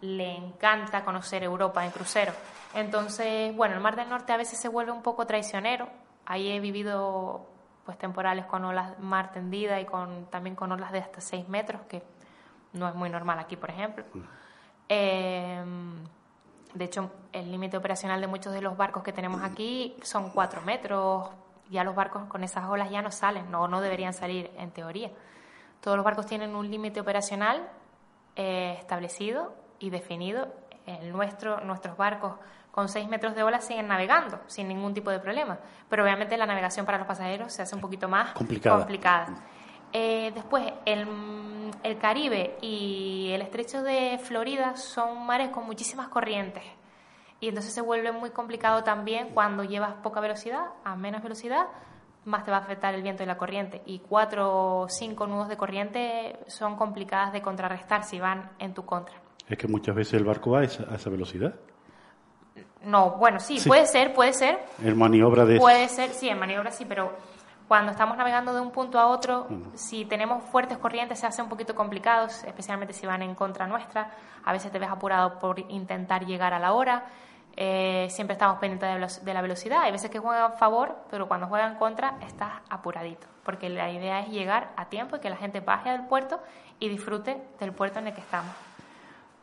le 0.00 0.34
encanta 0.34 1.04
conocer 1.04 1.44
Europa 1.44 1.84
en 1.84 1.92
crucero. 1.92 2.32
Entonces, 2.74 3.54
bueno, 3.54 3.76
el 3.76 3.80
Mar 3.80 3.94
del 3.94 4.08
Norte 4.08 4.32
a 4.32 4.36
veces 4.36 4.58
se 4.58 4.68
vuelve 4.68 4.90
un 4.90 5.02
poco 5.02 5.26
traicionero. 5.26 5.86
Ahí 6.26 6.50
he 6.50 6.58
vivido 6.58 7.46
pues 7.84 7.98
temporales 7.98 8.46
con 8.46 8.64
olas 8.64 8.98
mar 8.98 9.32
tendida 9.32 9.80
y 9.80 9.84
con 9.84 10.26
también 10.26 10.56
con 10.56 10.72
olas 10.72 10.92
de 10.92 10.98
hasta 10.98 11.20
6 11.20 11.48
metros, 11.48 11.82
que 11.82 12.02
no 12.72 12.88
es 12.88 12.94
muy 12.94 13.10
normal 13.10 13.38
aquí, 13.38 13.56
por 13.56 13.70
ejemplo. 13.70 14.04
Eh, 14.88 15.62
de 16.74 16.84
hecho, 16.84 17.10
el 17.32 17.50
límite 17.50 17.76
operacional 17.76 18.20
de 18.20 18.26
muchos 18.26 18.52
de 18.52 18.60
los 18.60 18.76
barcos 18.76 19.02
que 19.04 19.12
tenemos 19.12 19.42
aquí 19.42 19.96
son 20.02 20.30
4 20.30 20.62
metros. 20.62 21.28
Ya 21.70 21.84
los 21.84 21.94
barcos 21.94 22.24
con 22.24 22.42
esas 22.42 22.68
olas 22.68 22.90
ya 22.90 23.00
no 23.00 23.10
salen, 23.10 23.50
no, 23.50 23.68
no 23.68 23.80
deberían 23.80 24.12
salir 24.12 24.50
en 24.56 24.70
teoría. 24.70 25.10
Todos 25.80 25.96
los 25.96 26.04
barcos 26.04 26.26
tienen 26.26 26.56
un 26.56 26.70
límite 26.70 27.00
operacional 27.00 27.68
eh, 28.36 28.76
establecido 28.78 29.54
y 29.78 29.90
definido. 29.90 30.52
El 30.86 31.12
nuestro, 31.12 31.60
nuestros 31.60 31.96
barcos 31.96 32.34
con 32.74 32.88
6 32.88 33.08
metros 33.08 33.36
de 33.36 33.44
ola 33.44 33.60
siguen 33.60 33.86
navegando 33.86 34.40
sin 34.48 34.66
ningún 34.66 34.94
tipo 34.94 35.08
de 35.12 35.20
problema. 35.20 35.60
Pero 35.88 36.02
obviamente 36.02 36.36
la 36.36 36.44
navegación 36.44 36.84
para 36.84 36.98
los 36.98 37.06
pasajeros 37.06 37.52
se 37.52 37.62
hace 37.62 37.76
un 37.76 37.80
poquito 37.80 38.08
más 38.08 38.32
Complicada. 38.32 38.78
complicada. 38.78 39.26
Eh, 39.92 40.32
después, 40.34 40.72
el, 40.84 41.06
el 41.84 41.98
Caribe 41.98 42.56
y 42.60 43.30
el 43.32 43.42
estrecho 43.42 43.84
de 43.84 44.18
Florida 44.20 44.74
son 44.74 45.24
mares 45.24 45.50
con 45.50 45.66
muchísimas 45.66 46.08
corrientes. 46.08 46.64
Y 47.38 47.46
entonces 47.46 47.72
se 47.72 47.80
vuelve 47.80 48.10
muy 48.10 48.30
complicado 48.30 48.82
también 48.82 49.28
cuando 49.28 49.62
llevas 49.62 49.94
poca 50.02 50.18
velocidad, 50.20 50.64
a 50.82 50.96
menos 50.96 51.22
velocidad, 51.22 51.68
más 52.24 52.42
te 52.44 52.50
va 52.50 52.56
a 52.56 52.60
afectar 52.60 52.92
el 52.92 53.02
viento 53.02 53.22
y 53.22 53.26
la 53.26 53.36
corriente. 53.36 53.82
Y 53.86 54.00
cuatro 54.00 54.80
o 54.80 54.88
cinco 54.88 55.28
nudos 55.28 55.46
de 55.46 55.56
corriente 55.56 56.40
son 56.48 56.74
complicadas 56.74 57.32
de 57.32 57.40
contrarrestar 57.40 58.02
si 58.02 58.18
van 58.18 58.50
en 58.58 58.74
tu 58.74 58.84
contra. 58.84 59.14
Es 59.46 59.58
que 59.58 59.68
muchas 59.68 59.94
veces 59.94 60.14
el 60.14 60.24
barco 60.24 60.50
va 60.50 60.60
a 60.60 60.64
esa, 60.64 60.90
a 60.90 60.96
esa 60.96 61.08
velocidad. 61.08 61.54
No, 62.86 63.12
bueno, 63.12 63.40
sí, 63.40 63.58
puede 63.66 63.86
ser, 63.86 64.12
puede 64.12 64.32
ser. 64.32 64.64
En 64.82 64.98
maniobra 64.98 65.44
de... 65.44 65.58
Puede 65.58 65.88
ser, 65.88 66.10
sí, 66.10 66.28
en 66.28 66.38
maniobra 66.38 66.70
sí, 66.70 66.84
pero 66.84 67.12
cuando 67.66 67.92
estamos 67.92 68.16
navegando 68.16 68.52
de 68.52 68.60
un 68.60 68.70
punto 68.70 68.98
a 68.98 69.06
otro, 69.06 69.48
si 69.74 70.04
tenemos 70.04 70.44
fuertes 70.44 70.76
corrientes 70.76 71.18
se 71.18 71.26
hace 71.26 71.40
un 71.40 71.48
poquito 71.48 71.74
complicado, 71.74 72.26
especialmente 72.26 72.92
si 72.92 73.06
van 73.06 73.22
en 73.22 73.34
contra 73.34 73.66
nuestra. 73.66 74.10
A 74.44 74.52
veces 74.52 74.70
te 74.70 74.78
ves 74.78 74.90
apurado 74.90 75.38
por 75.38 75.58
intentar 75.58 76.26
llegar 76.26 76.52
a 76.52 76.58
la 76.58 76.74
hora. 76.74 77.06
Eh, 77.56 78.08
siempre 78.10 78.34
estamos 78.34 78.58
pendientes 78.58 79.24
de, 79.24 79.34
la 79.34 79.40
velocidad. 79.40 79.80
Hay 79.82 79.92
veces 79.92 80.10
que 80.10 80.18
juegan 80.18 80.42
a 80.42 80.50
favor, 80.56 80.94
pero 81.10 81.26
cuando 81.26 81.46
juegan 81.46 81.72
en 81.72 81.78
contra 81.78 82.18
estás 82.20 82.52
apuradito. 82.68 83.26
Porque 83.44 83.70
la 83.70 83.90
idea 83.90 84.20
es 84.20 84.28
llegar 84.28 84.72
a 84.76 84.86
tiempo 84.86 85.16
y 85.16 85.20
que 85.20 85.30
la 85.30 85.36
gente 85.36 85.60
baje 85.60 85.90
del 85.90 86.06
puerto 86.06 86.40
y 86.80 86.88
disfrute 86.90 87.42
del 87.60 87.72
puerto 87.72 87.98
en 87.98 88.08
el 88.08 88.14
que 88.14 88.20
estamos. 88.20 88.54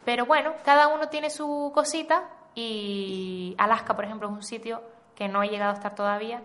Pero 0.05 0.25
bueno, 0.25 0.53
cada 0.63 0.89
uno 0.89 1.07
tiene 1.07 1.29
su 1.29 1.71
cosita 1.73 2.23
y 2.55 3.55
Alaska, 3.57 3.95
por 3.95 4.05
ejemplo, 4.05 4.27
es 4.29 4.33
un 4.33 4.43
sitio 4.43 4.81
que 5.15 5.27
no 5.27 5.43
he 5.43 5.49
llegado 5.49 5.71
a 5.71 5.75
estar 5.75 5.95
todavía, 5.95 6.41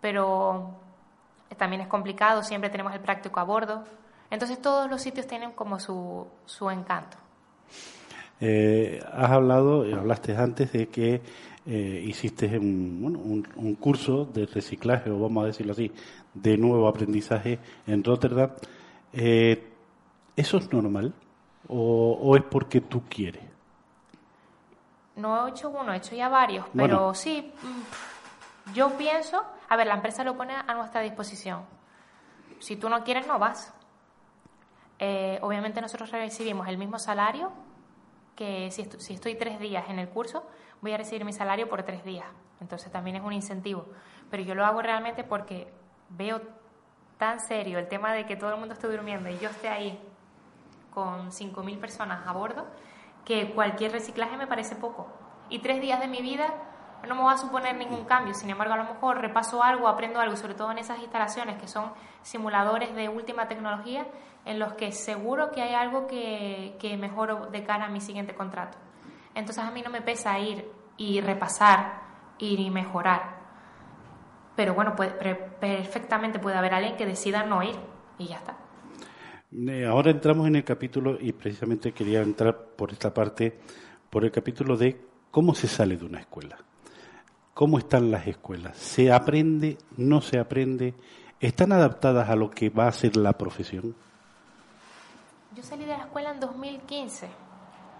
pero 0.00 0.70
también 1.56 1.82
es 1.82 1.88
complicado, 1.88 2.42
siempre 2.42 2.70
tenemos 2.70 2.94
el 2.94 3.00
práctico 3.00 3.40
a 3.40 3.44
bordo. 3.44 3.84
Entonces 4.30 4.60
todos 4.62 4.88
los 4.88 5.02
sitios 5.02 5.26
tienen 5.26 5.52
como 5.52 5.78
su, 5.78 6.26
su 6.46 6.70
encanto. 6.70 7.16
Eh, 8.40 9.02
has 9.12 9.30
hablado, 9.30 9.84
eh, 9.84 9.92
hablaste 9.92 10.34
antes 10.36 10.72
de 10.72 10.88
que 10.88 11.20
eh, 11.66 12.04
hiciste 12.06 12.58
un, 12.58 13.02
bueno, 13.02 13.18
un, 13.18 13.74
curso 13.74 14.24
de 14.24 14.46
reciclaje, 14.46 15.10
o 15.10 15.18
vamos 15.18 15.44
a 15.44 15.46
decirlo 15.48 15.72
así, 15.72 15.92
de 16.32 16.56
nuevo 16.56 16.88
aprendizaje 16.88 17.58
en 17.86 18.02
Rotterdam. 18.02 18.50
Eh, 19.12 19.62
¿Eso 20.36 20.56
es 20.56 20.72
normal? 20.72 21.12
¿O, 21.68 22.18
o 22.22 22.36
es 22.36 22.44
porque 22.44 22.80
tú 22.80 23.02
quieres? 23.08 23.49
No 25.20 25.46
he 25.46 25.50
hecho 25.50 25.70
uno, 25.70 25.92
he 25.92 25.96
hecho 25.96 26.14
ya 26.14 26.28
varios, 26.28 26.66
Bueno. 26.72 26.96
pero 26.96 27.14
sí, 27.14 27.52
mm, 27.62 28.72
yo 28.74 28.90
pienso, 28.96 29.44
a 29.68 29.76
ver, 29.76 29.86
la 29.86 29.94
empresa 29.94 30.24
lo 30.24 30.36
pone 30.36 30.54
a 30.54 30.74
nuestra 30.74 31.00
disposición. 31.00 31.64
Si 32.58 32.76
tú 32.76 32.88
no 32.88 33.02
quieres, 33.04 33.26
no 33.26 33.38
vas. 33.38 33.72
Eh, 34.98 35.38
obviamente 35.42 35.80
nosotros 35.80 36.10
recibimos 36.10 36.68
el 36.68 36.76
mismo 36.76 36.98
salario 36.98 37.50
que 38.36 38.70
si, 38.70 38.84
si 38.98 39.14
estoy 39.14 39.34
tres 39.34 39.58
días 39.58 39.84
en 39.88 39.98
el 39.98 40.08
curso, 40.08 40.46
voy 40.82 40.92
a 40.92 40.96
recibir 40.98 41.24
mi 41.24 41.32
salario 41.32 41.68
por 41.68 41.82
tres 41.82 42.04
días. 42.04 42.26
Entonces 42.60 42.90
también 42.92 43.16
es 43.16 43.22
un 43.22 43.32
incentivo. 43.32 43.86
Pero 44.30 44.42
yo 44.42 44.54
lo 44.54 44.64
hago 44.66 44.82
realmente 44.82 45.24
porque 45.24 45.72
veo 46.10 46.40
tan 47.18 47.40
serio 47.40 47.78
el 47.78 47.88
tema 47.88 48.12
de 48.12 48.26
que 48.26 48.36
todo 48.36 48.50
el 48.50 48.56
mundo 48.58 48.74
esté 48.74 48.88
durmiendo 48.88 49.28
y 49.30 49.38
yo 49.38 49.48
esté 49.50 49.68
ahí 49.68 49.98
con 50.92 51.30
5.000 51.30 51.78
personas 51.78 52.26
a 52.26 52.32
bordo, 52.32 52.66
que 53.24 53.52
cualquier 53.52 53.92
reciclaje 53.92 54.36
me 54.36 54.46
parece 54.46 54.76
poco. 54.76 55.08
Y 55.48 55.60
tres 55.60 55.80
días 55.80 56.00
de 56.00 56.08
mi 56.08 56.22
vida 56.22 56.54
no 57.08 57.14
me 57.14 57.22
va 57.22 57.32
a 57.32 57.38
suponer 57.38 57.76
ningún 57.76 58.04
cambio. 58.04 58.34
Sin 58.34 58.50
embargo, 58.50 58.74
a 58.74 58.76
lo 58.76 58.84
mejor 58.84 59.20
repaso 59.20 59.62
algo, 59.62 59.88
aprendo 59.88 60.20
algo, 60.20 60.36
sobre 60.36 60.54
todo 60.54 60.70
en 60.70 60.78
esas 60.78 60.98
instalaciones 61.00 61.56
que 61.60 61.68
son 61.68 61.92
simuladores 62.22 62.94
de 62.94 63.08
última 63.08 63.48
tecnología, 63.48 64.06
en 64.44 64.58
los 64.58 64.74
que 64.74 64.92
seguro 64.92 65.50
que 65.50 65.62
hay 65.62 65.74
algo 65.74 66.06
que, 66.06 66.76
que 66.80 66.96
mejoro 66.96 67.46
de 67.46 67.64
cara 67.64 67.86
a 67.86 67.88
mi 67.88 68.00
siguiente 68.00 68.34
contrato. 68.34 68.78
Entonces 69.34 69.64
a 69.64 69.70
mí 69.70 69.82
no 69.82 69.90
me 69.90 70.02
pesa 70.02 70.38
ir 70.38 70.70
y 70.96 71.20
repasar, 71.20 72.02
ir 72.38 72.60
y 72.60 72.70
mejorar. 72.70 73.40
Pero 74.56 74.74
bueno, 74.74 74.94
perfectamente 74.94 76.38
puede 76.38 76.56
haber 76.56 76.74
alguien 76.74 76.96
que 76.96 77.06
decida 77.06 77.44
no 77.44 77.62
ir 77.62 77.76
y 78.18 78.26
ya 78.26 78.36
está. 78.36 78.56
Ahora 79.88 80.12
entramos 80.12 80.46
en 80.46 80.56
el 80.56 80.64
capítulo 80.64 81.16
y 81.20 81.32
precisamente 81.32 81.92
quería 81.92 82.22
entrar 82.22 82.56
por 82.56 82.92
esta 82.92 83.12
parte, 83.12 83.58
por 84.08 84.24
el 84.24 84.30
capítulo 84.30 84.76
de 84.76 85.00
cómo 85.30 85.54
se 85.54 85.66
sale 85.66 85.96
de 85.96 86.04
una 86.04 86.20
escuela. 86.20 86.56
¿Cómo 87.52 87.78
están 87.78 88.12
las 88.12 88.28
escuelas? 88.28 88.76
¿Se 88.76 89.12
aprende? 89.12 89.76
¿No 89.96 90.20
se 90.20 90.38
aprende? 90.38 90.94
¿Están 91.40 91.72
adaptadas 91.72 92.28
a 92.28 92.36
lo 92.36 92.48
que 92.48 92.70
va 92.70 92.86
a 92.86 92.92
ser 92.92 93.16
la 93.16 93.32
profesión? 93.32 93.94
Yo 95.56 95.64
salí 95.64 95.84
de 95.84 95.96
la 95.96 96.04
escuela 96.04 96.30
en 96.30 96.38
2015. 96.38 97.28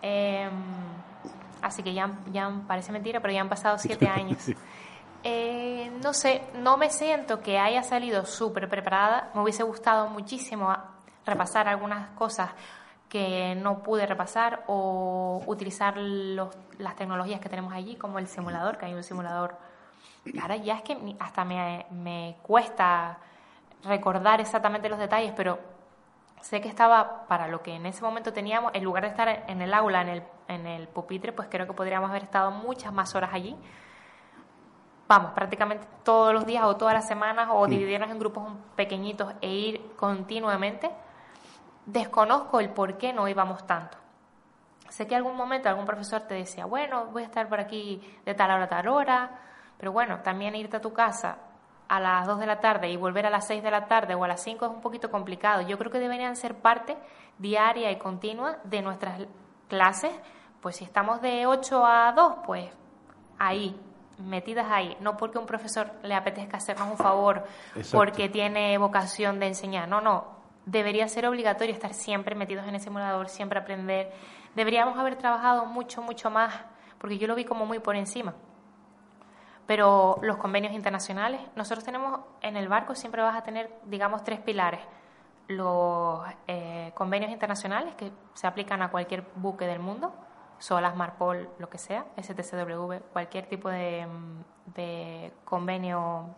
Eh, 0.02 0.48
así 1.62 1.82
que 1.82 1.92
ya, 1.92 2.16
ya 2.32 2.62
parece 2.68 2.92
mentira, 2.92 3.20
pero 3.20 3.34
ya 3.34 3.40
han 3.40 3.48
pasado 3.48 3.76
siete 3.76 4.06
años. 4.08 4.38
Eh, 5.24 5.90
no 6.02 6.14
sé, 6.14 6.42
no 6.54 6.78
me 6.78 6.90
siento 6.90 7.40
que 7.40 7.58
haya 7.58 7.82
salido 7.82 8.24
súper 8.24 8.68
preparada. 8.68 9.32
Me 9.34 9.42
hubiese 9.42 9.64
gustado 9.64 10.08
muchísimo 10.08 10.70
repasar 11.26 11.68
algunas 11.68 12.08
cosas 12.10 12.50
que 13.08 13.54
no 13.56 13.82
pude 13.82 14.06
repasar 14.06 14.62
o 14.68 15.42
utilizar 15.46 15.96
los- 15.96 16.56
las 16.78 16.94
tecnologías 16.96 17.40
que 17.40 17.48
tenemos 17.48 17.72
allí, 17.72 17.96
como 17.96 18.18
el 18.18 18.28
simulador, 18.28 18.78
que 18.78 18.86
hay 18.86 18.94
un 18.94 19.02
simulador. 19.02 19.56
Ahora 20.40 20.56
ya 20.56 20.76
es 20.76 20.82
que 20.82 21.16
hasta 21.18 21.44
me, 21.44 21.86
me 21.90 22.36
cuesta 22.42 23.18
recordar 23.84 24.40
exactamente 24.40 24.88
los 24.88 24.98
detalles, 24.98 25.32
pero 25.36 25.58
sé 26.40 26.60
que 26.60 26.68
estaba 26.68 27.26
para 27.26 27.48
lo 27.48 27.62
que 27.62 27.74
en 27.74 27.86
ese 27.86 28.02
momento 28.02 28.32
teníamos, 28.32 28.70
en 28.74 28.84
lugar 28.84 29.02
de 29.02 29.08
estar 29.10 29.44
en 29.48 29.60
el 29.60 29.74
aula, 29.74 30.02
en 30.02 30.08
el, 30.08 30.22
en 30.48 30.66
el 30.66 30.86
pupitre, 30.88 31.32
pues 31.32 31.48
creo 31.50 31.66
que 31.66 31.72
podríamos 31.72 32.10
haber 32.10 32.22
estado 32.24 32.50
muchas 32.50 32.92
más 32.92 33.14
horas 33.14 33.30
allí. 33.32 33.56
Vamos, 35.08 35.32
prácticamente 35.32 35.86
todos 36.04 36.32
los 36.32 36.46
días 36.46 36.62
o 36.64 36.76
todas 36.76 36.94
las 36.94 37.08
semanas 37.08 37.48
o 37.50 37.66
dividirnos 37.66 38.10
en 38.10 38.18
grupos 38.20 38.44
pequeñitos 38.76 39.32
e 39.40 39.48
ir 39.48 39.92
continuamente. 39.96 40.88
Desconozco 41.92 42.60
el 42.60 42.70
por 42.70 42.96
qué 42.98 43.12
no 43.12 43.26
íbamos 43.26 43.66
tanto. 43.66 43.98
Sé 44.88 45.06
que 45.06 45.16
algún 45.16 45.36
momento 45.36 45.68
algún 45.68 45.86
profesor 45.86 46.22
te 46.22 46.34
decía, 46.34 46.64
bueno, 46.66 47.06
voy 47.06 47.22
a 47.22 47.26
estar 47.26 47.48
por 47.48 47.58
aquí 47.60 48.00
de 48.24 48.34
tal 48.34 48.50
hora 48.50 48.64
a 48.64 48.68
tal 48.68 48.88
hora, 48.88 49.30
pero 49.76 49.90
bueno, 49.92 50.20
también 50.20 50.54
irte 50.54 50.76
a 50.76 50.80
tu 50.80 50.92
casa 50.92 51.38
a 51.88 51.98
las 51.98 52.26
2 52.26 52.38
de 52.38 52.46
la 52.46 52.60
tarde 52.60 52.88
y 52.88 52.96
volver 52.96 53.26
a 53.26 53.30
las 53.30 53.46
6 53.48 53.62
de 53.64 53.70
la 53.72 53.86
tarde 53.86 54.14
o 54.14 54.22
a 54.22 54.28
las 54.28 54.40
5 54.42 54.64
es 54.64 54.70
un 54.70 54.80
poquito 54.80 55.10
complicado. 55.10 55.62
Yo 55.62 55.78
creo 55.78 55.90
que 55.90 55.98
deberían 55.98 56.36
ser 56.36 56.54
parte 56.54 56.96
diaria 57.38 57.90
y 57.90 57.98
continua 57.98 58.58
de 58.62 58.82
nuestras 58.82 59.20
clases. 59.68 60.12
Pues 60.60 60.76
si 60.76 60.84
estamos 60.84 61.20
de 61.20 61.46
8 61.46 61.84
a 61.84 62.12
2, 62.12 62.34
pues 62.46 62.70
ahí, 63.38 63.76
metidas 64.18 64.66
ahí. 64.70 64.96
No 65.00 65.16
porque 65.16 65.38
un 65.38 65.46
profesor 65.46 65.90
le 66.04 66.14
apetezca 66.14 66.58
hacernos 66.58 66.88
un 66.88 66.96
favor, 66.96 67.44
Exacto. 67.74 67.96
porque 67.98 68.28
tiene 68.28 68.78
vocación 68.78 69.40
de 69.40 69.48
enseñar. 69.48 69.88
No, 69.88 70.00
no. 70.00 70.39
Debería 70.70 71.08
ser 71.08 71.26
obligatorio 71.26 71.74
estar 71.74 71.92
siempre 71.94 72.36
metidos 72.36 72.64
en 72.68 72.76
el 72.76 72.80
simulador, 72.80 73.28
siempre 73.28 73.58
aprender. 73.58 74.12
Deberíamos 74.54 74.96
haber 74.96 75.16
trabajado 75.16 75.66
mucho, 75.66 76.00
mucho 76.00 76.30
más, 76.30 76.54
porque 76.98 77.18
yo 77.18 77.26
lo 77.26 77.34
vi 77.34 77.44
como 77.44 77.66
muy 77.66 77.80
por 77.80 77.96
encima. 77.96 78.34
Pero 79.66 80.18
los 80.22 80.36
convenios 80.36 80.72
internacionales, 80.72 81.40
nosotros 81.56 81.82
tenemos 81.82 82.20
en 82.40 82.56
el 82.56 82.68
barco 82.68 82.94
siempre 82.94 83.20
vas 83.20 83.36
a 83.36 83.42
tener, 83.42 83.68
digamos, 83.86 84.22
tres 84.22 84.38
pilares. 84.38 84.80
Los 85.48 86.20
eh, 86.46 86.92
convenios 86.94 87.32
internacionales 87.32 87.96
que 87.96 88.12
se 88.34 88.46
aplican 88.46 88.80
a 88.80 88.92
cualquier 88.92 89.24
buque 89.34 89.66
del 89.66 89.80
mundo, 89.80 90.14
SOLAS, 90.58 90.94
Marpol, 90.94 91.50
lo 91.58 91.68
que 91.68 91.78
sea, 91.78 92.06
STCW, 92.16 93.10
cualquier 93.12 93.46
tipo 93.46 93.68
de, 93.68 94.06
mm, 94.06 94.72
de 94.72 95.32
convenio 95.44 96.32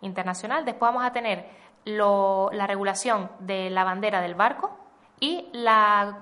internacional. 0.00 0.64
Después 0.64 0.90
vamos 0.90 1.04
a 1.04 1.12
tener 1.12 1.63
lo- 1.84 2.50
la 2.52 2.66
regulación 2.66 3.30
de 3.40 3.70
la 3.70 3.84
bandera 3.84 4.20
del 4.20 4.34
barco 4.34 4.76
y 5.20 5.48
la 5.52 6.18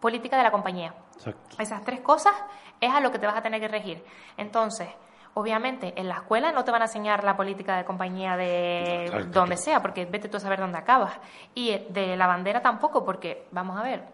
política 0.00 0.36
de 0.36 0.42
la 0.42 0.50
compañía. 0.50 0.94
Exacto. 1.16 1.56
Esas 1.58 1.82
tres 1.84 2.00
cosas 2.00 2.34
es 2.80 2.92
a 2.92 3.00
lo 3.00 3.10
que 3.10 3.18
te 3.18 3.26
vas 3.26 3.36
a 3.36 3.42
tener 3.42 3.60
que 3.60 3.68
regir. 3.68 4.04
Entonces, 4.36 4.88
obviamente, 5.34 5.92
en 5.96 6.08
la 6.08 6.14
escuela 6.16 6.52
no 6.52 6.64
te 6.64 6.70
van 6.70 6.82
a 6.82 6.84
enseñar 6.84 7.24
la 7.24 7.36
política 7.36 7.76
de 7.76 7.84
compañía 7.84 8.36
de 8.36 9.06
Claro, 9.08 9.24
claro. 9.24 9.40
donde 9.40 9.56
sea, 9.56 9.82
porque 9.82 10.04
vete 10.06 10.28
tú 10.28 10.36
a 10.36 10.40
saber 10.40 10.60
dónde 10.60 10.78
acabas. 10.78 11.12
Y 11.54 11.70
eh, 11.70 11.86
de 11.90 12.16
la 12.16 12.26
bandera 12.26 12.62
tampoco, 12.62 13.04
porque, 13.04 13.48
vamos 13.50 13.76
a 13.78 13.82
ver, 13.82 14.04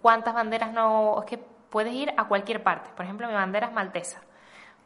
¿cuántas 0.00 0.34
banderas 0.34 0.72
no...? 0.72 1.16
Es 1.20 1.26
que 1.26 1.38
puedes 1.38 1.92
ir 1.92 2.14
a 2.16 2.24
cualquier 2.24 2.62
parte. 2.62 2.90
Por 2.96 3.04
ejemplo, 3.04 3.26
mi 3.28 3.34
bandera 3.34 3.66
es 3.66 3.72
maltesa. 3.72 4.22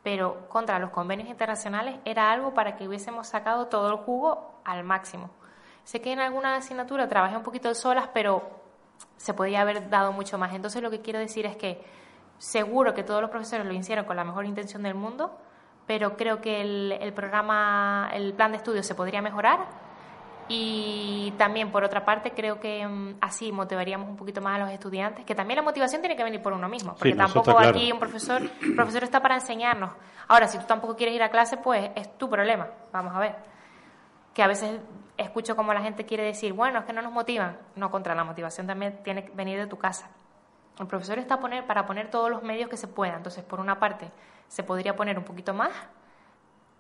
Pero 0.03 0.49
contra 0.49 0.79
los 0.79 0.91
convenios 0.91 1.29
internacionales 1.29 1.97
era 2.05 2.33
algo 2.33 2.55
para 2.55 2.77
que 2.77 2.89
hubiésemos 2.89 3.27
sacado 3.29 3.67
todo 3.67 3.89
el 3.91 3.97
jugo 3.99 4.61
al 4.65 4.83
máximo. 4.85 5.31
Sé 5.89 6.03
que 6.03 6.13
en 6.13 6.21
alguna 6.21 6.57
asignatura 6.57 7.09
trabajé 7.09 7.35
un 7.35 7.43
poquito 7.43 7.75
solas, 7.75 8.11
pero 8.13 8.43
se 9.17 9.33
podía 9.33 9.63
haber 9.63 9.89
dado 9.89 10.13
mucho 10.13 10.37
más. 10.37 10.53
Entonces 10.53 10.83
lo 10.83 10.91
que 10.91 11.01
quiero 11.01 11.19
decir 11.19 11.47
es 11.47 11.57
que 11.57 11.83
seguro 12.37 12.93
que 12.93 13.03
todos 13.03 13.23
los 13.23 13.31
profesores 13.31 13.65
lo 13.65 13.73
hicieron 13.73 14.05
con 14.05 14.15
la 14.15 14.23
mejor 14.23 14.45
intención 14.45 14.83
del 14.83 14.93
mundo, 14.93 15.35
pero 15.87 16.15
creo 16.15 16.43
que 16.43 16.61
el, 16.61 16.93
el 17.01 17.15
programa, 17.15 18.11
el 18.13 18.35
plan 18.35 18.51
de 18.51 18.59
estudio 18.59 18.83
se 18.83 18.95
podría 18.95 19.23
mejorar 19.23 19.61
y 20.47 21.33
también 21.39 21.73
por 21.73 21.85
otra 21.85 22.05
parte 22.05 22.33
creo 22.33 22.61
que 22.61 22.87
mm, 22.87 23.15
así 23.23 23.51
motivaríamos 23.51 24.11
un 24.11 24.17
poquito 24.19 24.43
más 24.43 24.57
a 24.57 24.65
los 24.65 24.71
estudiantes, 24.71 25.25
que 25.25 25.35
también 25.35 25.57
la 25.57 25.63
motivación 25.63 26.03
tiene 26.03 26.17
que 26.17 26.23
venir 26.23 26.43
por 26.43 26.53
uno 26.53 26.69
mismo, 26.69 26.97
porque 26.97 27.09
eso 27.09 27.17
tampoco 27.17 27.57
claro. 27.57 27.71
aquí 27.71 27.91
un 27.91 27.99
profesor, 27.99 28.43
el 28.43 28.75
profesor 28.75 29.05
está 29.05 29.23
para 29.23 29.37
enseñarnos. 29.37 29.93
Ahora, 30.27 30.49
si 30.49 30.59
tú 30.59 30.67
tampoco 30.67 30.97
quieres 30.97 31.15
ir 31.15 31.23
a 31.23 31.31
clase, 31.31 31.57
pues 31.57 31.93
es 31.95 32.19
tu 32.19 32.29
problema, 32.29 32.69
vamos 32.93 33.17
a 33.17 33.21
ver 33.21 33.37
que 34.35 34.43
a 34.43 34.47
veces 34.47 34.79
escucho 35.19 35.57
como 35.57 35.75
la 35.75 35.83
gente 35.83 36.07
quiere 36.07 36.23
decir, 36.23 36.53
bueno, 36.53 36.79
es 36.79 36.85
que 36.85 36.93
no 36.93 37.03
nos 37.03 37.13
motivan. 37.13 37.59
No, 37.77 37.91
contra 37.91 38.15
la 38.15 38.25
motivación 38.25 38.67
también 38.67 39.03
tiene 39.03 39.25
que 39.25 39.33
venir 39.33 39.59
de 39.59 39.67
tu 39.67 39.77
casa. 39.77 40.09
El 40.79 40.87
profesor 40.87 41.19
está 41.19 41.41
poner, 41.41 41.67
para 41.67 41.87
poner 41.87 42.11
todos 42.11 42.31
los 42.31 42.43
medios 42.43 42.71
que 42.71 42.77
se 42.77 42.87
puedan. 42.87 43.17
Entonces, 43.17 43.45
por 43.45 43.61
una 43.61 43.81
parte, 43.81 44.11
se 44.47 44.63
podría 44.63 44.97
poner 44.97 45.19
un 45.19 45.25
poquito 45.25 45.53
más 45.53 45.73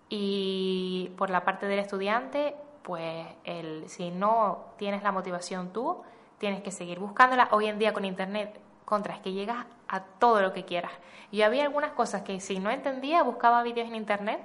y 0.09 1.13
por 1.19 1.31
la 1.31 1.45
parte 1.45 1.67
del 1.67 1.81
estudiante, 1.81 2.55
pues 2.83 3.27
el, 3.45 3.89
si 3.89 4.11
no 4.11 4.73
tienes 4.79 5.03
la 5.03 5.13
motivación 5.13 5.73
tú, 5.73 6.03
tienes 6.39 6.63
que 6.63 6.71
seguir 6.71 7.01
buscándola. 7.01 7.49
Hoy 7.51 7.67
en 7.67 7.79
día 7.79 7.93
con 7.93 8.05
Internet, 8.05 8.59
contra, 8.85 9.15
es 9.15 9.21
que 9.21 9.33
llegas 9.33 9.67
a 9.89 10.01
todo 10.01 10.41
lo 10.41 10.53
que 10.53 10.65
quieras. 10.65 10.93
Y 11.31 11.43
había 11.43 11.65
algunas 11.65 11.91
cosas 11.93 12.23
que 12.23 12.41
si 12.41 12.61
no 12.61 12.71
entendía, 12.71 13.23
buscaba 13.23 13.63
vídeos 13.63 13.89
en 13.89 13.97
Internet 13.97 14.41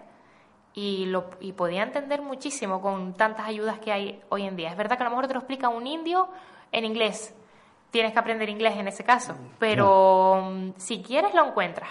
y, 0.73 1.05
lo, 1.05 1.29
y 1.39 1.53
podía 1.53 1.83
entender 1.83 2.21
muchísimo 2.21 2.81
con 2.81 3.13
tantas 3.13 3.47
ayudas 3.47 3.79
que 3.79 3.91
hay 3.91 4.21
hoy 4.29 4.43
en 4.43 4.55
día. 4.55 4.71
Es 4.71 4.77
verdad 4.77 4.97
que 4.97 5.03
a 5.03 5.05
lo 5.05 5.11
mejor 5.11 5.27
te 5.27 5.33
lo 5.33 5.39
explica 5.39 5.69
un 5.69 5.85
indio 5.85 6.29
en 6.71 6.85
inglés. 6.85 7.35
Tienes 7.91 8.13
que 8.13 8.19
aprender 8.19 8.49
inglés 8.49 8.75
en 8.77 8.87
ese 8.87 9.03
caso, 9.03 9.35
pero 9.59 10.49
mm, 10.51 10.71
si 10.77 11.01
quieres 11.03 11.33
lo 11.33 11.45
encuentras. 11.45 11.89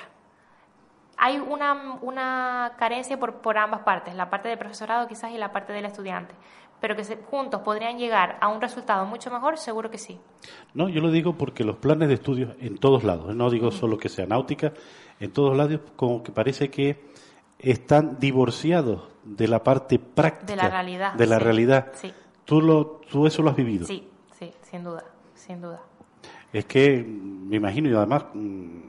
Hay 1.16 1.38
una, 1.38 1.98
una 2.02 2.72
carencia 2.76 3.20
por, 3.20 3.36
por 3.36 3.56
ambas 3.56 3.82
partes, 3.82 4.14
la 4.14 4.28
parte 4.28 4.48
del 4.48 4.58
profesorado 4.58 5.06
quizás 5.06 5.30
y 5.30 5.38
la 5.38 5.52
parte 5.52 5.72
del 5.72 5.84
estudiante 5.84 6.34
pero 6.82 6.96
que 6.96 7.04
juntos 7.30 7.60
podrían 7.60 7.96
llegar 7.96 8.38
a 8.40 8.48
un 8.48 8.60
resultado 8.60 9.06
mucho 9.06 9.30
mejor, 9.30 9.56
seguro 9.56 9.88
que 9.88 9.98
sí. 9.98 10.18
No, 10.74 10.88
yo 10.88 11.00
lo 11.00 11.12
digo 11.12 11.38
porque 11.38 11.62
los 11.62 11.76
planes 11.76 12.08
de 12.08 12.14
estudios 12.14 12.56
en 12.58 12.76
todos 12.76 13.04
lados, 13.04 13.36
no 13.36 13.50
digo 13.50 13.70
solo 13.70 13.96
que 13.98 14.08
sea 14.08 14.26
náutica, 14.26 14.72
en 15.20 15.32
todos 15.32 15.56
lados 15.56 15.78
como 15.94 16.24
que 16.24 16.32
parece 16.32 16.70
que 16.70 17.11
están 17.58 18.18
divorciados 18.18 19.08
de 19.24 19.48
la 19.48 19.62
parte 19.62 19.98
práctica. 19.98 20.52
De 20.52 20.56
la 20.56 20.68
realidad. 20.68 21.14
De 21.14 21.26
la 21.26 21.38
realidad. 21.38 21.92
Sí. 21.94 22.12
¿Tú, 22.44 22.60
lo, 22.60 23.00
¿Tú 23.10 23.26
eso 23.26 23.42
lo 23.42 23.50
has 23.50 23.56
vivido? 23.56 23.86
Sí, 23.86 24.08
sí, 24.38 24.52
sin 24.62 24.84
duda, 24.84 25.04
sin 25.34 25.60
duda. 25.60 25.80
Es 26.52 26.64
que 26.66 27.02
me 27.02 27.56
imagino, 27.56 27.88
y 27.88 27.94
además, 27.94 28.24
mm, 28.34 28.80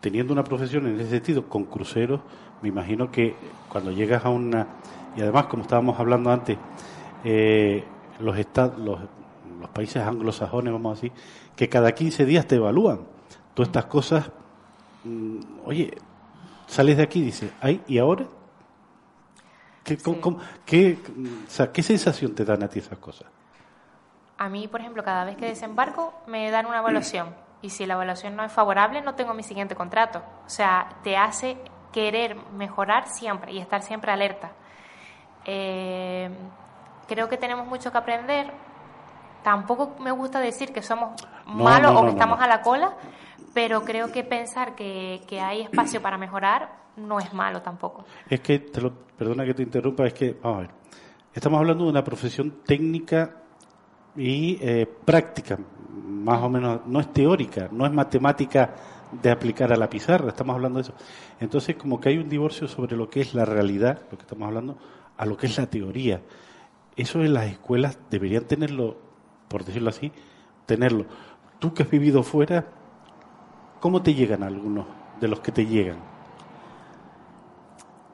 teniendo 0.00 0.32
una 0.32 0.42
profesión 0.42 0.86
en 0.86 0.98
ese 0.98 1.10
sentido, 1.10 1.48
con 1.48 1.64
cruceros, 1.64 2.20
me 2.62 2.68
imagino 2.68 3.10
que 3.10 3.34
cuando 3.68 3.92
llegas 3.92 4.24
a 4.24 4.30
una. 4.30 4.66
Y 5.16 5.20
además, 5.20 5.46
como 5.46 5.62
estábamos 5.62 6.00
hablando 6.00 6.30
antes, 6.30 6.58
eh, 7.24 7.84
los, 8.20 8.36
los, 8.78 9.00
los 9.60 9.70
países 9.72 10.02
anglosajones, 10.02 10.72
vamos 10.72 10.92
a 10.92 10.94
decir, 11.00 11.12
que 11.54 11.68
cada 11.68 11.92
15 11.92 12.24
días 12.24 12.46
te 12.46 12.56
evalúan. 12.56 13.00
Todas 13.54 13.68
estas 13.68 13.84
cosas, 13.84 14.30
mm, 15.04 15.38
oye, 15.66 15.92
sales 16.74 16.96
de 16.96 17.02
aquí 17.02 17.20
y 17.20 17.24
dices, 17.24 17.52
¿ay, 17.60 17.82
y 17.86 17.98
ahora? 17.98 18.26
¿Qué, 19.84 19.98
qué, 20.64 20.98
¿Qué 21.72 21.82
sensación 21.82 22.34
te 22.34 22.44
dan 22.44 22.62
a 22.62 22.68
ti 22.68 22.78
esas 22.78 22.98
cosas? 22.98 23.26
A 24.38 24.48
mí, 24.48 24.66
por 24.66 24.80
ejemplo, 24.80 25.04
cada 25.04 25.24
vez 25.24 25.36
que 25.36 25.46
desembarco 25.46 26.14
me 26.26 26.50
dan 26.50 26.66
una 26.66 26.78
evaluación 26.78 27.34
y 27.62 27.70
si 27.70 27.86
la 27.86 27.94
evaluación 27.94 28.34
no 28.36 28.44
es 28.44 28.52
favorable 28.52 29.00
no 29.00 29.14
tengo 29.14 29.32
mi 29.34 29.42
siguiente 29.42 29.74
contrato. 29.74 30.22
O 30.46 30.50
sea, 30.50 30.88
te 31.02 31.16
hace 31.16 31.56
querer 31.92 32.36
mejorar 32.56 33.06
siempre 33.08 33.52
y 33.52 33.58
estar 33.58 33.82
siempre 33.82 34.10
alerta. 34.10 34.52
Eh, 35.44 36.30
creo 37.06 37.28
que 37.28 37.36
tenemos 37.36 37.66
mucho 37.66 37.92
que 37.92 37.98
aprender. 37.98 38.50
Tampoco 39.42 39.94
me 40.00 40.10
gusta 40.10 40.40
decir 40.40 40.72
que 40.72 40.82
somos 40.82 41.12
malos 41.46 41.94
o 41.94 42.02
que 42.02 42.10
estamos 42.10 42.40
a 42.40 42.46
la 42.46 42.62
cola, 42.62 42.94
pero 43.54 43.84
creo 43.84 44.10
que 44.12 44.24
pensar 44.24 44.74
que, 44.74 45.22
que, 45.26 45.40
hay 45.40 45.62
espacio 45.62 46.02
para 46.02 46.18
mejorar 46.18 46.84
no 46.96 47.18
es 47.20 47.32
malo 47.32 47.62
tampoco. 47.62 48.04
Es 48.28 48.40
que, 48.40 48.58
te 48.58 48.80
lo, 48.80 48.92
perdona 48.92 49.44
que 49.44 49.54
te 49.54 49.62
interrumpa, 49.62 50.06
es 50.06 50.12
que, 50.12 50.36
vamos 50.42 50.58
a 50.58 50.60
ver, 50.62 50.70
estamos 51.32 51.58
hablando 51.60 51.84
de 51.84 51.90
una 51.90 52.04
profesión 52.04 52.62
técnica 52.64 53.36
y 54.16 54.58
eh, 54.60 54.86
práctica, 54.86 55.58
más 56.04 56.42
o 56.42 56.48
menos, 56.48 56.80
no 56.86 57.00
es 57.00 57.12
teórica, 57.12 57.68
no 57.70 57.86
es 57.86 57.92
matemática 57.92 58.74
de 59.22 59.30
aplicar 59.30 59.72
a 59.72 59.76
la 59.76 59.88
pizarra, 59.88 60.28
estamos 60.28 60.54
hablando 60.54 60.78
de 60.78 60.82
eso. 60.82 60.94
Entonces, 61.40 61.76
como 61.76 62.00
que 62.00 62.08
hay 62.08 62.18
un 62.18 62.28
divorcio 62.28 62.66
sobre 62.66 62.96
lo 62.96 63.08
que 63.08 63.20
es 63.20 63.34
la 63.34 63.44
realidad, 63.44 64.02
lo 64.10 64.16
que 64.16 64.22
estamos 64.22 64.46
hablando, 64.46 64.78
a 65.16 65.26
lo 65.26 65.36
que 65.36 65.46
es 65.46 65.56
la 65.56 65.66
teoría. 65.66 66.20
Eso 66.96 67.20
en 67.20 67.34
las 67.34 67.46
escuelas 67.46 67.98
deberían 68.10 68.44
tenerlo, 68.44 68.96
por 69.48 69.64
decirlo 69.64 69.90
así, 69.90 70.12
tenerlo. 70.66 71.06
Tú 71.58 71.74
que 71.74 71.84
has 71.84 71.90
vivido 71.90 72.22
fuera, 72.22 72.66
¿cómo 73.80 74.02
te 74.02 74.14
llegan 74.14 74.42
algunos 74.42 74.86
de 75.20 75.28
los 75.28 75.40
que 75.40 75.52
te 75.52 75.66
llegan? 75.66 75.98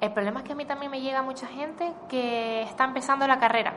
El 0.01 0.13
problema 0.13 0.41
es 0.41 0.47
que 0.47 0.53
a 0.53 0.57
mí 0.57 0.65
también 0.65 0.91
me 0.91 1.03
llega 1.03 1.23
mucha 1.23 1.47
gente 1.47 1.93
que 2.09 2.63
está 2.63 2.85
empezando 2.85 3.27
la 3.27 3.39
carrera, 3.39 3.75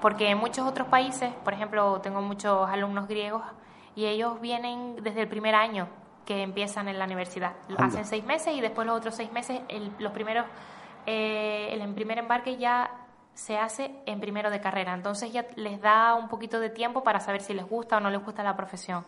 porque 0.00 0.30
en 0.30 0.38
muchos 0.38 0.66
otros 0.66 0.86
países, 0.86 1.32
por 1.42 1.52
ejemplo, 1.52 2.00
tengo 2.00 2.22
muchos 2.22 2.68
alumnos 2.68 3.08
griegos 3.08 3.42
y 3.96 4.06
ellos 4.06 4.40
vienen 4.40 4.96
desde 5.02 5.22
el 5.22 5.28
primer 5.28 5.54
año 5.54 5.88
que 6.24 6.42
empiezan 6.42 6.88
en 6.88 6.98
la 6.98 7.06
universidad. 7.06 7.52
Hacen 7.76 8.04
seis 8.04 8.24
meses 8.24 8.54
y 8.56 8.60
después 8.60 8.86
los 8.86 8.96
otros 8.96 9.14
seis 9.16 9.32
meses, 9.32 9.60
los 9.98 10.12
primeros, 10.12 10.46
eh, 11.06 11.70
el 11.72 11.94
primer 11.94 12.18
embarque 12.18 12.56
ya 12.56 12.90
se 13.34 13.58
hace 13.58 13.90
en 14.06 14.20
primero 14.20 14.50
de 14.50 14.60
carrera. 14.60 14.94
Entonces 14.94 15.32
ya 15.32 15.44
les 15.56 15.80
da 15.80 16.14
un 16.14 16.28
poquito 16.28 16.60
de 16.60 16.70
tiempo 16.70 17.02
para 17.02 17.18
saber 17.18 17.42
si 17.42 17.52
les 17.52 17.68
gusta 17.68 17.96
o 17.96 18.00
no 18.00 18.10
les 18.10 18.24
gusta 18.24 18.42
la 18.42 18.56
profesión 18.56 19.04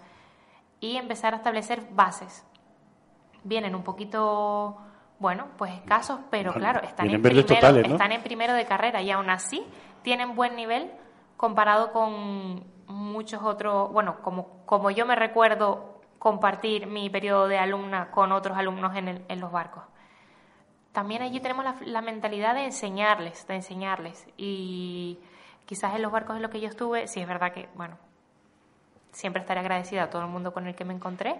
y 0.80 0.96
empezar 0.96 1.34
a 1.34 1.38
establecer 1.38 1.86
bases. 1.92 2.44
Vienen 3.44 3.74
un 3.74 3.82
poquito, 3.82 4.78
bueno, 5.18 5.46
pues 5.56 5.72
escasos, 5.74 6.20
pero 6.30 6.52
claro, 6.52 6.82
están 6.82 7.08
en, 7.10 7.22
primero, 7.22 7.40
están 7.40 8.12
en 8.12 8.22
primero 8.22 8.54
de 8.54 8.66
carrera 8.66 9.02
y 9.02 9.10
aún 9.10 9.30
así 9.30 9.64
tienen 10.02 10.34
buen 10.34 10.56
nivel 10.56 10.90
comparado 11.36 11.92
con 11.92 12.64
muchos 12.86 13.42
otros, 13.42 13.92
bueno, 13.92 14.22
como, 14.22 14.64
como 14.66 14.90
yo 14.90 15.06
me 15.06 15.14
recuerdo 15.14 16.00
compartir 16.18 16.86
mi 16.86 17.10
periodo 17.10 17.46
de 17.46 17.58
alumna 17.58 18.10
con 18.10 18.32
otros 18.32 18.56
alumnos 18.56 18.96
en, 18.96 19.24
en 19.28 19.40
los 19.40 19.52
barcos 19.52 19.84
también 20.96 21.20
allí 21.20 21.40
tenemos 21.40 21.66
la, 21.82 22.00
mentalidad 22.00 22.54
de 22.54 22.64
enseñarles, 22.64 23.46
de 23.46 23.56
enseñarles. 23.56 24.26
Y 24.38 25.18
quizás 25.66 25.94
en 25.94 26.00
los 26.00 26.10
barcos 26.10 26.36
en 26.36 26.40
los 26.40 26.50
que 26.50 26.58
yo 26.58 26.70
estuve, 26.70 27.06
sí 27.06 27.20
es 27.20 27.28
verdad 27.28 27.52
que, 27.52 27.68
bueno, 27.74 27.98
siempre 29.12 29.40
estaré 29.40 29.60
agradecida 29.60 30.04
a 30.04 30.10
todo 30.10 30.22
el 30.22 30.28
mundo 30.28 30.52
con 30.52 30.66
el 30.66 30.74
que 30.74 30.84
me 30.84 30.94
encontré, 30.94 31.36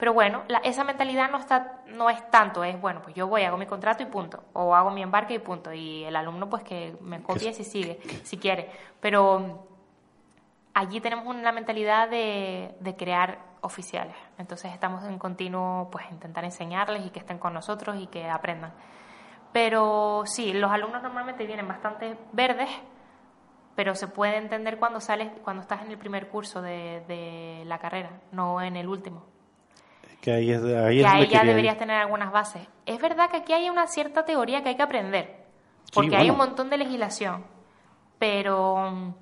pero 0.00 0.14
bueno, 0.14 0.44
esa 0.64 0.82
mentalidad 0.82 1.30
no 1.30 1.36
está, 1.36 1.82
no 1.88 2.08
es 2.08 2.30
tanto, 2.30 2.64
es 2.64 2.80
bueno, 2.80 3.02
pues 3.02 3.14
yo 3.14 3.26
voy, 3.26 3.42
hago 3.42 3.58
mi 3.58 3.66
contrato 3.66 4.02
y 4.02 4.06
punto, 4.06 4.42
o 4.54 4.74
hago 4.74 4.90
mi 4.90 5.02
embarque 5.02 5.34
y 5.34 5.38
punto, 5.38 5.74
y 5.74 6.04
el 6.04 6.16
alumno 6.16 6.48
pues 6.48 6.64
que 6.64 6.96
me 7.02 7.22
copie 7.22 7.52
si 7.52 7.64
sigue, 7.64 8.00
si 8.24 8.38
quiere. 8.38 8.70
Pero 9.00 9.68
allí 10.72 11.02
tenemos 11.02 11.26
una 11.26 11.52
mentalidad 11.52 12.08
de, 12.08 12.74
de 12.80 12.96
crear 12.96 13.40
oficiales, 13.60 14.16
entonces 14.38 14.72
estamos 14.72 15.04
en 15.04 15.18
continuo 15.18 15.90
pues 15.90 16.10
intentar 16.10 16.44
enseñarles 16.46 17.04
y 17.04 17.10
que 17.10 17.18
estén 17.18 17.38
con 17.38 17.52
nosotros 17.52 17.96
y 18.00 18.06
que 18.06 18.26
aprendan. 18.26 18.72
Pero 19.52 20.22
sí, 20.24 20.54
los 20.54 20.70
alumnos 20.70 21.02
normalmente 21.02 21.44
vienen 21.44 21.68
bastante 21.68 22.16
verdes, 22.32 22.70
pero 23.74 23.94
se 23.94 24.08
puede 24.08 24.36
entender 24.36 24.78
cuando 24.78 25.00
sales, 25.00 25.30
cuando 25.42 25.62
estás 25.62 25.82
en 25.82 25.90
el 25.90 25.98
primer 25.98 26.28
curso 26.28 26.60
de, 26.60 27.62
la 27.66 27.78
carrera, 27.78 28.20
no 28.32 28.60
en 28.60 28.76
el 28.76 28.88
último. 28.88 29.24
Que 30.20 30.32
ahí, 30.32 30.50
es, 30.50 30.62
ahí, 30.62 31.28
ya 31.28 31.44
deberías 31.44 31.78
tener 31.78 31.96
algunas 31.96 32.30
bases. 32.30 32.66
Es 32.84 33.00
verdad 33.00 33.30
que 33.30 33.38
aquí 33.38 33.54
hay 33.54 33.70
una 33.70 33.86
cierta 33.86 34.24
teoría 34.24 34.62
que 34.62 34.70
hay 34.70 34.76
que 34.76 34.82
aprender, 34.82 35.44
porque 35.94 36.16
hay 36.16 36.28
un 36.28 36.36
montón 36.36 36.68
de 36.68 36.76
legislación, 36.76 37.44
pero 38.18 39.14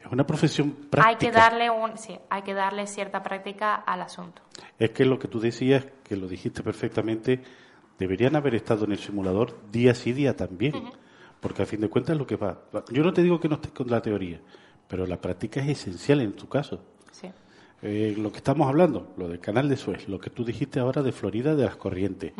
es 0.00 0.12
una 0.12 0.24
profesión 0.24 0.72
práctica. 0.90 1.08
Hay 1.08 1.16
que 1.16 1.30
darle 1.30 1.70
un, 1.70 1.98
sí, 1.98 2.18
hay 2.30 2.42
que 2.42 2.54
darle 2.54 2.86
cierta 2.86 3.22
práctica 3.22 3.74
al 3.74 4.02
asunto. 4.02 4.42
Es 4.78 4.90
que 4.90 5.04
lo 5.04 5.18
que 5.18 5.28
tú 5.28 5.40
decías, 5.40 5.86
que 6.04 6.16
lo 6.16 6.28
dijiste 6.28 6.62
perfectamente, 6.62 7.42
deberían 7.98 8.36
haber 8.36 8.54
estado 8.54 8.84
en 8.84 8.92
el 8.92 8.98
simulador 8.98 9.56
día 9.70 9.94
sí 9.94 10.12
día 10.12 10.36
también, 10.36 10.72
porque 11.40 11.62
a 11.62 11.66
fin 11.66 11.80
de 11.80 11.88
cuentas 11.88 12.14
es 12.14 12.18
lo 12.18 12.26
que 12.26 12.36
va. 12.36 12.58
Yo 12.90 13.02
no 13.02 13.12
te 13.12 13.22
digo 13.22 13.40
que 13.40 13.48
no 13.48 13.56
estés 13.56 13.72
con 13.72 13.90
la 13.90 14.02
teoría, 14.02 14.40
pero 14.86 15.06
la 15.06 15.20
práctica 15.20 15.60
es 15.60 15.68
esencial 15.68 16.20
en 16.20 16.32
tu 16.32 16.48
caso. 16.48 16.80
Sí. 17.12 17.30
Eh, 17.82 18.14
lo 18.18 18.32
que 18.32 18.38
estamos 18.38 18.68
hablando, 18.68 19.12
lo 19.16 19.28
del 19.28 19.40
canal 19.40 19.68
de 19.68 19.76
Suez, 19.76 20.08
lo 20.08 20.18
que 20.18 20.30
tú 20.30 20.44
dijiste 20.44 20.80
ahora 20.80 21.02
de 21.02 21.12
Florida, 21.12 21.54
de 21.54 21.64
las 21.64 21.76
corrientes. 21.76 22.32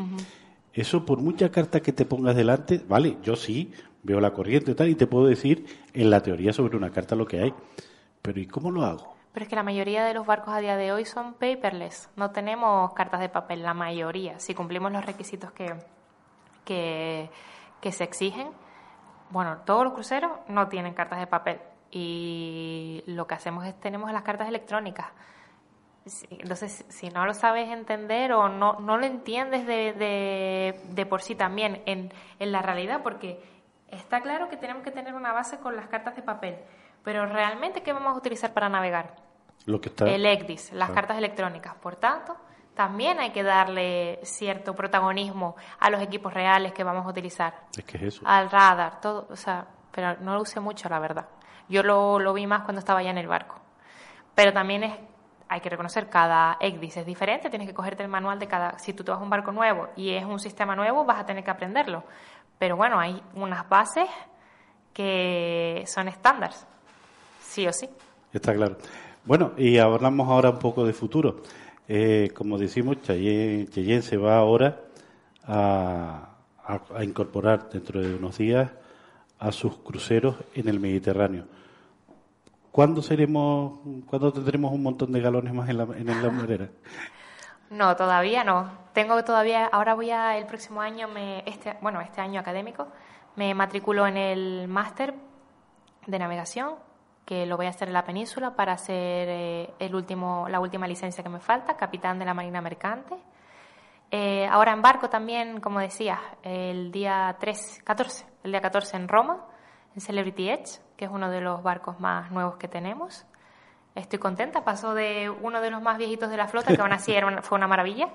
Eso, 0.73 1.05
por 1.05 1.19
mucha 1.19 1.51
carta 1.51 1.81
que 1.81 1.93
te 1.93 2.05
pongas 2.05 2.37
delante, 2.37 2.81
vale, 2.89 3.19
yo 3.23 3.37
sí 3.37 3.73
veo 4.03 4.21
la 4.21 4.33
corriente 4.33 4.73
y 4.73 4.75
tal, 4.75 4.89
y 4.89 4.95
te 4.95 5.07
puedo 5.07 5.27
decir 5.27 5.67
en 5.93 6.11
la 6.11 6.23
teoría 6.23 6.53
sobre 6.53 6.77
una 6.77 6.91
carta 6.91 7.15
lo 7.15 7.27
que 7.27 7.41
hay. 7.41 7.55
Pero 8.23 8.41
¿y 8.41 8.47
cómo 8.47 8.71
lo 8.71 8.85
hago? 8.85 9.19
Pero 9.33 9.45
es 9.45 9.49
que 9.51 9.57
la 9.57 9.63
mayoría 9.63 10.05
de 10.05 10.15
los 10.15 10.27
barcos 10.27 10.55
a 10.55 10.59
día 10.59 10.77
de 10.77 10.93
hoy 10.93 11.05
son 11.05 11.35
paperless. 11.35 12.09
No 12.17 12.31
tenemos 12.31 12.93
cartas 12.95 13.21
de 13.21 13.29
papel, 13.29 13.63
la 13.63 13.75
mayoría. 13.75 14.39
Si 14.41 14.55
cumplimos 14.55 14.91
los 14.91 15.05
requisitos 15.05 15.53
que, 15.53 15.75
que, 16.65 17.93
se 17.93 18.05
exigen, 18.05 18.49
bueno, 19.31 19.59
todos 19.65 19.85
los 19.85 19.93
cruceros 19.93 20.33
no 20.49 20.69
tienen 20.69 20.95
cartas 20.95 21.21
de 21.21 21.27
papel. 21.27 21.61
Y 21.91 23.03
lo 23.07 23.27
que 23.27 23.35
hacemos 23.35 23.67
es 23.67 23.79
tenemos 23.81 24.13
las 24.13 24.23
cartas 24.23 24.49
electrónicas. 24.49 25.07
Entonces, 26.31 26.87
si 26.89 27.11
no 27.11 27.27
lo 27.27 27.35
sabes 27.35 27.69
entender 27.69 28.33
o 28.33 28.49
no, 28.49 28.81
no 28.81 28.97
lo 28.97 29.05
entiendes 29.05 29.67
de, 29.67 29.93
de, 29.93 30.81
de 30.91 31.07
por 31.07 31.21
sí 31.21 31.35
también 31.35 31.83
en, 31.85 32.13
en 32.39 32.53
la 32.53 32.63
realidad, 32.63 33.03
porque 33.03 33.43
Está 33.91 34.21
claro 34.21 34.49
que 34.49 34.57
tenemos 34.57 34.83
que 34.83 34.91
tener 34.91 35.15
una 35.15 35.33
base 35.33 35.59
con 35.59 35.75
las 35.75 35.89
cartas 35.89 36.15
de 36.15 36.23
papel, 36.23 36.59
pero 37.03 37.25
realmente, 37.27 37.83
¿qué 37.83 37.93
vamos 37.93 38.15
a 38.15 38.19
utilizar 38.19 38.53
para 38.53 38.69
navegar? 38.69 39.17
Lo 39.65 39.81
que 39.81 39.89
está... 39.89 40.07
El 40.07 40.27
ECDIS, 40.27 40.73
las 40.73 40.91
cartas 40.91 41.17
electrónicas. 41.17 41.75
Por 41.77 41.97
tanto, 41.97 42.37
también 42.79 43.19
hay 43.19 43.31
que 43.31 43.43
darle 43.43 44.21
cierto 44.23 44.73
protagonismo 44.73 45.57
a 45.81 45.91
los 45.91 46.01
equipos 46.01 46.33
reales 46.33 46.73
que 46.73 46.85
vamos 46.85 47.05
a 47.05 47.09
utilizar. 47.09 47.53
Es 47.77 47.83
que 47.83 47.97
es 47.97 48.03
eso. 48.05 48.23
Al 48.25 48.49
radar, 48.49 49.01
todo, 49.01 49.27
o 49.31 49.35
sea, 49.35 49.67
pero 49.91 50.17
no 50.21 50.35
lo 50.35 50.43
usé 50.43 50.61
mucho, 50.61 50.89
la 50.89 51.01
verdad. 51.01 51.27
Yo 51.69 51.83
lo, 51.83 52.21
lo 52.21 52.33
vi 52.35 52.47
más 52.47 52.63
cuando 52.63 52.79
estaba 52.79 53.03
ya 53.03 53.11
en 53.11 53.19
el 53.19 53.27
barco. 53.27 53.57
Pero 54.33 54.53
también 54.53 54.85
es, 54.85 54.95
hay 55.49 55.61
que 55.61 55.69
reconocer, 55.69 56.09
cada 56.09 56.57
ECDIS 56.61 56.99
es 56.99 57.07
diferente, 57.07 57.51
tienes 57.51 57.67
que 57.67 57.75
cogerte 57.75 58.05
el 58.05 58.09
manual 58.09 58.39
de 58.39 58.47
cada... 58.47 58.79
Si 58.79 58.93
tú 58.93 59.03
te 59.03 59.11
vas 59.11 59.19
a 59.19 59.25
un 59.25 59.31
barco 59.31 59.51
nuevo 59.51 59.89
y 59.97 60.11
es 60.11 60.25
un 60.25 60.39
sistema 60.39 60.77
nuevo, 60.77 61.05
vas 61.05 61.19
a 61.19 61.27
tener 61.27 61.43
que 61.43 61.51
aprenderlo. 61.51 62.05
Pero 62.61 62.77
bueno, 62.77 63.01
hay 63.01 63.21
unas 63.35 63.69
bases 63.69 64.09
que 64.93 65.83
son 65.89 66.07
estándares, 66.07 66.65
sí 67.41 67.67
o 67.67 67.73
sí. 67.73 67.89
Está 68.33 68.55
claro. 68.55 68.77
Bueno, 69.25 69.51
y 69.57 69.79
hablamos 69.79 70.29
ahora 70.29 70.51
un 70.51 70.61
poco 70.61 70.87
de 70.87 70.93
futuro. 70.93 71.43
Eh, 71.89 72.31
como 72.35 72.59
decimos, 72.59 73.01
Cheyenne, 73.01 74.03
se 74.03 74.19
va 74.19 74.37
ahora 74.37 74.79
a, 75.45 76.35
incorporar 77.03 77.71
dentro 77.71 78.03
de 78.03 78.15
unos 78.15 78.37
días 78.37 78.71
a 79.39 79.51
sus 79.53 79.79
cruceros 79.79 80.37
en 80.55 80.69
el 80.69 80.81
Mediterráneo. 80.81 81.47
¿Cuándo 82.71 83.01
seremos, 83.01 83.81
cuándo 84.07 84.31
tendremos 84.33 84.71
un 84.73 84.83
montón 84.83 85.13
de 85.13 85.21
galones 85.23 85.55
más 85.55 85.71
en 85.71 85.79
la, 85.79 85.85
en 85.85 86.07
la 86.07 86.69
No, 87.71 87.97
todavía 87.97 88.45
no. 88.45 88.71
Tengo 88.93 89.23
todavía, 89.25 89.67
ahora 89.67 89.95
voy 89.95 90.11
a, 90.11 90.37
el 90.37 90.47
próximo 90.47 90.83
año, 90.83 91.09
me, 91.09 91.43
este, 91.47 91.77
bueno, 91.81 92.01
este 92.01 92.21
año 92.21 92.41
académico, 92.41 92.89
me 93.37 93.55
matriculo 93.55 94.07
en 94.07 94.17
el 94.17 94.69
máster 94.69 95.15
de 96.07 96.19
navegación 96.19 96.75
que 97.29 97.45
lo 97.45 97.59
voy 97.59 97.67
a 97.67 97.69
hacer 97.69 97.89
en 97.89 97.93
la 97.93 98.05
península 98.05 98.57
para 98.57 98.73
hacer 98.73 99.29
eh, 99.29 99.75
el 99.79 99.95
último, 99.95 100.47
la 100.49 100.61
última 100.61 100.89
licencia 100.89 101.23
que 101.23 101.29
me 101.29 101.41
falta, 101.41 101.77
capitán 101.77 102.19
de 102.19 102.25
la 102.25 102.33
Marina 102.33 102.63
Mercante. 102.63 103.19
Eh, 104.11 104.49
ahora 104.51 104.73
en 104.73 104.81
barco 104.81 105.11
también, 105.11 105.61
como 105.61 105.79
decía, 105.79 106.19
el 106.43 106.91
día 106.91 107.37
3, 107.39 107.83
14, 107.85 108.25
el 108.45 108.53
día 108.53 108.63
14 108.63 108.97
en 108.97 109.09
Roma, 109.09 109.45
en 109.95 110.01
Celebrity 110.01 110.49
Edge, 110.49 110.81
que 110.97 111.05
es 111.05 111.11
uno 111.11 111.29
de 111.29 111.43
los 111.43 111.63
barcos 111.63 112.01
más 112.01 112.31
nuevos 112.31 112.57
que 112.57 112.67
tenemos. 112.67 113.27
Estoy 113.95 114.19
contenta, 114.19 114.65
pasó 114.65 114.95
de 114.95 115.29
uno 115.29 115.61
de 115.61 115.69
los 115.69 115.83
más 115.83 115.99
viejitos 115.99 116.31
de 116.31 116.39
la 116.39 116.49
flota, 116.49 116.75
que 116.75 116.81
aún 116.81 116.93
así 116.93 117.13
era 117.13 117.43
fue 117.43 117.59
una 117.59 117.69
maravilla 117.69 118.09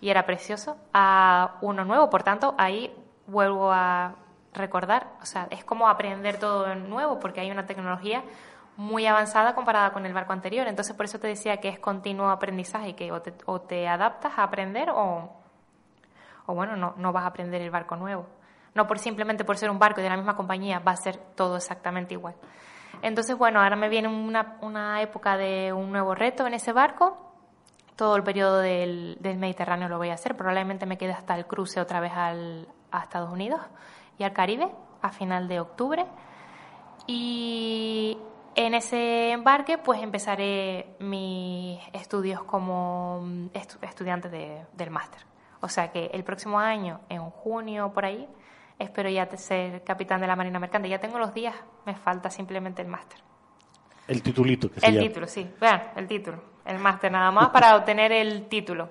y 0.00 0.10
era 0.10 0.24
precioso, 0.26 0.76
a 0.92 1.56
uno 1.60 1.84
nuevo. 1.84 2.08
Por 2.08 2.22
tanto, 2.22 2.54
ahí 2.56 2.94
vuelvo 3.26 3.72
a 3.72 4.14
recordar, 4.52 5.08
o 5.20 5.26
sea, 5.26 5.48
es 5.50 5.64
como 5.64 5.88
aprender 5.88 6.38
todo 6.38 6.72
nuevo, 6.76 7.18
porque 7.18 7.40
hay 7.40 7.50
una 7.50 7.66
tecnología 7.66 8.22
muy 8.80 9.06
avanzada 9.06 9.54
comparada 9.54 9.92
con 9.92 10.06
el 10.06 10.14
barco 10.14 10.32
anterior. 10.32 10.66
Entonces, 10.66 10.96
por 10.96 11.04
eso 11.04 11.20
te 11.20 11.26
decía 11.26 11.58
que 11.58 11.68
es 11.68 11.78
continuo 11.78 12.30
aprendizaje, 12.30 12.94
que 12.94 13.12
o 13.12 13.20
te, 13.20 13.34
o 13.44 13.60
te 13.60 13.86
adaptas 13.86 14.38
a 14.38 14.42
aprender 14.42 14.88
o, 14.88 15.30
o 16.46 16.54
bueno, 16.54 16.76
no, 16.76 16.94
no 16.96 17.12
vas 17.12 17.24
a 17.24 17.26
aprender 17.26 17.60
el 17.60 17.70
barco 17.70 17.96
nuevo. 17.96 18.26
No 18.74 18.86
por 18.86 18.98
simplemente 18.98 19.44
por 19.44 19.58
ser 19.58 19.70
un 19.70 19.78
barco 19.78 20.00
de 20.00 20.08
la 20.08 20.16
misma 20.16 20.34
compañía 20.34 20.78
va 20.78 20.92
a 20.92 20.96
ser 20.96 21.18
todo 21.36 21.56
exactamente 21.56 22.14
igual. 22.14 22.34
Entonces, 23.02 23.36
bueno, 23.36 23.60
ahora 23.60 23.76
me 23.76 23.90
viene 23.90 24.08
una, 24.08 24.56
una 24.62 25.02
época 25.02 25.36
de 25.36 25.74
un 25.74 25.92
nuevo 25.92 26.14
reto 26.14 26.46
en 26.46 26.54
ese 26.54 26.72
barco. 26.72 27.34
Todo 27.96 28.16
el 28.16 28.22
periodo 28.22 28.60
del, 28.60 29.18
del 29.20 29.36
Mediterráneo 29.36 29.90
lo 29.90 29.98
voy 29.98 30.08
a 30.08 30.14
hacer. 30.14 30.38
Probablemente 30.38 30.86
me 30.86 30.96
quede 30.96 31.12
hasta 31.12 31.34
el 31.34 31.46
cruce 31.46 31.82
otra 31.82 32.00
vez 32.00 32.12
al, 32.14 32.66
a 32.90 33.00
Estados 33.00 33.30
Unidos 33.30 33.60
y 34.16 34.24
al 34.24 34.32
Caribe 34.32 34.70
a 35.02 35.10
final 35.10 35.48
de 35.48 35.60
octubre. 35.60 36.06
Y 37.06 38.16
en 38.66 38.74
ese 38.74 39.30
embarque, 39.30 39.78
pues 39.78 40.02
empezaré 40.02 40.94
mis 40.98 41.78
estudios 41.92 42.42
como 42.44 43.22
mm, 43.22 43.46
estudiante 43.82 44.28
del 44.28 44.90
máster. 44.90 45.22
O 45.60 45.68
sea 45.68 45.90
que 45.90 46.06
el 46.12 46.24
próximo 46.24 46.58
año, 46.58 47.00
en 47.08 47.22
junio 47.22 47.92
por 47.92 48.04
ahí, 48.04 48.28
espero 48.78 49.08
ya 49.08 49.28
ser 49.36 49.82
capitán 49.84 50.20
de 50.20 50.26
la 50.26 50.36
Marina 50.36 50.58
Mercante. 50.58 50.88
Ya 50.88 50.98
tengo 50.98 51.18
los 51.18 51.34
días, 51.34 51.54
me 51.86 51.94
falta 51.94 52.30
simplemente 52.30 52.82
el 52.82 52.88
máster. 52.88 53.18
El 54.08 54.22
titulito 54.22 54.70
que 54.70 54.80
se 54.80 54.86
El 54.86 54.98
título, 54.98 55.26
sí. 55.26 55.48
Vean, 55.60 55.92
el 55.96 56.06
título. 56.06 56.42
El 56.64 56.78
máster 56.78 57.10
nada 57.12 57.30
más 57.30 57.50
para 57.50 57.76
obtener 57.76 58.12
el 58.12 58.46
título. 58.48 58.88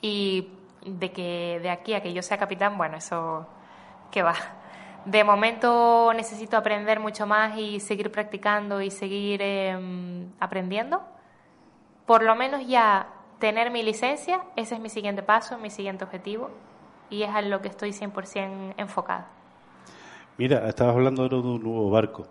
Y 0.00 0.48
de 0.84 1.12
que 1.12 1.60
de 1.62 1.70
aquí 1.70 1.94
a 1.94 2.02
que 2.02 2.12
yo 2.12 2.22
sea 2.22 2.38
capitán, 2.38 2.78
bueno, 2.78 2.96
eso 2.96 3.46
que 4.10 4.22
va. 4.22 4.34
De 5.08 5.24
momento 5.24 6.12
necesito 6.14 6.58
aprender 6.58 7.00
mucho 7.00 7.26
más 7.26 7.56
y 7.56 7.80
seguir 7.80 8.12
practicando 8.12 8.82
y 8.82 8.90
seguir 8.90 9.40
em, 9.40 10.30
aprendiendo. 10.38 11.00
Por 12.04 12.22
lo 12.22 12.36
menos 12.36 12.66
ya 12.66 13.08
tener 13.38 13.70
mi 13.70 13.82
licencia, 13.82 14.42
ese 14.54 14.74
es 14.74 14.80
mi 14.82 14.90
siguiente 14.90 15.22
paso, 15.22 15.56
mi 15.56 15.70
siguiente 15.70 16.04
objetivo 16.04 16.50
y 17.08 17.22
es 17.22 17.30
a 17.30 17.40
lo 17.40 17.62
que 17.62 17.68
estoy 17.68 17.92
100% 17.92 18.74
enfocada. 18.76 19.28
Mira, 20.36 20.68
estabas 20.68 20.94
hablando 20.94 21.26
de 21.26 21.36
un 21.36 21.62
nuevo 21.62 21.88
barco. 21.88 22.26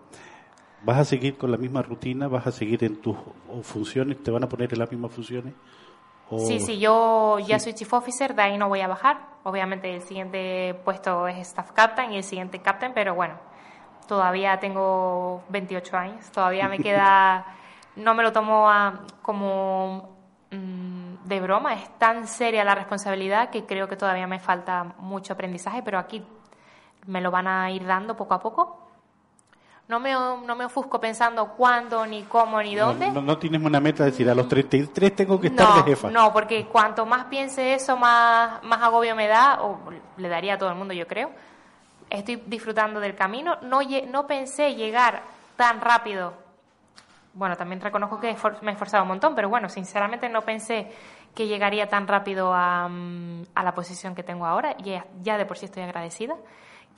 ¿Vas 0.83 0.99
a 0.99 1.05
seguir 1.05 1.35
con 1.35 1.49
la 1.49 1.57
misma 1.57 1.81
rutina? 1.81 2.27
¿Vas 2.27 2.45
a 2.45 2.51
seguir 2.51 2.83
en 2.83 3.01
tus 3.01 3.17
funciones? 3.63 4.21
¿Te 4.21 4.29
van 4.29 4.43
a 4.43 4.49
poner 4.49 4.71
en 4.71 4.77
las 4.77 4.91
mismas 4.91 5.11
funciones? 5.11 5.55
Sí, 6.45 6.59
sí, 6.59 6.77
yo 6.77 7.39
ya 7.39 7.57
soy 7.57 7.73
chief 7.73 7.91
officer, 7.93 8.35
de 8.35 8.41
ahí 8.41 8.57
no 8.57 8.67
voy 8.67 8.81
a 8.81 8.87
bajar. 8.87 9.36
Obviamente 9.47 9.95
el 9.95 10.01
siguiente 10.01 10.77
puesto 10.83 11.25
es 11.25 11.37
staff 11.37 11.71
captain 11.71 12.11
y 12.11 12.17
el 12.17 12.23
siguiente 12.25 12.61
captain, 12.61 12.91
pero 12.93 13.15
bueno, 13.15 13.35
todavía 14.05 14.59
tengo 14.59 15.41
28 15.47 15.97
años, 15.97 16.29
todavía 16.31 16.67
me 16.67 16.77
queda, 16.79 17.45
no 17.95 18.13
me 18.13 18.23
lo 18.23 18.33
tomo 18.33 18.69
como 19.21 20.17
mm, 20.51 21.23
de 21.23 21.39
broma, 21.39 21.75
es 21.75 21.97
tan 21.97 22.27
seria 22.27 22.65
la 22.65 22.75
responsabilidad 22.75 23.49
que 23.49 23.65
creo 23.65 23.87
que 23.87 23.95
todavía 23.95 24.27
me 24.27 24.39
falta 24.39 24.83
mucho 24.99 25.31
aprendizaje, 25.31 25.81
pero 25.81 25.97
aquí 25.97 26.27
me 27.05 27.21
lo 27.21 27.31
van 27.31 27.47
a 27.47 27.71
ir 27.71 27.85
dando 27.85 28.17
poco 28.17 28.33
a 28.33 28.41
poco 28.41 28.86
no 29.87 30.01
me, 30.01 30.11
no 30.11 30.55
me 30.55 30.65
ofusco 30.65 30.99
pensando 30.99 31.47
cuándo, 31.53 32.05
ni 32.05 32.23
cómo, 32.23 32.61
ni 32.61 32.75
dónde. 32.75 33.09
No, 33.09 33.37
tienes 33.37 33.61
una 33.61 33.79
meta 33.79 34.03
de 34.03 34.11
decir 34.11 34.29
a 34.29 34.35
los 34.35 34.47
33 34.47 35.15
tengo 35.15 35.39
que 35.39 35.47
estar 35.47 35.75
de 35.75 35.91
jefa. 35.91 36.11
No, 36.11 36.33
porque 36.33 36.65
cuanto 36.65 37.05
más 37.05 37.25
piense 37.25 37.73
eso, 37.73 37.95
más, 37.95 38.61
más 38.63 38.81
agobio 38.81 39.15
me 39.15 39.27
da, 39.27 39.61
o 39.61 39.79
le 40.17 40.27
daría 40.27 40.55
a 40.55 40.57
todo 40.57 40.69
el 40.69 40.75
mundo, 40.75 40.93
yo 40.93 41.07
creo. 41.07 41.31
Estoy 42.09 42.43
disfrutando 42.47 42.99
del 42.99 43.15
camino. 43.15 43.59
No, 43.61 43.79
no 44.09 44.27
pensé 44.27 44.75
llegar 44.75 45.21
tan 45.55 45.79
rápido. 45.79 46.33
Bueno, 47.33 47.55
también 47.55 47.79
reconozco 47.79 48.19
que 48.19 48.35
me 48.61 48.71
he 48.71 48.73
esforzado 48.73 49.03
un 49.03 49.09
montón, 49.09 49.35
pero 49.35 49.47
bueno, 49.47 49.69
sinceramente 49.69 50.27
no 50.27 50.41
pensé 50.41 50.91
que 51.33 51.47
llegaría 51.47 51.87
tan 51.87 52.07
rápido 52.07 52.53
a, 52.53 52.89
mm, 52.89 53.43
a 53.55 53.63
la 53.63 53.73
posición 53.73 54.15
que 54.15 54.23
tengo 54.23 54.45
ahora. 54.45 54.75
Y 54.83 54.99
ya 55.21 55.37
de 55.37 55.45
por 55.45 55.57
sí 55.57 55.65
estoy 55.65 55.83
agradecida 55.83 56.35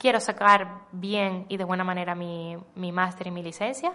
quiero 0.00 0.18
sacar 0.18 0.86
bien 0.92 1.44
y 1.48 1.58
de 1.58 1.64
buena 1.64 1.84
manera 1.84 2.14
mi, 2.14 2.56
mi 2.74 2.90
máster 2.90 3.26
y 3.26 3.30
mi 3.30 3.42
licencia. 3.42 3.92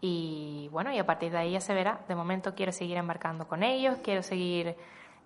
Y 0.00 0.68
bueno, 0.72 0.92
y 0.92 0.98
a 0.98 1.04
partir 1.04 1.32
de 1.32 1.38
ahí 1.38 1.52
ya 1.52 1.60
se 1.60 1.74
verá. 1.74 2.00
De 2.08 2.14
momento 2.14 2.54
quiero 2.54 2.72
seguir 2.72 2.96
embarcando 2.96 3.46
con 3.46 3.62
ellos, 3.62 3.98
quiero 4.02 4.22
seguir 4.22 4.76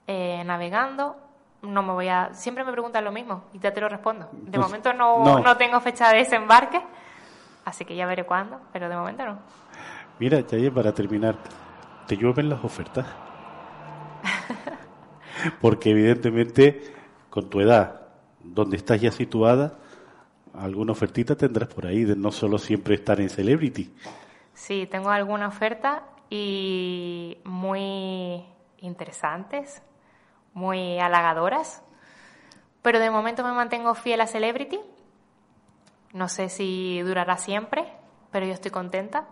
eh, 0.06 0.42
navegando. 0.44 1.16
No 1.62 1.82
me 1.82 1.92
voy 1.92 2.08
a. 2.08 2.32
Siempre 2.32 2.64
me 2.64 2.72
preguntan 2.72 3.04
lo 3.04 3.12
mismo 3.12 3.44
y 3.52 3.58
ya 3.58 3.72
te 3.72 3.80
lo 3.80 3.88
respondo. 3.88 4.28
De 4.32 4.58
momento 4.58 4.92
no, 4.92 5.38
no. 5.40 5.56
tengo 5.56 5.80
fecha 5.80 6.10
de 6.10 6.18
desembarque, 6.18 6.82
así 7.64 7.84
que 7.84 7.94
ya 7.94 8.06
veré 8.06 8.24
cuándo, 8.24 8.60
pero 8.72 8.88
de 8.88 8.96
momento 8.96 9.24
no. 9.24 9.38
Mira, 10.18 10.44
Chaye, 10.46 10.70
para 10.70 10.92
terminar, 10.92 11.36
¿te 12.06 12.16
llueven 12.16 12.48
las 12.48 12.62
ofertas? 12.64 13.06
Porque 15.60 15.90
evidentemente, 15.90 16.94
con 17.28 17.50
tu 17.50 17.60
edad, 17.60 18.05
donde 18.54 18.76
estás 18.76 19.00
ya 19.00 19.10
situada, 19.10 19.78
alguna 20.54 20.92
ofertita 20.92 21.36
tendrás 21.36 21.68
por 21.68 21.86
ahí, 21.86 22.04
de 22.04 22.16
no 22.16 22.32
solo 22.32 22.58
siempre 22.58 22.94
estar 22.94 23.20
en 23.20 23.28
Celebrity. 23.28 23.94
Sí, 24.54 24.86
tengo 24.90 25.10
alguna 25.10 25.48
oferta 25.48 26.04
y 26.30 27.38
muy 27.44 28.44
interesantes, 28.78 29.82
muy 30.54 30.98
halagadoras, 30.98 31.82
pero 32.82 33.00
de 33.00 33.10
momento 33.10 33.44
me 33.44 33.52
mantengo 33.52 33.94
fiel 33.94 34.20
a 34.20 34.26
Celebrity. 34.26 34.80
No 36.12 36.28
sé 36.28 36.48
si 36.48 37.00
durará 37.02 37.36
siempre, 37.36 37.92
pero 38.30 38.46
yo 38.46 38.52
estoy 38.52 38.70
contenta. 38.70 39.26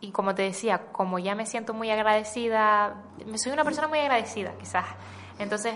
Y 0.00 0.12
como 0.12 0.34
te 0.34 0.42
decía, 0.42 0.86
como 0.92 1.18
ya 1.18 1.34
me 1.34 1.46
siento 1.46 1.74
muy 1.74 1.90
agradecida, 1.90 3.02
soy 3.34 3.52
una 3.52 3.64
persona 3.64 3.88
muy 3.88 3.98
agradecida, 3.98 4.54
quizás. 4.58 4.86
Entonces, 5.38 5.74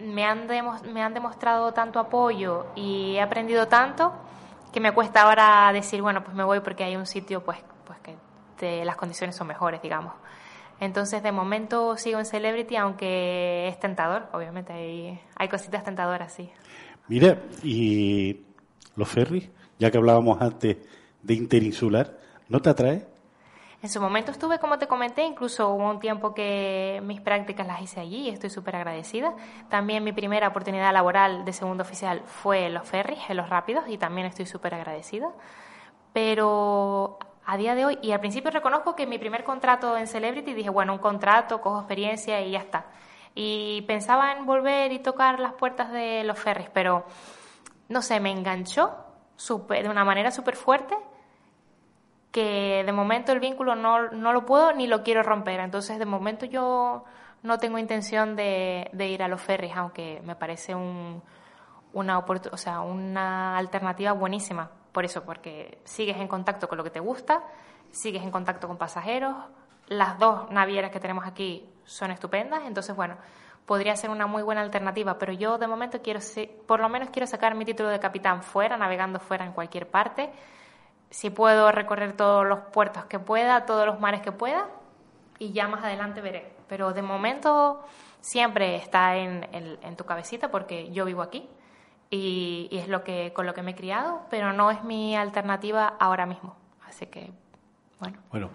me 0.00 0.24
han, 0.24 0.46
me 0.92 1.02
han 1.02 1.14
demostrado 1.14 1.72
tanto 1.72 1.98
apoyo 1.98 2.66
y 2.74 3.16
he 3.16 3.20
aprendido 3.20 3.68
tanto 3.68 4.12
que 4.72 4.80
me 4.80 4.92
cuesta 4.92 5.22
ahora 5.22 5.72
decir, 5.72 6.02
bueno, 6.02 6.22
pues 6.22 6.36
me 6.36 6.44
voy 6.44 6.60
porque 6.60 6.84
hay 6.84 6.96
un 6.96 7.06
sitio 7.06 7.42
pues, 7.42 7.58
pues 7.86 7.98
que 8.58 8.84
las 8.84 8.96
condiciones 8.96 9.36
son 9.36 9.46
mejores, 9.46 9.80
digamos. 9.82 10.12
Entonces, 10.80 11.22
de 11.22 11.32
momento 11.32 11.96
sigo 11.96 12.18
en 12.18 12.26
Celebrity, 12.26 12.76
aunque 12.76 13.68
es 13.68 13.80
tentador, 13.80 14.28
obviamente 14.32 14.72
hay, 14.72 15.20
hay 15.34 15.48
cositas 15.48 15.84
tentadoras, 15.84 16.32
sí. 16.32 16.50
Mira, 17.08 17.38
y 17.62 18.42
los 18.94 19.08
ferries, 19.08 19.48
ya 19.78 19.90
que 19.90 19.98
hablábamos 19.98 20.40
antes 20.42 20.76
de 21.22 21.34
interinsular, 21.34 22.18
¿no 22.48 22.60
te 22.60 22.70
atrae? 22.70 23.06
En 23.82 23.90
su 23.90 24.00
momento 24.00 24.30
estuve, 24.30 24.58
como 24.58 24.78
te 24.78 24.86
comenté, 24.86 25.22
incluso 25.22 25.68
hubo 25.70 25.88
un 25.88 26.00
tiempo 26.00 26.32
que 26.32 27.00
mis 27.04 27.20
prácticas 27.20 27.66
las 27.66 27.82
hice 27.82 28.00
allí 28.00 28.22
y 28.22 28.30
estoy 28.30 28.48
súper 28.48 28.76
agradecida. 28.76 29.34
También 29.68 30.02
mi 30.02 30.12
primera 30.12 30.48
oportunidad 30.48 30.92
laboral 30.92 31.44
de 31.44 31.52
segundo 31.52 31.82
oficial 31.82 32.22
fue 32.24 32.66
en 32.66 32.74
los 32.74 32.88
ferries, 32.88 33.20
en 33.28 33.36
los 33.36 33.50
rápidos, 33.50 33.84
y 33.88 33.98
también 33.98 34.26
estoy 34.26 34.46
súper 34.46 34.74
agradecida. 34.74 35.28
Pero 36.14 37.18
a 37.44 37.56
día 37.58 37.74
de 37.74 37.84
hoy, 37.84 37.98
y 38.00 38.12
al 38.12 38.20
principio 38.20 38.50
reconozco 38.50 38.96
que 38.96 39.06
mi 39.06 39.18
primer 39.18 39.44
contrato 39.44 39.96
en 39.96 40.06
Celebrity 40.06 40.54
dije, 40.54 40.70
bueno, 40.70 40.94
un 40.94 40.98
contrato, 40.98 41.60
cojo 41.60 41.78
experiencia 41.78 42.40
y 42.40 42.52
ya 42.52 42.60
está. 42.60 42.86
Y 43.34 43.82
pensaba 43.82 44.32
en 44.32 44.46
volver 44.46 44.90
y 44.92 45.00
tocar 45.00 45.38
las 45.38 45.52
puertas 45.52 45.92
de 45.92 46.24
los 46.24 46.38
ferries, 46.38 46.70
pero 46.70 47.04
no 47.88 48.00
sé, 48.00 48.20
me 48.20 48.32
enganchó 48.32 48.96
super, 49.36 49.82
de 49.82 49.90
una 49.90 50.04
manera 50.04 50.30
súper 50.30 50.56
fuerte 50.56 50.96
que 52.36 52.82
de 52.84 52.92
momento 52.92 53.32
el 53.32 53.40
vínculo 53.40 53.74
no, 53.74 54.10
no, 54.10 54.34
lo 54.34 54.44
puedo 54.44 54.70
ni 54.74 54.86
lo 54.86 55.02
quiero 55.02 55.22
romper. 55.22 55.58
Entonces, 55.58 55.98
de 55.98 56.04
momento 56.04 56.44
yo 56.44 57.02
no 57.42 57.58
tengo 57.58 57.78
intención 57.78 58.36
de, 58.36 58.90
ir 58.94 59.22
a 59.22 59.28
los 59.28 59.40
ferries, 59.40 59.74
aunque 59.74 60.20
me 60.22 60.36
parece 60.36 60.74
un, 60.74 61.22
una, 61.94 62.18
o 62.18 62.56
sea, 62.58 62.80
una 62.80 63.56
alternativa 63.56 64.12
buenísima. 64.12 64.70
Por 64.92 65.06
eso, 65.06 65.24
porque 65.24 65.78
sigues 65.84 66.18
en 66.18 66.28
contacto 66.28 66.68
con 66.68 66.76
lo 66.76 66.84
que 66.84 66.90
te 66.90 67.00
gusta, 67.00 67.42
sigues 67.90 68.22
en 68.22 68.30
contacto 68.30 68.68
con 68.68 68.76
pasajeros. 68.76 69.34
Las 69.86 70.18
dos 70.18 70.50
navieras 70.50 70.90
que 70.90 71.00
tenemos 71.00 71.26
aquí 71.26 71.66
son 71.86 72.10
estupendas, 72.10 72.64
entonces, 72.66 72.94
bueno, 72.94 73.16
podría 73.64 73.96
ser 73.96 74.10
una 74.10 74.26
muy 74.26 74.42
buena 74.42 74.60
alternativa, 74.60 75.16
pero 75.18 75.32
yo 75.32 75.56
de 75.56 75.68
momento 75.68 76.02
quiero, 76.02 76.20
por 76.66 76.80
lo 76.80 76.90
menos 76.90 77.08
quiero 77.08 77.26
sacar 77.26 77.54
mi 77.54 77.64
título 77.64 77.88
de 77.88 77.98
capitán 77.98 78.42
fuera, 78.42 78.76
navegando 78.76 79.20
fuera 79.20 79.46
en 79.46 79.52
cualquier 79.52 79.88
parte 79.88 80.30
si 81.10 81.30
puedo 81.30 81.72
recorrer 81.72 82.16
todos 82.16 82.46
los 82.46 82.60
puertos 82.72 83.04
que 83.06 83.18
pueda, 83.18 83.66
todos 83.66 83.86
los 83.86 84.00
mares 84.00 84.20
que 84.20 84.32
pueda, 84.32 84.68
y 85.38 85.52
ya 85.52 85.68
más 85.68 85.84
adelante 85.84 86.20
veré. 86.20 86.52
Pero 86.68 86.92
de 86.92 87.02
momento 87.02 87.84
siempre 88.20 88.76
está 88.76 89.16
en, 89.16 89.46
en, 89.52 89.96
tu 89.96 90.04
cabecita 90.04 90.50
porque 90.50 90.90
yo 90.90 91.04
vivo 91.04 91.22
aquí 91.22 91.48
y, 92.10 92.68
es 92.72 92.88
lo 92.88 93.04
que 93.04 93.32
con 93.32 93.46
lo 93.46 93.54
que 93.54 93.62
me 93.62 93.72
he 93.72 93.74
criado, 93.74 94.22
pero 94.30 94.52
no 94.52 94.70
es 94.70 94.82
mi 94.84 95.16
alternativa 95.16 95.94
ahora 95.98 96.26
mismo. 96.26 96.56
Así 96.86 97.06
que, 97.06 97.30
bueno. 98.00 98.18
Bueno, 98.30 98.50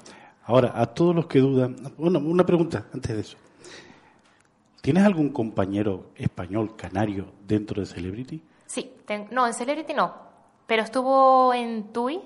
ahora, 0.45 0.73
a 0.75 0.85
todos 0.87 1.15
los 1.15 1.27
que 1.27 1.39
dudan, 1.39 1.75
bueno, 1.97 2.19
una 2.19 2.45
pregunta 2.45 2.85
antes 2.93 3.15
de 3.15 3.21
eso. 3.21 3.37
¿Tienes 4.81 5.05
algún 5.05 5.29
compañero 5.29 6.09
español 6.15 6.75
canario 6.75 7.27
dentro 7.45 7.81
de 7.81 7.85
Celebrity? 7.85 8.43
Sí, 8.65 8.91
no, 9.29 9.45
en 9.45 9.53
Celebrity 9.53 9.93
no, 9.93 10.13
pero 10.65 10.81
estuvo 10.81 11.53
en 11.53 11.93
TUI 11.93 12.19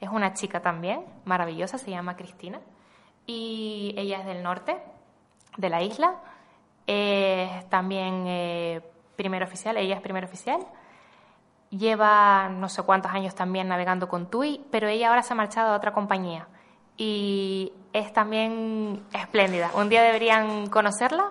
es 0.00 0.08
una 0.08 0.34
chica 0.34 0.60
también, 0.60 1.04
maravillosa, 1.24 1.78
se 1.78 1.90
llama 1.90 2.16
Cristina, 2.16 2.60
y 3.26 3.94
ella 3.96 4.20
es 4.20 4.26
del 4.26 4.42
norte 4.42 4.76
de 5.56 5.68
la 5.68 5.82
isla. 5.82 6.14
Es 6.86 7.68
también 7.68 8.24
eh, 8.26 8.80
primer 9.16 9.42
oficial, 9.42 9.76
ella 9.76 9.96
es 9.96 10.00
primer 10.00 10.24
oficial. 10.24 10.66
Lleva 11.70 12.48
no 12.48 12.68
sé 12.70 12.82
cuántos 12.82 13.12
años 13.12 13.34
también 13.34 13.68
navegando 13.68 14.08
con 14.08 14.30
TUI, 14.30 14.64
pero 14.70 14.88
ella 14.88 15.10
ahora 15.10 15.22
se 15.22 15.34
ha 15.34 15.36
marchado 15.36 15.72
a 15.72 15.76
otra 15.76 15.92
compañía 15.92 16.48
y 16.96 17.72
es 17.92 18.12
también 18.12 19.04
espléndida. 19.12 19.70
Un 19.74 19.90
día 19.90 20.02
deberían 20.02 20.68
conocerla. 20.68 21.30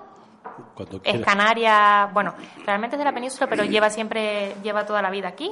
es 1.04 1.26
canaria, 1.26 2.10
bueno, 2.14 2.36
realmente 2.66 2.96
es 2.96 3.00
de 3.00 3.06
la 3.06 3.14
península, 3.14 3.48
pero 3.48 3.64
lleva 3.64 3.90
siempre, 3.90 4.56
lleva 4.62 4.86
toda 4.86 5.02
la 5.02 5.10
vida 5.10 5.30
aquí 5.30 5.52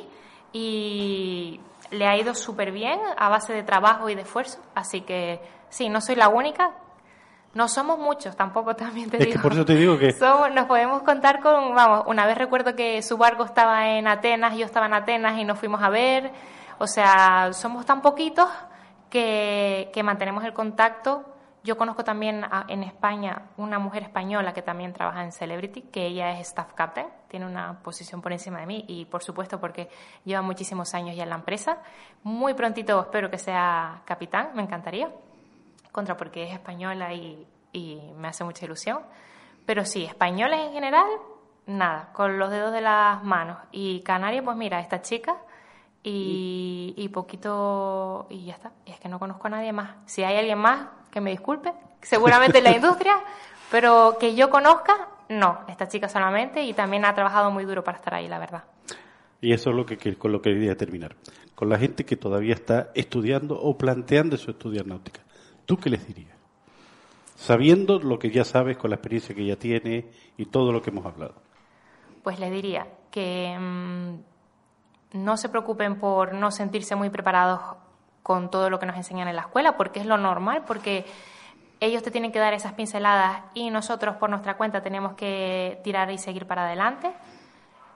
y 0.54 1.60
le 1.92 2.08
ha 2.08 2.18
ido 2.18 2.34
súper 2.34 2.72
bien 2.72 3.00
a 3.18 3.30
base 3.30 3.54
de 3.54 3.64
trabajo 3.64 4.10
y 4.10 4.16
de 4.16 4.22
esfuerzo. 4.22 4.60
Así 4.74 5.02
que 5.02 5.42
sí, 5.70 5.90
no 5.90 6.02
soy 6.02 6.16
la 6.16 6.30
única. 6.30 6.72
No 7.54 7.68
somos 7.68 7.98
muchos, 8.00 8.36
tampoco 8.36 8.76
también 8.78 9.10
te 9.10 9.18
digo. 9.18 9.42
por 9.42 9.54
eso 9.54 9.66
te 9.66 9.76
digo 9.76 9.98
que... 9.98 10.14
nos 10.54 10.66
podemos 10.66 11.04
contar 11.04 11.42
con, 11.42 11.74
vamos, 11.74 12.04
una 12.08 12.26
vez 12.26 12.38
recuerdo 12.38 12.76
que 12.76 13.02
su 13.02 13.18
barco 13.18 13.46
estaba 13.46 13.90
en 13.90 14.08
Atenas, 14.08 14.58
yo 14.58 14.66
estaba 14.66 14.88
en 14.88 14.94
Atenas 14.94 15.38
y 15.40 15.44
nos 15.44 15.60
fuimos 15.60 15.82
a 15.82 15.90
ver. 15.90 16.32
O 16.78 16.88
sea, 16.88 17.54
somos 17.54 17.86
tan 17.86 18.02
poquitos 18.02 18.50
que, 19.10 19.90
que 19.94 20.04
mantenemos 20.04 20.44
el 20.44 20.54
contacto 20.54 21.35
yo 21.66 21.78
conozco 21.78 22.04
también 22.04 22.46
en 22.68 22.84
España 22.84 23.50
una 23.58 23.80
mujer 23.80 24.04
española 24.04 24.54
que 24.54 24.62
también 24.62 24.94
trabaja 24.94 25.24
en 25.24 25.32
Celebrity, 25.32 25.82
que 25.82 26.06
ella 26.06 26.40
es 26.40 26.50
staff 26.50 26.74
captain, 26.74 27.08
tiene 27.28 27.48
una 27.48 27.80
posición 27.82 28.22
por 28.22 28.32
encima 28.32 28.60
de 28.60 28.68
mí 28.68 28.86
y 28.88 29.06
por 29.06 29.24
supuesto 29.24 29.60
porque 29.60 29.90
lleva 30.26 30.44
muchísimos 30.44 30.94
años 30.94 31.16
ya 31.16 31.24
en 31.24 31.30
la 31.30 31.38
empresa. 31.38 31.80
Muy 32.22 32.54
prontito 32.54 33.02
espero 33.02 33.32
que 33.32 33.40
sea 33.40 34.04
capitán, 34.06 34.52
me 34.54 34.62
encantaría, 34.62 35.10
contra 35.92 36.16
porque 36.16 36.44
es 36.44 36.54
española 36.54 37.14
y, 37.14 37.48
me 38.16 38.30
hace 38.30 38.44
mucha 38.44 38.64
ilusión. 38.64 39.00
Pero 39.66 39.84
sí, 39.84 40.06
españoles 40.06 40.60
en 40.68 40.72
general, 40.72 41.08
nada, 41.66 42.12
con 42.14 42.38
los 42.38 42.50
dedos 42.52 42.72
de 42.72 42.80
las 42.80 43.22
manos. 43.24 43.58
Y 43.72 44.02
Canarias, 44.02 44.46
pues 44.46 44.56
mira, 44.56 44.80
esta 44.80 45.02
chica 45.02 45.36
y, 46.02 46.94
y 46.96 47.10
poquito 47.10 48.28
y 48.30 48.46
ya 48.46 48.54
está. 48.54 48.72
Y 48.86 48.92
es 48.92 49.00
que 49.00 49.10
no 49.10 49.20
conozco 49.20 49.48
a 49.48 49.50
nadie 49.50 49.74
más. 49.74 49.96
Si 50.06 50.24
hay 50.24 50.38
alguien 50.38 50.60
más, 50.60 50.88
que 51.16 51.22
me 51.22 51.32
disculpe, 51.32 51.72
seguramente 52.02 52.58
en 52.58 52.66
la 52.66 52.76
industria, 52.76 53.16
pero 53.72 54.18
que 54.20 54.36
yo 54.36 54.50
conozca, 54.50 55.08
no, 55.30 55.60
esta 55.70 55.88
chica 55.88 56.10
solamente 56.10 56.62
y 56.64 56.74
también 56.74 57.06
ha 57.06 57.16
trabajado 57.16 57.52
muy 57.52 57.64
duro 57.64 57.86
para 57.86 58.00
estar 58.00 58.16
ahí, 58.16 58.28
la 58.28 58.38
verdad. 58.38 58.66
Y 59.40 59.54
eso 59.54 59.70
es 59.70 59.78
lo 59.78 59.86
que, 59.86 59.98
con 60.18 60.34
lo 60.34 60.42
que 60.42 60.52
quería 60.52 60.76
terminar. 60.76 61.16
Con 61.56 61.70
la 61.70 61.80
gente 61.80 62.04
que 62.04 62.18
todavía 62.18 62.54
está 62.54 62.92
estudiando 62.96 63.58
o 63.58 63.78
planteando 63.78 64.36
su 64.36 64.52
estudiar 64.52 64.88
náutica. 64.88 65.22
¿Tú 65.66 65.78
qué 65.78 65.90
les 65.90 66.06
dirías? 66.06 66.36
Sabiendo 67.36 67.98
lo 68.00 68.20
que 68.20 68.30
ya 68.30 68.44
sabes 68.44 68.76
con 68.76 68.90
la 68.90 68.98
experiencia 68.98 69.34
que 69.34 69.46
ya 69.46 69.56
tiene 69.56 70.12
y 70.36 70.48
todo 70.48 70.74
lo 70.74 70.82
que 70.82 70.90
hemos 70.90 71.06
hablado. 71.06 71.36
Pues 72.24 72.42
les 72.42 72.52
diría 72.52 72.88
que 73.10 73.58
mm, 73.58 74.16
no 75.24 75.38
se 75.38 75.48
preocupen 75.48 75.98
por 75.98 76.34
no 76.34 76.52
sentirse 76.52 76.98
muy 76.98 77.10
preparados 77.10 77.62
con 78.26 78.50
todo 78.50 78.72
lo 78.72 78.80
que 78.80 78.88
nos 78.88 78.96
enseñan 78.96 79.28
en 79.28 79.36
la 79.36 79.44
escuela, 79.44 79.78
porque 79.78 80.00
es 80.00 80.08
lo 80.08 80.18
normal, 80.18 80.64
porque 80.66 81.06
ellos 81.80 82.02
te 82.02 82.10
tienen 82.10 82.32
que 82.32 82.40
dar 82.40 82.56
esas 82.56 82.74
pinceladas 82.74 83.44
y 83.54 83.70
nosotros 83.70 84.16
por 84.16 84.32
nuestra 84.32 84.58
cuenta 84.58 84.82
tenemos 84.82 85.14
que 85.14 85.80
tirar 85.84 86.10
y 86.10 86.18
seguir 86.18 86.48
para 86.48 86.66
adelante. 86.66 87.14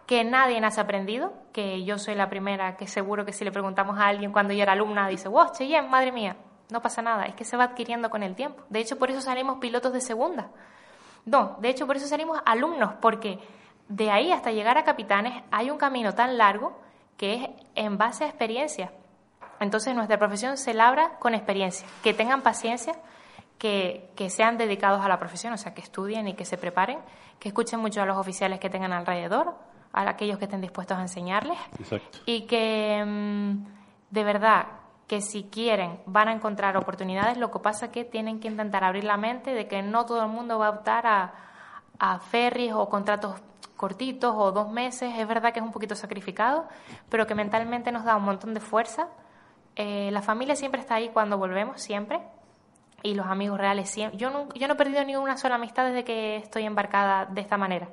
Que 0.05 0.23
nadie 0.23 0.61
nace 0.61 0.81
aprendido, 0.81 1.33
que 1.51 1.83
yo 1.83 1.97
soy 1.97 2.13
la 2.13 2.29
primera 2.29 2.77
que 2.77 2.85
seguro 2.85 3.25
que 3.25 3.33
si 3.33 3.43
le 3.43 3.51
preguntamos 3.51 3.97
a 3.97 4.05
alguien 4.05 4.31
cuando 4.31 4.53
yo 4.53 4.61
era 4.61 4.73
alumna, 4.73 5.07
dice, 5.07 5.27
wow, 5.27 5.51
Cheyenne, 5.51 5.89
madre 5.89 6.11
mía, 6.11 6.35
no 6.69 6.79
pasa 6.79 7.01
nada, 7.01 7.25
es 7.25 7.33
que 7.33 7.43
se 7.43 7.57
va 7.57 7.63
adquiriendo 7.63 8.11
con 8.11 8.21
el 8.21 8.35
tiempo. 8.35 8.61
De 8.69 8.81
hecho, 8.81 8.99
por 8.99 9.09
eso 9.09 9.21
salimos 9.21 9.57
pilotos 9.57 9.93
de 9.93 10.01
segunda. 10.01 10.51
No, 11.25 11.57
de 11.59 11.69
hecho, 11.69 11.87
por 11.87 11.97
eso 11.97 12.05
salimos 12.05 12.39
alumnos, 12.45 12.93
porque 13.01 13.39
de 13.87 14.11
ahí 14.11 14.31
hasta 14.31 14.51
llegar 14.51 14.77
a 14.77 14.83
capitanes 14.83 15.43
hay 15.49 15.71
un 15.71 15.79
camino 15.79 16.13
tan 16.13 16.37
largo 16.37 16.79
que 17.17 17.33
es 17.33 17.49
en 17.73 17.97
base 17.97 18.25
a 18.25 18.27
experiencia. 18.27 18.91
Entonces 19.59 19.95
nuestra 19.95 20.17
profesión 20.17 20.57
se 20.57 20.73
labra 20.73 21.17
con 21.19 21.33
experiencia, 21.33 21.87
que 22.03 22.13
tengan 22.13 22.41
paciencia, 22.41 22.95
que, 23.57 24.29
sean 24.29 24.57
dedicados 24.57 25.03
a 25.03 25.09
la 25.09 25.19
profesión, 25.19 25.53
o 25.53 25.57
sea, 25.57 25.73
que 25.73 25.81
estudien 25.81 26.27
y 26.27 26.33
que 26.33 26.45
se 26.45 26.57
preparen, 26.57 26.99
que 27.39 27.49
escuchen 27.49 27.79
mucho 27.79 28.01
a 28.01 28.05
los 28.05 28.17
oficiales 28.17 28.59
que 28.59 28.69
tengan 28.69 28.93
alrededor, 28.93 29.55
a 29.91 30.09
aquellos 30.09 30.37
que 30.37 30.45
estén 30.45 30.61
dispuestos 30.61 30.97
a 30.97 31.01
enseñarles. 31.01 31.57
Y 32.25 32.41
que 32.41 33.03
mm, 33.05 33.65
de 34.11 34.23
verdad 34.23 34.67
que 35.07 35.21
si 35.21 35.43
quieren 35.43 35.99
van 36.05 36.29
a 36.29 36.33
encontrar 36.33 36.77
oportunidades, 36.77 37.37
lo 37.37 37.51
que 37.51 37.59
pasa 37.59 37.87
es 37.87 37.91
que 37.91 38.05
tienen 38.05 38.39
que 38.39 38.47
intentar 38.47 38.83
abrir 38.83 39.03
la 39.03 39.17
mente 39.17 39.53
de 39.53 39.67
que 39.67 39.81
no 39.81 40.05
todo 40.05 40.23
el 40.23 40.29
mundo 40.29 40.57
va 40.59 40.67
a 40.67 40.69
optar 40.69 41.07
a, 41.07 41.33
a 41.97 42.19
ferries 42.19 42.73
o 42.73 42.87
contratos 42.87 43.41
cortitos 43.75 44.33
o 44.37 44.51
dos 44.51 44.69
meses, 44.69 45.13
es 45.17 45.27
verdad 45.27 45.53
que 45.53 45.59
es 45.59 45.65
un 45.65 45.71
poquito 45.71 45.95
sacrificado, 45.95 46.67
pero 47.09 47.25
que 47.25 47.33
mentalmente 47.33 47.91
nos 47.91 48.03
da 48.03 48.17
un 48.17 48.23
montón 48.23 48.53
de 48.53 48.59
fuerza 48.59 49.07
eh, 49.75 50.09
la 50.11 50.21
familia 50.21 50.55
siempre 50.55 50.81
está 50.81 50.95
ahí 50.95 51.09
cuando 51.09 51.37
volvemos, 51.37 51.81
siempre. 51.81 52.19
Y 53.01 53.15
los 53.15 53.27
amigos 53.27 53.57
reales 53.57 53.89
siempre. 53.89 54.17
Yo 54.17 54.29
no, 54.29 54.49
yo 54.53 54.67
no 54.67 54.73
he 54.73 54.77
perdido 54.77 55.03
ni 55.05 55.15
una 55.15 55.37
sola 55.37 55.55
amistad 55.55 55.85
desde 55.85 56.03
que 56.03 56.37
estoy 56.37 56.63
embarcada 56.63 57.25
de 57.25 57.41
esta 57.41 57.57
manera. 57.57 57.89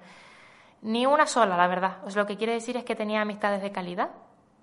Ni 0.82 1.06
una 1.06 1.26
sola, 1.26 1.56
la 1.56 1.68
verdad. 1.68 1.98
Pues 2.02 2.16
lo 2.16 2.26
que 2.26 2.36
quiere 2.36 2.54
decir 2.54 2.76
es 2.76 2.84
que 2.84 2.96
tenía 2.96 3.20
amistades 3.20 3.62
de 3.62 3.70
calidad, 3.70 4.10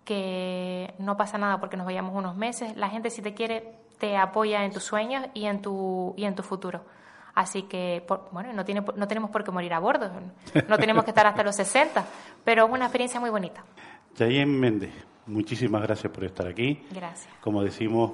que 0.03 0.93
no 0.99 1.15
pasa 1.15 1.37
nada 1.37 1.59
porque 1.59 1.77
nos 1.77 1.85
vayamos 1.85 2.13
unos 2.15 2.35
meses. 2.35 2.75
La 2.75 2.89
gente, 2.89 3.09
si 3.09 3.21
te 3.21 3.33
quiere, 3.33 3.73
te 3.99 4.17
apoya 4.17 4.65
en 4.65 4.71
tus 4.71 4.83
sueños 4.83 5.25
y 5.33 5.45
en 5.45 5.61
tu, 5.61 6.13
y 6.17 6.25
en 6.25 6.35
tu 6.35 6.43
futuro. 6.43 6.83
Así 7.35 7.63
que, 7.63 8.05
bueno, 8.31 8.53
no, 8.53 8.63
tiene, 8.63 8.83
no 8.95 9.07
tenemos 9.07 9.31
por 9.31 9.43
qué 9.43 9.49
morir 9.49 9.73
a 9.73 9.79
bordo, 9.79 10.11
no 10.67 10.77
tenemos 10.77 11.03
que 11.03 11.11
estar 11.11 11.25
hasta 11.25 11.41
los 11.43 11.55
60, 11.55 12.05
pero 12.43 12.65
es 12.65 12.71
una 12.71 12.85
experiencia 12.85 13.19
muy 13.19 13.31
bonita. 13.31 13.63
Jayen 14.15 14.59
Méndez, 14.59 14.93
muchísimas 15.27 15.81
gracias 15.81 16.11
por 16.11 16.23
estar 16.23 16.47
aquí. 16.47 16.83
Gracias. 16.91 17.33
Como 17.41 17.63
decimos, 17.63 18.13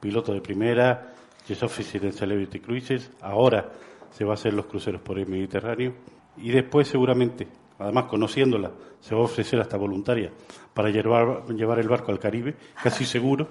piloto 0.00 0.32
de 0.32 0.40
primera, 0.40 1.12
es 1.48 1.62
officer 1.62 2.04
en 2.04 2.12
Celebrity 2.12 2.60
Cruises, 2.60 3.10
ahora 3.20 3.70
se 4.10 4.24
va 4.24 4.32
a 4.32 4.34
hacer 4.34 4.52
los 4.52 4.66
cruceros 4.66 5.00
por 5.00 5.18
el 5.18 5.26
Mediterráneo 5.26 5.94
y 6.36 6.50
después 6.50 6.88
seguramente 6.88 7.46
además 7.78 8.04
conociéndola, 8.06 8.72
se 9.00 9.14
va 9.14 9.20
a 9.20 9.24
ofrecer 9.24 9.60
hasta 9.60 9.76
voluntaria 9.76 10.30
para 10.74 10.90
llevar, 10.90 11.46
llevar 11.48 11.78
el 11.78 11.88
barco 11.88 12.12
al 12.12 12.18
Caribe, 12.18 12.56
casi 12.82 13.04
seguro, 13.06 13.48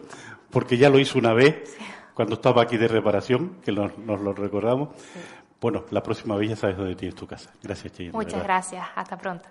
porque 0.49 0.77
ya 0.77 0.89
lo 0.89 0.99
hizo 0.99 1.19
una 1.19 1.33
vez 1.33 1.77
cuando 2.13 2.35
estaba 2.35 2.63
aquí 2.63 2.77
de 2.77 2.87
reparación, 2.87 3.57
que 3.63 3.71
nos, 3.71 3.97
lo 3.97 4.33
recordamos. 4.33 4.89
Bueno, 5.59 5.85
la 5.91 6.01
próxima 6.01 6.35
vez 6.35 6.49
ya 6.49 6.55
sabes 6.55 6.77
dónde 6.77 6.95
tienes 6.95 7.15
tu 7.15 7.27
casa. 7.27 7.51
Gracias, 7.61 7.93
Cheyenne. 7.93 8.13
Muchas 8.13 8.43
gracias. 8.43 8.87
Hasta 8.95 9.17
pronto. 9.17 9.49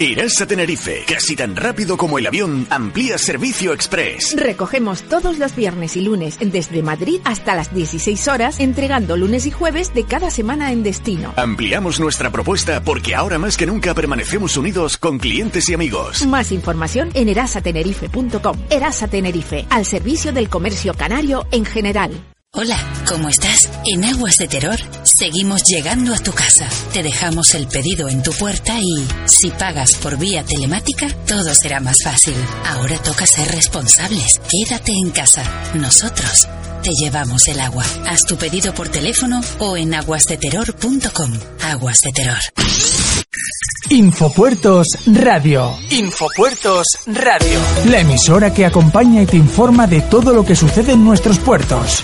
Irás 0.00 0.40
a 0.40 0.46
Tenerife, 0.46 1.04
casi 1.06 1.36
tan 1.36 1.54
rápido 1.54 1.98
como 1.98 2.18
el 2.18 2.26
avión, 2.26 2.66
amplía 2.70 3.18
servicio 3.18 3.74
express. 3.74 4.34
Recogemos 4.34 5.02
todos 5.02 5.38
los 5.38 5.54
viernes 5.54 5.94
y 5.94 6.00
lunes 6.00 6.38
desde 6.40 6.82
Madrid 6.82 7.20
hasta 7.24 7.54
las 7.54 7.74
16 7.74 8.28
horas, 8.28 8.60
entregando 8.60 9.18
lunes 9.18 9.44
y 9.44 9.50
jueves 9.50 9.92
de 9.92 10.04
cada 10.04 10.30
semana 10.30 10.72
en 10.72 10.82
destino. 10.82 11.34
Ampliamos 11.36 12.00
nuestra 12.00 12.30
propuesta 12.30 12.82
porque 12.82 13.14
ahora 13.14 13.38
más 13.38 13.58
que 13.58 13.66
nunca 13.66 13.92
permanecemos 13.92 14.56
unidos 14.56 14.96
con 14.96 15.18
clientes 15.18 15.68
y 15.68 15.74
amigos. 15.74 16.26
Más 16.26 16.50
información 16.50 17.10
en 17.12 17.28
erasatenerife.com. 17.28 18.56
Erasa 18.70 19.06
Tenerife, 19.06 19.66
al 19.68 19.84
servicio 19.84 20.32
del 20.32 20.48
comercio 20.48 20.94
canario 20.94 21.46
en 21.50 21.66
general. 21.66 22.29
Hola, 22.52 22.76
¿cómo 23.06 23.28
estás? 23.28 23.70
En 23.86 24.04
Aguas 24.04 24.36
de 24.36 24.48
Terror 24.48 24.76
seguimos 25.04 25.62
llegando 25.62 26.12
a 26.12 26.18
tu 26.18 26.32
casa. 26.32 26.68
Te 26.92 27.04
dejamos 27.04 27.54
el 27.54 27.68
pedido 27.68 28.08
en 28.08 28.24
tu 28.24 28.32
puerta 28.32 28.76
y, 28.80 29.06
si 29.26 29.50
pagas 29.50 29.94
por 29.94 30.18
vía 30.18 30.42
telemática, 30.44 31.06
todo 31.28 31.54
será 31.54 31.78
más 31.78 32.02
fácil. 32.02 32.34
Ahora 32.66 32.98
toca 32.98 33.24
ser 33.24 33.52
responsables. 33.52 34.40
Quédate 34.50 34.90
en 34.90 35.10
casa. 35.12 35.44
Nosotros 35.74 36.48
te 36.82 36.90
llevamos 37.00 37.46
el 37.46 37.60
agua. 37.60 37.84
Haz 38.08 38.24
tu 38.24 38.36
pedido 38.36 38.74
por 38.74 38.88
teléfono 38.88 39.40
o 39.60 39.76
en 39.76 39.94
aguasdeterror.com. 39.94 41.30
Aguas 41.62 42.00
de 42.00 42.12
Terror. 42.12 42.40
Infopuertos 43.90 44.88
Radio. 45.06 45.78
Infopuertos 45.90 46.86
Radio. 47.06 47.60
La 47.90 48.00
emisora 48.00 48.52
que 48.52 48.66
acompaña 48.66 49.22
y 49.22 49.26
te 49.26 49.36
informa 49.36 49.86
de 49.86 50.00
todo 50.00 50.34
lo 50.34 50.44
que 50.44 50.56
sucede 50.56 50.94
en 50.94 51.04
nuestros 51.04 51.38
puertos. 51.38 52.02